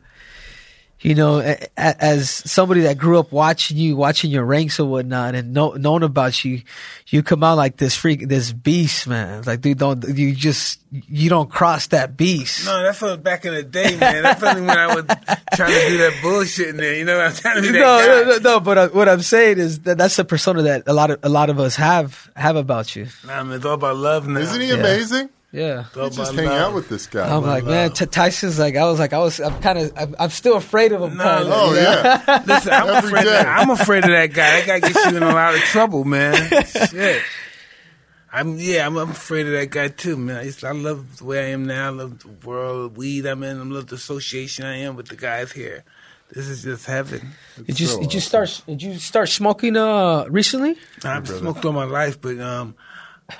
you 1.05 1.13
know, 1.13 1.37
a, 1.39 1.55
a, 1.77 2.03
as 2.03 2.31
somebody 2.31 2.81
that 2.81 2.97
grew 2.97 3.19
up 3.19 3.31
watching 3.31 3.77
you, 3.77 3.95
watching 3.95 4.31
your 4.31 4.43
ranks 4.43 4.79
or 4.79 4.89
whatnot, 4.89 5.35
and 5.35 5.53
know, 5.53 5.73
known 5.73 6.01
about 6.01 6.43
you, 6.43 6.63
you 7.07 7.21
come 7.21 7.43
out 7.43 7.57
like 7.57 7.77
this 7.77 7.95
freak, 7.95 8.27
this 8.27 8.51
beast, 8.51 9.05
man. 9.07 9.43
Like, 9.43 9.61
dude, 9.61 9.77
don't 9.77 10.03
you 10.17 10.33
just, 10.33 10.79
you 10.91 11.29
don't 11.29 11.47
cross 11.47 11.85
that 11.87 12.17
beast. 12.17 12.65
No, 12.65 12.81
that's 12.81 12.99
what 13.03 13.21
back 13.21 13.45
in 13.45 13.53
the 13.53 13.61
day, 13.61 13.95
man. 13.97 14.23
That's 14.23 14.41
only 14.41 14.61
when 14.63 14.75
I 14.77 14.95
was 14.95 15.05
trying 15.53 15.73
to 15.79 15.87
do 15.89 15.97
that 15.99 16.19
bullshit 16.23 16.69
in 16.69 16.77
there. 16.77 16.95
You 16.95 17.05
know, 17.05 17.19
I'm 17.19 17.33
trying 17.33 17.57
to 17.57 17.61
be 17.61 17.71
that 17.73 17.79
no, 17.79 18.23
no, 18.23 18.31
no, 18.31 18.37
no, 18.39 18.59
but 18.59 18.77
uh, 18.79 18.89
what 18.89 19.07
I'm 19.07 19.21
saying 19.21 19.59
is 19.59 19.81
that 19.81 19.99
that's 19.99 20.15
the 20.15 20.25
persona 20.25 20.63
that 20.63 20.83
a 20.87 20.93
lot 20.93 21.11
of 21.11 21.19
a 21.21 21.29
lot 21.29 21.51
of 21.51 21.59
us 21.59 21.75
have 21.75 22.31
have 22.35 22.55
about 22.55 22.95
you. 22.95 23.05
Nah, 23.27 23.43
man, 23.43 23.57
it's 23.57 23.65
all 23.65 23.75
about 23.75 23.95
love 23.97 24.27
now. 24.27 24.39
Isn't 24.39 24.59
he 24.59 24.69
Yeah. 24.69 24.73
amazing? 24.75 25.27
Yeah. 25.27 25.34
It's 25.55 25.97
all 25.97 26.03
You 26.05 26.09
just 26.09 26.33
about 26.33 26.35
hang 26.35 26.45
love. 26.49 26.61
out 26.69 26.73
with 26.75 26.89
this 26.89 27.07
guy. 27.07 27.33
I'm 27.35 27.43
like, 27.43 27.63
man, 27.63 27.91
T- 27.91 28.05
Tyson's 28.05 28.59
like, 28.59 28.75
I 28.75 28.85
was 28.85 28.99
like, 28.99 29.13
I 29.13 29.19
was, 29.19 29.39
I'm 29.39 29.61
kind 29.61 29.79
of, 29.79 29.93
I'm, 29.95 30.15
I'm 30.19 30.29
still 30.29 30.55
afraid 30.57 30.91
of 30.91 31.01
him. 31.01 31.17
No, 31.17 31.23
kinda, 31.23 31.51
oh, 31.53 31.73
yeah. 31.75 32.43
Listen, 32.47 32.73
I'm 32.73 32.89
Every 32.89 33.09
afraid. 33.09 33.27
Of, 33.27 33.33
day. 33.33 33.49
I'm 33.49 33.69
afraid 33.69 34.03
of 34.03 34.09
that 34.11 34.33
guy. 34.33 34.59
That 34.61 34.67
guy 34.67 34.79
gets 34.87 35.05
you 35.05 35.17
in 35.17 35.23
a 35.23 35.27
lot 35.33 35.53
of 35.55 35.61
trouble, 35.61 36.03
man. 36.03 36.35
Shit. 36.89 37.21
I'm 38.33 38.57
yeah. 38.57 38.85
I'm, 38.85 38.97
I'm 38.97 39.11
afraid 39.11 39.45
of 39.45 39.53
that 39.53 39.69
guy 39.69 39.87
too, 39.87 40.17
man. 40.17 40.37
I, 40.37 40.43
just, 40.43 40.63
I 40.65 40.71
love 40.71 41.17
the 41.19 41.23
way 41.25 41.45
I 41.45 41.49
am 41.51 41.65
now. 41.65 41.87
I 41.87 41.89
love 41.89 42.19
the 42.19 42.47
world 42.47 42.85
of 42.91 42.97
weed 42.97 43.25
I'm 43.25 43.41
in. 43.43 43.59
I 43.59 43.63
love 43.63 43.87
the 43.87 43.95
association 43.95 44.65
I 44.65 44.77
am 44.79 44.95
with 44.97 45.07
the 45.07 45.15
guys 45.15 45.53
here. 45.53 45.85
This 46.31 46.49
is 46.49 46.63
just 46.63 46.85
heaven. 46.85 47.31
Did 47.65 47.79
you 47.79 47.87
so 47.87 48.01
did 48.01 48.13
you 48.13 48.19
start 48.19 48.61
did 48.67 48.81
you 48.81 48.97
start 48.97 49.29
smoking 49.29 49.77
uh 49.77 50.25
recently? 50.27 50.75
I've 51.03 51.27
smoked 51.27 51.63
all 51.63 51.71
my 51.71 51.85
life, 51.85 52.19
but 52.19 52.39
um, 52.39 52.75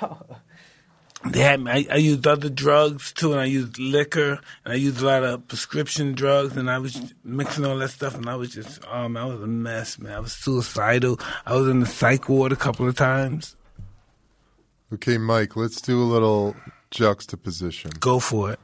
they 1.32 1.40
had 1.40 1.60
me. 1.60 1.70
I, 1.70 1.86
I 1.92 1.96
used 1.96 2.26
other 2.26 2.48
drugs 2.48 3.12
too, 3.12 3.32
and 3.32 3.40
I 3.40 3.44
used 3.44 3.78
liquor, 3.78 4.40
and 4.64 4.72
I 4.72 4.76
used 4.76 5.00
a 5.00 5.06
lot 5.06 5.24
of 5.24 5.46
prescription 5.48 6.12
drugs, 6.14 6.56
and 6.56 6.70
I 6.70 6.78
was 6.78 7.14
mixing 7.24 7.64
all 7.64 7.78
that 7.78 7.90
stuff, 7.90 8.14
and 8.14 8.28
I 8.28 8.36
was 8.36 8.50
just, 8.50 8.84
um, 8.86 9.16
I 9.16 9.24
was 9.24 9.42
a 9.42 9.46
mess, 9.46 9.98
man. 9.98 10.12
I 10.12 10.20
was 10.20 10.32
suicidal. 10.32 11.18
I 11.44 11.54
was 11.54 11.68
in 11.68 11.80
the 11.80 11.86
psych 11.86 12.28
ward 12.28 12.52
a 12.52 12.56
couple 12.56 12.88
of 12.88 12.96
times. 12.96 13.56
Okay, 14.92 15.18
Mike, 15.18 15.56
let's 15.56 15.80
do 15.80 16.00
a 16.02 16.04
little 16.04 16.54
juxtaposition. 16.90 17.90
Go 17.98 18.18
for 18.20 18.52
it. 18.52 18.60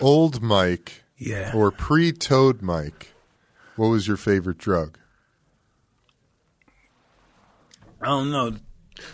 Old 0.00 0.40
Mike 0.42 1.04
Yeah. 1.18 1.52
or 1.54 1.70
pre 1.70 2.12
toad 2.12 2.62
Mike, 2.62 3.14
what 3.76 3.88
was 3.88 4.06
your 4.08 4.16
favorite 4.16 4.58
drug? 4.58 4.98
I 8.00 8.06
don't 8.06 8.30
know. 8.30 8.56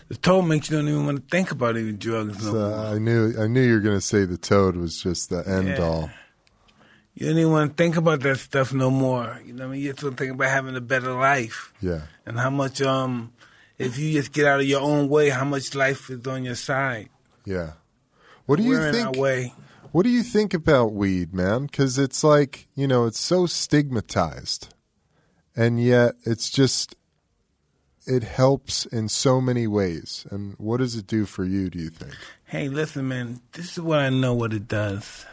The 0.08 0.16
toad 0.16 0.42
makes 0.46 0.70
you 0.70 0.76
don't 0.76 0.88
even 0.88 1.06
want 1.06 1.22
to 1.22 1.28
think 1.36 1.50
about 1.50 1.76
even 1.76 1.96
drugs 1.98 2.38
no 2.44 2.52
So 2.52 2.52
more. 2.52 2.86
I 2.94 2.98
knew 2.98 3.34
I 3.38 3.46
knew 3.46 3.62
you 3.62 3.74
were 3.74 3.80
going 3.80 3.96
to 3.96 4.00
say 4.00 4.24
the 4.24 4.36
toad 4.38 4.76
was 4.76 5.02
just 5.02 5.30
the 5.30 5.46
end 5.48 5.68
Yeah. 5.68 5.82
all. 5.82 6.10
You 7.14 7.28
don't 7.28 7.38
even 7.38 7.52
want 7.52 7.70
to 7.70 7.82
think 7.82 7.96
about 7.96 8.20
that 8.20 8.38
stuff 8.38 8.72
no 8.72 8.90
more. 8.90 9.38
You 9.44 9.52
know 9.52 9.64
what 9.64 9.70
I 9.70 9.72
mean? 9.72 9.80
You 9.82 9.92
just 9.92 10.02
want 10.02 10.16
to 10.16 10.24
think 10.24 10.34
about 10.34 10.48
having 10.50 10.76
a 10.76 10.80
better 10.80 11.12
life. 11.12 11.72
Yeah. 11.80 12.02
and 12.24 12.38
how 12.38 12.50
much 12.50 12.80
um 12.82 13.32
if 13.78 13.98
you 13.98 14.12
just 14.12 14.32
get 14.32 14.46
out 14.46 14.60
of 14.60 14.66
your 14.66 14.80
own 14.80 15.08
way, 15.08 15.30
how 15.30 15.44
much 15.44 15.74
life 15.74 16.08
is 16.10 16.26
on 16.26 16.44
your 16.44 16.54
side. 16.54 17.08
Yeah. 17.44 17.72
What 18.46 18.56
do 18.56 18.62
you 18.62 18.70
We're 18.70 18.88
in 18.88 18.94
think? 18.94 19.16
way. 19.16 19.54
What 19.90 20.04
do 20.04 20.08
you 20.10 20.22
think 20.22 20.54
about 20.54 20.92
weed, 20.94 21.34
man? 21.34 21.66
Because 21.66 21.98
it's 21.98 22.22
like 22.24 22.66
you 22.74 22.86
know, 22.86 23.04
it's 23.06 23.20
so 23.20 23.44
stigmatized, 23.46 24.72
and 25.54 25.82
yet 25.82 26.14
it's 26.24 26.48
just 26.48 26.94
it 28.06 28.22
helps 28.22 28.86
in 28.86 29.08
so 29.08 29.40
many 29.40 29.66
ways. 29.66 30.26
And 30.30 30.54
what 30.58 30.78
does 30.78 30.96
it 30.96 31.06
do 31.06 31.24
for 31.24 31.44
you? 31.44 31.70
Do 31.70 31.78
you 31.78 31.90
think? 31.90 32.14
Hey, 32.44 32.68
listen, 32.68 33.08
man. 33.08 33.40
This 33.52 33.72
is 33.72 33.80
what 33.80 34.00
I 34.00 34.10
know. 34.10 34.34
What 34.34 34.52
it 34.52 34.68
does. 34.68 35.24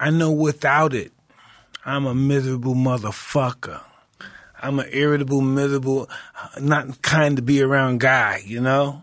I 0.00 0.10
know 0.10 0.32
without 0.32 0.94
it, 0.94 1.12
I'm 1.84 2.06
a 2.06 2.14
miserable 2.14 2.74
motherfucker. 2.74 3.80
I'm 4.60 4.78
an 4.78 4.88
irritable, 4.92 5.40
miserable, 5.40 6.08
not 6.60 7.02
kind 7.02 7.36
to 7.36 7.42
be 7.42 7.62
around 7.62 8.00
guy. 8.00 8.42
You 8.44 8.60
know. 8.60 9.02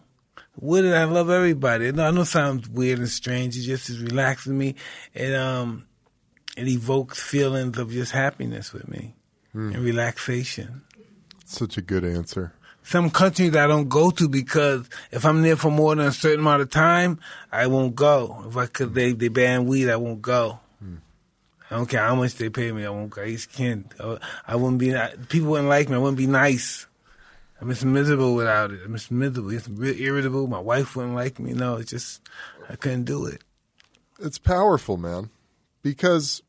With 0.61 0.85
it, 0.85 0.93
I 0.93 1.05
love 1.05 1.29
everybody. 1.29 1.87
I 1.87 1.91
know 1.91 2.21
it 2.21 2.25
sounds 2.25 2.67
weird 2.67 2.99
and 2.99 3.07
strange. 3.07 3.55
It 3.57 3.61
just 3.61 3.89
is 3.89 4.01
relaxing 4.01 4.57
me. 4.57 4.75
It 5.13 5.33
um, 5.33 5.87
it 6.57 6.67
evokes 6.67 7.21
feelings 7.21 7.77
of 7.77 7.91
just 7.91 8.11
happiness 8.11 8.73
with 8.73 8.87
me 8.89 9.15
and 9.53 9.77
relaxation. 9.77 10.83
Such 11.49 11.79
a 11.79 11.81
good 11.81 12.05
answer. 12.05 12.53
Some 12.83 13.09
countries 13.09 13.55
I 13.55 13.65
don't 13.65 13.89
go 13.89 14.11
to 14.11 14.29
because 14.29 14.87
if 15.09 15.25
I'm 15.25 15.41
there 15.41 15.55
for 15.55 15.71
more 15.71 15.95
than 15.95 16.05
a 16.05 16.11
certain 16.11 16.41
amount 16.41 16.61
of 16.61 16.69
time, 16.69 17.19
I 17.51 17.65
won't 17.65 17.95
go. 17.95 18.45
If 18.47 18.55
I 18.55 18.67
could, 18.67 18.93
they 18.93 19.13
they 19.13 19.29
ban 19.29 19.65
weed, 19.65 19.89
I 19.89 19.95
won't 19.95 20.21
go. 20.21 20.59
Hmm. 20.79 20.97
I 21.71 21.77
don't 21.77 21.89
care 21.89 22.01
how 22.01 22.13
much 22.13 22.35
they 22.35 22.49
pay 22.49 22.71
me. 22.71 22.85
I 22.85 22.91
won't 22.91 23.09
go. 23.09 23.23
I 23.23 23.31
just 23.31 23.51
can't. 23.51 23.91
I, 23.99 24.19
I 24.47 24.55
wouldn't 24.57 24.77
be. 24.77 24.95
People 25.29 25.49
wouldn't 25.49 25.69
like 25.69 25.89
me. 25.89 25.95
I 25.95 25.97
wouldn't 25.97 26.19
be 26.19 26.27
nice. 26.27 26.85
I'm 27.59 27.69
just 27.69 27.83
miserable 27.83 28.35
without 28.35 28.69
it. 28.69 28.81
I'm 28.85 28.93
just 28.93 29.09
miserable. 29.09 29.49
It's 29.49 29.67
real 29.67 29.99
irritable. 29.99 30.45
My 30.45 30.59
wife 30.59 30.95
wouldn't 30.95 31.15
like 31.15 31.39
me. 31.39 31.53
No, 31.53 31.77
it's 31.77 31.89
just 31.89 32.21
I 32.69 32.75
couldn't 32.75 33.05
do 33.05 33.25
it. 33.25 33.41
It's 34.19 34.37
powerful, 34.37 34.97
man, 34.97 35.31
because 35.81 36.43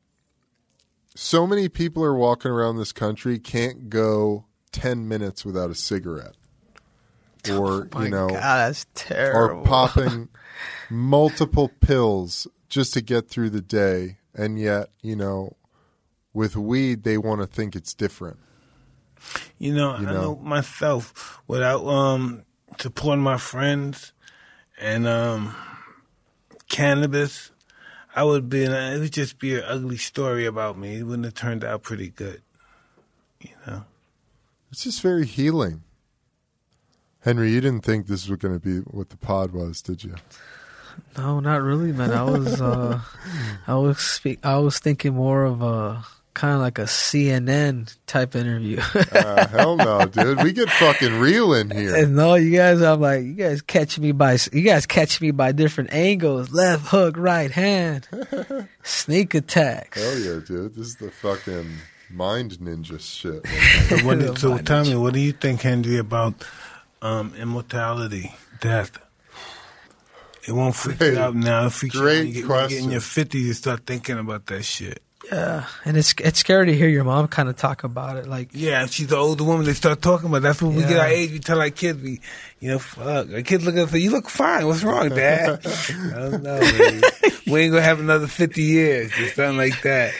so 1.14 1.46
many 1.46 1.70
people 1.70 2.04
are 2.04 2.14
walking 2.14 2.50
around 2.50 2.76
this 2.76 2.92
country 2.92 3.38
can't 3.38 3.88
go 3.88 4.44
10 4.72 5.06
minutes 5.08 5.44
without 5.44 5.70
a 5.70 5.74
cigarette. 5.74 6.34
Or, 7.50 7.88
My 7.92 8.04
you 8.04 8.10
know, 8.10 8.28
God, 8.28 8.40
that's 8.40 8.86
terrible. 8.94 9.60
or 9.60 9.64
popping 9.64 10.28
multiple 10.90 11.70
pills 11.80 12.46
just 12.68 12.92
to 12.94 13.00
get 13.00 13.28
through 13.28 13.50
the 13.50 13.62
day. 13.62 14.18
And 14.34 14.60
yet, 14.60 14.90
you 15.02 15.16
know, 15.16 15.56
with 16.34 16.56
weed, 16.56 17.02
they 17.02 17.16
want 17.18 17.40
to 17.40 17.46
think 17.46 17.74
it's 17.74 17.94
different. 17.94 18.38
You 19.58 19.74
know, 19.74 19.96
You 19.98 20.06
I 20.08 20.12
know? 20.12 20.20
know 20.20 20.36
myself 20.36 21.40
without 21.46 21.86
um 21.86 22.44
supporting 22.78 23.22
my 23.22 23.36
friends 23.38 24.12
and 24.80 25.06
um 25.06 25.54
cannabis, 26.68 27.50
I 28.14 28.24
would 28.24 28.48
be 28.48 28.64
it 28.64 29.00
would 29.00 29.12
just 29.12 29.38
be 29.38 29.56
an 29.56 29.64
ugly 29.66 29.96
story 29.96 30.46
about 30.46 30.78
me. 30.78 30.98
It 30.98 31.02
wouldn't 31.04 31.24
have 31.24 31.34
turned 31.34 31.64
out 31.64 31.82
pretty 31.82 32.08
good. 32.10 32.42
It's 34.70 34.84
just 34.84 35.00
very 35.00 35.26
healing. 35.26 35.82
Henry, 37.22 37.50
you 37.52 37.60
didn't 37.60 37.84
think 37.84 38.06
this 38.06 38.28
was 38.28 38.38
going 38.38 38.58
to 38.58 38.60
be 38.60 38.78
what 38.78 39.10
the 39.10 39.16
pod 39.16 39.52
was, 39.52 39.82
did 39.82 40.04
you? 40.04 40.14
No, 41.18 41.40
not 41.40 41.60
really, 41.62 41.92
man. 41.92 42.12
I 42.12 42.22
was, 42.22 42.60
uh, 42.60 43.00
I 43.66 43.74
was 43.74 43.98
speak. 43.98 44.38
I 44.44 44.58
was 44.58 44.78
thinking 44.78 45.14
more 45.14 45.44
of 45.44 45.60
a 45.62 46.04
kind 46.34 46.54
of 46.54 46.60
like 46.60 46.78
a 46.78 46.84
CNN 46.84 47.94
type 48.06 48.34
interview. 48.34 48.80
Uh, 48.94 49.46
hell 49.48 49.76
no, 49.76 50.06
dude. 50.06 50.42
We 50.42 50.52
get 50.52 50.70
fucking 50.70 51.18
real 51.18 51.52
in 51.52 51.70
here. 51.70 51.94
and 51.96 52.16
no, 52.16 52.34
you 52.34 52.56
guys, 52.56 52.80
I'm 52.80 53.00
like, 53.00 53.24
you 53.24 53.34
guys 53.34 53.60
catch 53.62 53.98
me 53.98 54.12
by, 54.12 54.38
you 54.52 54.62
guys 54.62 54.86
catch 54.86 55.20
me 55.20 55.30
by 55.30 55.52
different 55.52 55.92
angles. 55.92 56.52
Left 56.52 56.86
hook, 56.88 57.16
right 57.18 57.50
hand, 57.50 58.08
sneak 58.82 59.34
attack. 59.34 59.94
Hell 59.94 60.18
yeah, 60.18 60.40
dude. 60.46 60.74
This 60.74 60.86
is 60.86 60.96
the 60.96 61.10
fucking 61.10 61.70
mind 62.12 62.52
ninja 62.60 62.98
shit. 63.00 63.44
So, 63.88 64.06
what 64.06 64.18
do- 64.18 64.36
so 64.36 64.50
Mind 64.54 64.66
tell 64.66 64.84
me, 64.84 64.96
what 64.96 65.14
do 65.14 65.20
you 65.20 65.32
think, 65.32 65.62
Henry, 65.62 65.98
about 65.98 66.34
um, 67.02 67.34
immortality, 67.36 68.32
death? 68.60 68.98
It 70.46 70.52
won't 70.52 70.74
freak 70.74 70.98
Great- 70.98 71.14
you 71.14 71.20
out 71.20 71.34
now. 71.34 71.66
It 71.66 71.72
freaks 71.72 71.94
you 71.94 72.00
out 72.00 72.04
great 72.04 72.18
when 72.18 72.26
you 72.28 72.32
get, 72.34 72.48
when 72.48 72.62
you 72.62 72.68
get 72.68 72.84
in 72.84 72.90
your 72.90 73.00
fifties. 73.00 73.46
You 73.46 73.52
start 73.54 73.86
thinking 73.86 74.18
about 74.18 74.46
that 74.46 74.62
shit. 74.64 75.02
Yeah, 75.30 75.66
and 75.84 75.96
it's 75.96 76.14
it's 76.18 76.38
scary 76.40 76.66
to 76.66 76.74
hear 76.74 76.88
your 76.88 77.04
mom 77.04 77.28
kind 77.28 77.48
of 77.48 77.54
talk 77.56 77.84
about 77.84 78.16
it. 78.16 78.26
Like, 78.26 78.48
Yeah, 78.52 78.86
she's 78.86 79.12
an 79.12 79.18
older 79.18 79.44
woman. 79.44 79.66
They 79.66 79.74
start 79.74 80.00
talking 80.02 80.28
about. 80.28 80.42
That's 80.42 80.60
when 80.62 80.74
we 80.74 80.82
get 80.82 80.96
our 80.98 81.06
age. 81.06 81.30
We 81.30 81.38
tell 81.40 81.60
our 81.60 81.70
kids, 81.70 82.02
we, 82.02 82.20
you 82.58 82.70
know, 82.70 82.78
fuck. 82.78 83.30
Our 83.30 83.42
kids 83.42 83.64
look 83.64 83.74
at 83.76 83.80
us, 83.80 83.82
and 83.84 83.90
say, 83.92 83.98
"You 83.98 84.10
look 84.10 84.28
fine. 84.30 84.66
What's 84.66 84.82
wrong, 84.82 85.08
Dad?" 85.10 85.60
I 85.64 86.18
don't 86.18 86.42
know. 86.42 86.58
baby. 86.58 87.02
we 87.46 87.60
ain't 87.60 87.72
gonna 87.72 87.82
have 87.84 88.00
another 88.00 88.26
fifty 88.28 88.62
years 88.62 89.12
or 89.18 89.26
something 89.28 89.58
like 89.58 89.80
that. 89.82 90.14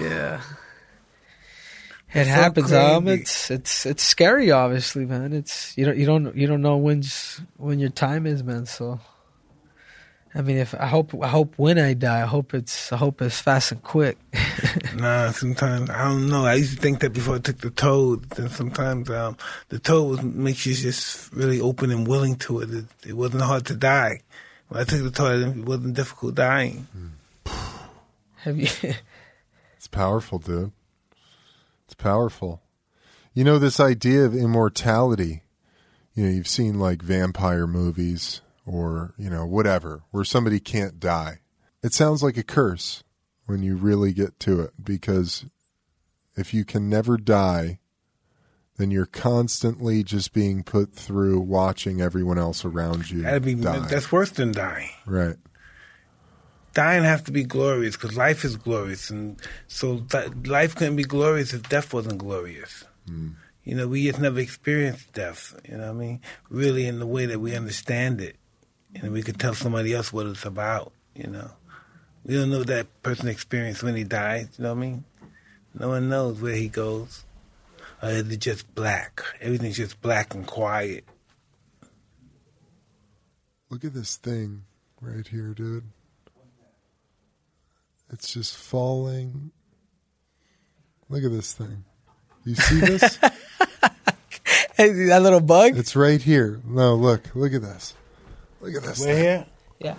yeah, 0.00 0.40
it 2.14 2.24
So 2.24 2.30
happens. 2.30 2.72
Um, 2.72 3.08
it's 3.08 3.50
it's 3.50 3.86
it's 3.86 4.02
scary. 4.02 4.50
Obviously, 4.50 5.06
man. 5.06 5.32
It's 5.32 5.76
you 5.76 5.84
don't 5.84 5.96
you 5.96 6.06
don't 6.06 6.36
you 6.36 6.46
don't 6.46 6.62
know 6.62 6.76
when 6.76 7.02
when 7.56 7.78
your 7.78 7.90
time 7.90 8.26
is, 8.26 8.42
man. 8.42 8.66
So, 8.66 9.00
I 10.34 10.42
mean, 10.42 10.56
if 10.56 10.74
I 10.74 10.86
hope 10.86 11.14
I 11.22 11.28
hope 11.28 11.54
when 11.56 11.78
I 11.78 11.94
die, 11.94 12.22
I 12.22 12.26
hope 12.26 12.52
it's 12.54 12.92
I 12.92 12.96
hope 12.96 13.22
it's 13.22 13.40
fast 13.40 13.72
and 13.72 13.82
quick. 13.82 14.18
Nah, 14.94 15.30
sometimes 15.30 15.88
I 15.88 16.04
don't 16.04 16.28
know. 16.28 16.44
I 16.44 16.54
used 16.54 16.76
to 16.76 16.80
think 16.80 17.00
that 17.00 17.14
before 17.14 17.36
I 17.36 17.38
took 17.38 17.58
the 17.58 17.70
toad. 17.70 18.28
Then 18.30 18.50
sometimes 18.50 19.08
um, 19.08 19.36
the 19.68 19.78
toad 19.78 20.10
was, 20.10 20.22
makes 20.22 20.66
you 20.66 20.74
just 20.74 21.32
really 21.32 21.60
open 21.60 21.90
and 21.90 22.06
willing 22.06 22.36
to 22.36 22.60
it. 22.60 22.70
It, 22.70 22.84
it 23.06 23.12
wasn't 23.14 23.42
hard 23.44 23.64
to 23.66 23.74
die. 23.74 24.20
When 24.68 24.80
I 24.80 24.84
took 24.84 25.02
the 25.02 25.10
toad, 25.10 25.56
it 25.56 25.64
wasn't 25.64 25.94
difficult 25.94 26.34
dying. 26.34 26.86
Have 28.42 28.58
you? 28.58 28.68
It's 29.76 29.88
powerful, 29.88 30.38
dude. 30.38 30.72
Powerful. 32.02 32.62
You 33.34 33.44
know, 33.44 33.58
this 33.58 33.78
idea 33.80 34.24
of 34.24 34.34
immortality, 34.34 35.42
you 36.14 36.24
know, 36.24 36.30
you've 36.30 36.48
seen 36.48 36.78
like 36.78 37.02
vampire 37.02 37.66
movies 37.66 38.40
or, 38.66 39.14
you 39.16 39.30
know, 39.30 39.46
whatever, 39.46 40.02
where 40.10 40.24
somebody 40.24 40.60
can't 40.60 40.98
die. 40.98 41.40
It 41.82 41.92
sounds 41.94 42.22
like 42.22 42.36
a 42.36 42.42
curse 42.42 43.02
when 43.46 43.62
you 43.62 43.76
really 43.76 44.12
get 44.12 44.38
to 44.40 44.60
it 44.60 44.72
because 44.82 45.44
if 46.36 46.52
you 46.52 46.64
can 46.64 46.88
never 46.88 47.16
die, 47.16 47.78
then 48.76 48.90
you're 48.90 49.06
constantly 49.06 50.02
just 50.02 50.32
being 50.32 50.62
put 50.62 50.94
through 50.94 51.38
watching 51.40 52.00
everyone 52.00 52.38
else 52.38 52.64
around 52.64 53.10
you 53.10 53.22
That'd 53.22 53.44
be 53.44 53.54
die. 53.54 53.80
that's 53.80 54.10
worse 54.10 54.30
than 54.30 54.52
dying. 54.52 54.88
right. 55.06 55.36
Dying 56.74 57.04
has 57.04 57.22
to 57.22 57.32
be 57.32 57.44
glorious 57.44 57.96
because 57.96 58.16
life 58.16 58.44
is 58.44 58.56
glorious, 58.56 59.10
and 59.10 59.40
so 59.68 60.00
th- 60.10 60.30
life 60.46 60.74
couldn't 60.74 60.96
be 60.96 61.04
glorious 61.04 61.52
if 61.52 61.68
death 61.68 61.92
wasn't 61.92 62.18
glorious. 62.18 62.84
Mm. 63.08 63.34
You 63.64 63.76
know, 63.76 63.88
we 63.88 64.06
just 64.06 64.20
never 64.20 64.40
experienced 64.40 65.12
death. 65.12 65.54
You 65.68 65.76
know 65.76 65.84
what 65.84 65.90
I 65.90 66.04
mean? 66.06 66.20
Really, 66.48 66.86
in 66.86 66.98
the 66.98 67.06
way 67.06 67.26
that 67.26 67.40
we 67.40 67.54
understand 67.54 68.20
it, 68.20 68.36
and 68.94 69.12
we 69.12 69.22
could 69.22 69.38
tell 69.38 69.54
somebody 69.54 69.94
else 69.94 70.12
what 70.12 70.26
it's 70.26 70.44
about. 70.44 70.92
You 71.14 71.28
know, 71.28 71.50
we 72.24 72.34
don't 72.34 72.50
know 72.50 72.58
what 72.58 72.68
that 72.68 73.02
person 73.02 73.28
experienced 73.28 73.82
when 73.82 73.96
he 73.96 74.04
died. 74.04 74.48
You 74.56 74.64
know 74.64 74.74
what 74.74 74.78
I 74.78 74.80
mean? 74.80 75.04
No 75.78 75.88
one 75.88 76.08
knows 76.08 76.40
where 76.40 76.54
he 76.54 76.68
goes. 76.68 77.24
Uh, 78.02 78.06
or 78.06 78.10
is 78.10 78.30
it 78.30 78.40
just 78.40 78.74
black? 78.74 79.22
Everything's 79.40 79.76
just 79.76 80.00
black 80.00 80.34
and 80.34 80.46
quiet. 80.46 81.04
Look 83.68 83.84
at 83.84 83.94
this 83.94 84.16
thing 84.16 84.62
right 85.00 85.26
here, 85.26 85.54
dude. 85.54 85.84
It's 88.12 88.32
just 88.32 88.56
falling. 88.56 89.50
Look 91.08 91.24
at 91.24 91.30
this 91.30 91.52
thing. 91.52 91.84
You 92.44 92.54
see 92.54 92.80
this? 92.80 93.18
Hey, 94.76 94.92
that 95.08 95.20
little 95.20 95.40
bug. 95.40 95.76
it's 95.76 95.94
right 95.94 96.22
here. 96.22 96.58
No, 96.64 96.94
look. 96.94 97.34
Look 97.34 97.52
at 97.52 97.60
this. 97.60 97.92
Look 98.62 98.74
at 98.74 98.82
this. 98.82 99.00
Right 99.00 99.06
thing. 99.14 99.22
here, 99.22 99.46
Yeah. 99.78 99.94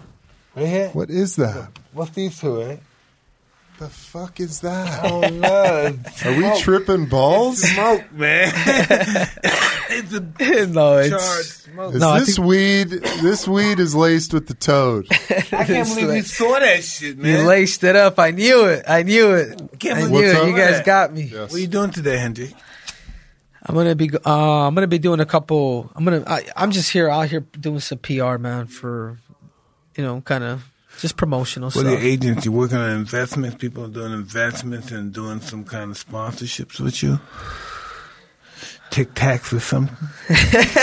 right 0.56 0.66
here. 0.68 0.90
What 0.90 1.12
is 1.12 1.36
that? 1.36 1.70
What's 1.94 2.12
these 2.12 2.40
two? 2.40 2.64
Eh? 2.64 2.78
The 3.82 3.90
fuck 3.90 4.40
is 4.40 4.60
that? 4.60 5.04
Oh 5.12 5.22
no! 5.28 5.98
Are 6.26 6.38
we 6.38 6.60
tripping 6.62 7.08
balls? 7.08 7.64
smoke, 7.64 8.12
man. 8.14 8.52
it's 9.90 10.14
a 10.14 10.68
no, 10.68 10.98
it's 10.98 11.10
charged 11.10 11.50
smoke. 11.50 11.96
Is 11.96 12.00
No, 12.00 12.20
this 12.20 12.36
think- 12.36 12.48
weed? 12.48 12.90
This 13.24 13.48
weed 13.48 13.80
is 13.80 13.96
laced 13.96 14.36
with 14.36 14.46
the 14.46 14.54
toad. 14.54 15.08
I 15.12 15.16
can't 15.16 15.70
it's 15.72 15.96
believe 15.96 16.16
you 16.16 16.22
saw 16.22 16.60
that 16.60 16.84
shit, 16.84 17.18
man. 17.18 17.40
you 17.40 17.48
laced 17.48 17.84
it 17.84 17.96
up. 17.96 18.20
I 18.20 18.30
knew 18.30 18.66
it. 18.66 18.86
I 18.88 19.02
knew 19.02 19.32
it. 19.32 19.60
Can't 19.80 19.98
I 19.98 20.02
believe 20.08 20.32
knew 20.32 20.42
it. 20.44 20.48
You 20.50 20.56
guys 20.56 20.76
That. 20.78 20.86
got 20.86 21.12
me. 21.16 21.24
Yes. 21.24 21.50
What 21.50 21.54
are 21.58 21.60
you 21.62 21.66
doing 21.66 21.90
today, 21.90 22.18
Henry? 22.18 22.54
I'm 23.64 23.74
gonna 23.74 23.96
be. 23.96 24.12
Uh, 24.24 24.68
I'm 24.68 24.76
gonna 24.76 24.86
be 24.86 25.00
doing 25.00 25.22
a 25.22 25.26
couple. 25.26 25.92
I'm 25.96 26.06
gonna. 26.06 26.24
I, 26.28 26.46
I'm 26.56 26.70
just 26.70 26.92
here 26.92 27.10
out 27.10 27.30
here 27.30 27.40
doing 27.60 27.80
some 27.80 27.98
PR, 27.98 28.38
man, 28.38 28.68
for 28.68 29.18
you 29.98 30.04
know, 30.04 30.22
kind 30.22 30.44
of 30.44 30.71
just 31.00 31.18
promotional 31.18 31.70
What 31.72 31.86
are 31.86 31.90
your 31.90 31.98
stuff. 31.98 32.06
agents? 32.06 32.46
You 32.46 32.52
working 32.52 32.78
on 32.78 32.90
investments? 32.92 33.56
People 33.58 33.88
doing 33.88 34.14
investments 34.14 34.92
and 34.92 35.12
doing 35.14 35.40
some 35.42 35.64
kind 35.64 35.92
of 35.92 35.98
sponsorships 36.06 36.80
with 36.80 37.02
you? 37.02 37.20
Tic 38.92 39.14
Tacs 39.14 39.54
or 39.54 39.62
something? 39.62 39.96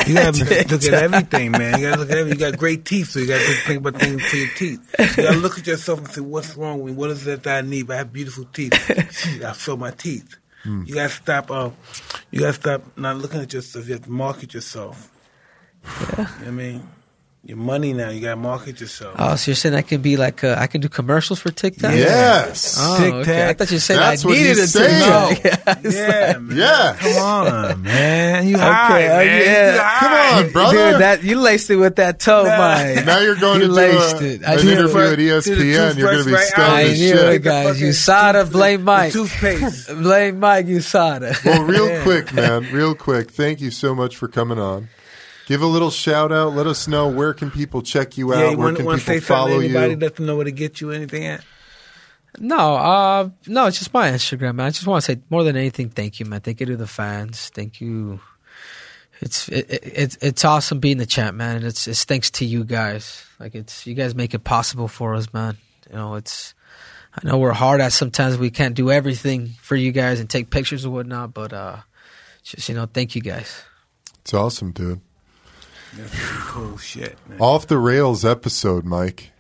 You 0.07 0.15
gotta 0.15 0.39
look 0.71 0.83
at 0.85 0.95
everything, 0.95 1.53
man. 1.53 1.79
You 1.79 1.89
gotta 1.91 2.01
look 2.01 2.11
at 2.11 2.17
everything. 2.17 2.41
You 2.41 2.51
got 2.51 2.59
great 2.59 2.87
teeth, 2.87 3.11
so 3.11 3.19
you 3.21 3.27
gotta 3.29 3.45
think 3.45 3.87
about 3.87 4.01
things 4.01 4.23
for 4.25 4.37
your 4.37 4.49
teeth. 4.57 4.95
You 4.99 5.23
gotta 5.25 5.37
look 5.39 5.59
at 5.59 5.67
yourself 5.67 5.99
and 5.99 6.09
say, 6.09 6.21
what's 6.23 6.57
wrong 6.57 6.81
with 6.81 6.95
me? 6.95 6.99
What 6.99 7.11
is 7.11 7.27
it 7.27 7.43
that 7.43 7.65
I 7.65 7.67
need? 7.69 7.91
I 7.91 7.97
have 7.97 8.11
beautiful 8.13 8.45
teeth. 8.47 8.73
Shit, 9.13 9.43
I 9.45 9.53
feel 9.53 9.77
my 9.77 9.91
teeth. 9.91 10.37
You 10.65 10.95
gotta 10.95 11.11
stop. 11.11 11.51
Uh, 11.51 11.71
you 12.31 12.41
gotta 12.41 12.53
stop 12.55 12.83
not 12.99 13.17
looking 13.19 13.41
at 13.41 13.53
yourself. 13.53 13.87
You 13.87 13.95
have 13.95 14.05
to 14.05 14.11
market 14.11 14.55
yourself. 14.55 15.11
Yeah. 15.85 15.91
You 15.93 16.17
know 16.17 16.25
what 16.25 16.47
I 16.47 16.51
mean, 16.51 16.89
your 17.49 17.57
money 17.57 17.95
now. 17.95 18.11
You 18.11 18.21
gotta 18.21 18.37
market 18.37 18.79
yourself. 18.79 19.15
Oh, 19.19 19.35
so 19.37 19.51
you're 19.51 19.57
saying 19.57 19.75
I 19.75 19.81
can 19.81 20.03
be 20.03 20.19
like 20.19 20.45
uh, 20.45 20.55
I 20.59 20.67
can 20.67 20.83
do 20.83 20.89
commercials 20.91 21.41
for 21.41 21.51
TikTok? 21.51 21.93
Yes. 21.95 22.77
Oh, 22.79 22.99
Tic 23.03 23.15
okay. 23.15 23.49
I 23.49 23.55
thought 23.55 23.71
you 23.71 23.79
said 23.79 23.97
That's 23.97 24.25
I 24.27 24.29
needed 24.29 24.59
a 24.59 24.61
he's 24.61 24.73
saying. 24.75 25.35
TikTok. 25.43 25.65
Yeah. 25.85 25.91
yeah, 25.91 26.39
man. 26.39 26.57
Yeah. 26.59 26.97
Come 27.01 27.23
on, 27.23 27.83
man. 27.83 28.47
You 28.49 28.57
Okay, 28.57 28.65
high, 28.67 28.99
man. 28.99 29.27
yeah. 29.47 29.75
You 29.75 29.81
high. 29.81 29.99
Come 30.01 30.45
on, 30.47 30.53
brother. 30.53 30.91
Dude, 30.93 31.01
that 31.01 31.25
you 31.25 31.41
laced 31.41 31.71
it 31.71 31.77
with 31.77 31.97
that 31.97 32.19
toe, 32.21 32.45
Nah. 32.45 32.59
Mike. 32.59 33.07
Now 33.07 33.19
you're 33.21 33.35
going 33.37 33.61
You 33.63 33.69
to 33.69 33.73
do 33.73 33.73
laced 33.73 34.21
a, 34.21 34.27
it. 34.35 34.45
I 34.45 34.53
an 34.55 34.65
knew 34.67 34.73
interview 34.73 34.99
it. 35.01 35.37
at 35.39 35.43
To 35.45 35.55
the 35.57 35.73
ESPN. 35.75 35.97
You're 35.97 36.13
going 36.13 36.19
to 36.19 36.25
be 36.25 36.31
toothbrush 36.31 36.45
stoned 36.49 36.69
right 36.69 36.77
I 36.77 36.83
as 36.83 37.01
knew 37.01 37.09
shit. 37.17 37.33
it, 37.35 37.39
guys. 37.43 37.81
You 37.81 37.93
saw 37.93 38.31
it. 38.39 38.53
Blame 38.53 38.85
Mike. 38.85 39.13
Toothpaste. 39.15 39.87
Blame 40.03 40.39
Mike. 40.39 40.67
You 40.67 40.81
saw 40.83 41.17
it. 41.17 41.45
Well, 41.45 41.63
real 41.65 41.89
Yeah. 41.89 42.03
quick, 42.03 42.35
man, 42.35 42.71
real 42.73 42.95
quick. 42.95 43.31
Thank 43.31 43.63
you 43.63 43.71
so 43.71 43.95
much 43.95 44.17
for 44.19 44.29
coming 44.29 44.59
on. 44.59 44.89
Give 45.49 45.63
a 45.63 45.67
little 45.67 45.91
shout 45.91 46.31
out. 46.31 46.53
Let 46.53 46.67
us 46.67 46.87
know 46.87 47.09
where 47.09 47.33
can 47.33 47.51
people 47.51 47.81
check 47.81 48.19
you 48.19 48.35
out. 48.35 48.39
yeah, 48.39 48.51
you 48.51 48.59
where 48.59 48.67
want, 48.67 48.77
can 48.77 48.85
want 48.85 49.01
to 49.01 49.07
people 49.07 49.21
say 49.23 49.27
follow 49.27 49.61
to 49.61 49.65
anybody? 49.65 49.93
you? 49.93 49.99
Let 49.99 50.17
them 50.17 50.27
know 50.27 50.37
where 50.37 50.45
to 50.45 50.51
get 50.51 50.83
you. 50.83 50.91
Anything 50.91 51.25
at? 51.25 51.43
No, 52.39 52.75
uh, 52.75 53.31
no, 53.47 53.65
it's 53.65 53.79
just 53.79 53.95
my 53.95 54.11
Instagram, 54.11 54.57
man. 54.57 54.67
I 54.67 54.71
just 54.71 54.87
want 54.87 55.03
to 55.03 55.13
say 55.13 55.23
more 55.31 55.45
than 55.45 55.57
anything, 55.57 55.89
thank 55.89 56.21
you, 56.21 56.27
man. 56.27 56.43
Thank 56.43 56.61
you 56.61 56.67
to 56.67 56.77
the 56.77 56.87
fans. 56.87 57.49
Thank 57.55 57.81
you. 57.81 58.21
It's 59.23 59.49
it, 59.49 59.71
it, 59.71 59.81
it's 59.85 60.19
it's 60.21 60.45
awesome 60.45 60.81
being 60.81 60.99
the 60.99 61.07
champ, 61.07 61.35
man. 61.35 61.57
And 61.57 61.65
it's 61.65 61.89
it's 61.89 62.05
thanks 62.05 62.31
to 62.33 62.45
you 62.45 62.63
guys. 62.63 63.25
Like 63.41 63.55
it's 63.55 63.87
you 63.87 63.95
guys 63.95 64.15
make 64.15 64.35
it 64.35 64.45
possible 64.45 64.87
for 64.87 65.15
us, 65.15 65.33
man. 65.33 65.57
You 65.89 65.97
know, 65.97 66.17
it's 66.17 66.53
I 67.15 67.27
know 67.27 67.39
we're 67.39 67.53
hard 67.55 67.81
at 67.81 67.95
sometimes. 67.95 68.37
We 68.37 68.51
can't 68.51 68.75
do 68.75 68.91
everything 68.91 69.55
for 69.63 69.77
you 69.77 69.93
guys 69.93 70.21
and 70.21 70.29
take 70.29 70.51
pictures 70.51 70.85
and 70.85 70.93
whatnot, 70.93 71.33
but 71.33 71.55
uh, 71.55 71.77
just 72.43 72.69
you 72.69 72.75
know, 72.75 72.85
thank 72.85 73.15
you 73.17 73.23
guys. 73.23 73.63
It's 74.21 74.35
awesome, 74.35 74.73
dude. 74.73 75.01
That's 75.99 76.15
cool 76.43 76.73
oh, 76.75 76.77
shit, 76.77 77.19
man. 77.29 77.41
Off 77.41 77.67
the 77.67 77.79
rails 77.79 78.25
episode, 78.25 78.85
Mike. 78.85 79.33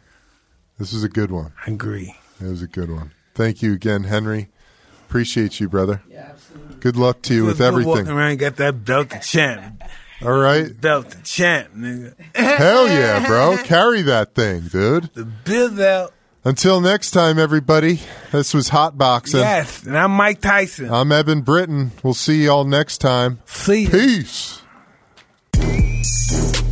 This 0.79 0.93
was 0.93 1.05
a 1.05 1.09
good 1.09 1.31
one. 1.31 1.53
I 1.67 1.71
agree. 1.71 2.17
It 2.41 2.49
was 2.49 2.63
a 2.63 2.67
good 2.67 2.91
one. 2.91 3.13
Thank 3.35 3.63
you 3.63 3.73
again, 3.73 4.05
Henry. 4.05 4.49
Appreciate 5.07 5.61
you, 5.61 5.69
brother. 5.69 6.03
Yeah, 6.11 6.31
absolutely. 6.31 6.77
Good 6.81 6.97
luck 6.97 7.23
to 7.23 7.35
you 7.35 7.45
with 7.47 7.61
Let's 7.61 7.71
go 7.71 7.77
Walking 7.77 7.91
everything. 7.91 8.17
around, 8.17 8.39
got 8.39 8.57
that 8.57 8.85
belt 8.85 9.11
to 9.11 9.21
champ. 9.21 9.83
All 10.21 10.33
right. 10.33 10.79
Belt 10.81 11.11
to 11.11 11.23
champ, 11.23 11.75
nigga. 11.75 12.15
Hell 12.35 12.89
yeah, 12.89 13.25
bro. 13.27 13.57
Carry 13.59 14.03
that 14.03 14.35
thing, 14.35 14.63
dude. 14.69 15.05
The 15.15 15.25
bill 15.25 15.71
belt. 15.71 16.13
Until 16.45 16.81
next 16.81 17.13
time, 17.13 17.39
everybody. 17.39 18.01
This 18.33 18.55
was 18.55 18.69
Hot 18.71 18.99
Boxing. 18.99 19.41
Yes, 19.41 19.85
and 19.85 19.97
I'm 19.97 20.13
Mike 20.13 20.41
Tyson. 20.41 20.93
I'm 20.93 21.13
Eben 21.13 21.43
Britton. 21.43 21.93
We'll 22.03 22.15
see 22.15 22.45
y'all 22.45 22.65
next 22.65 22.99
time. 22.99 23.41
See 23.47 23.85
ya. 23.85 23.91
Peace. 23.91 24.63
Thank 26.01 26.63
you. 26.63 26.68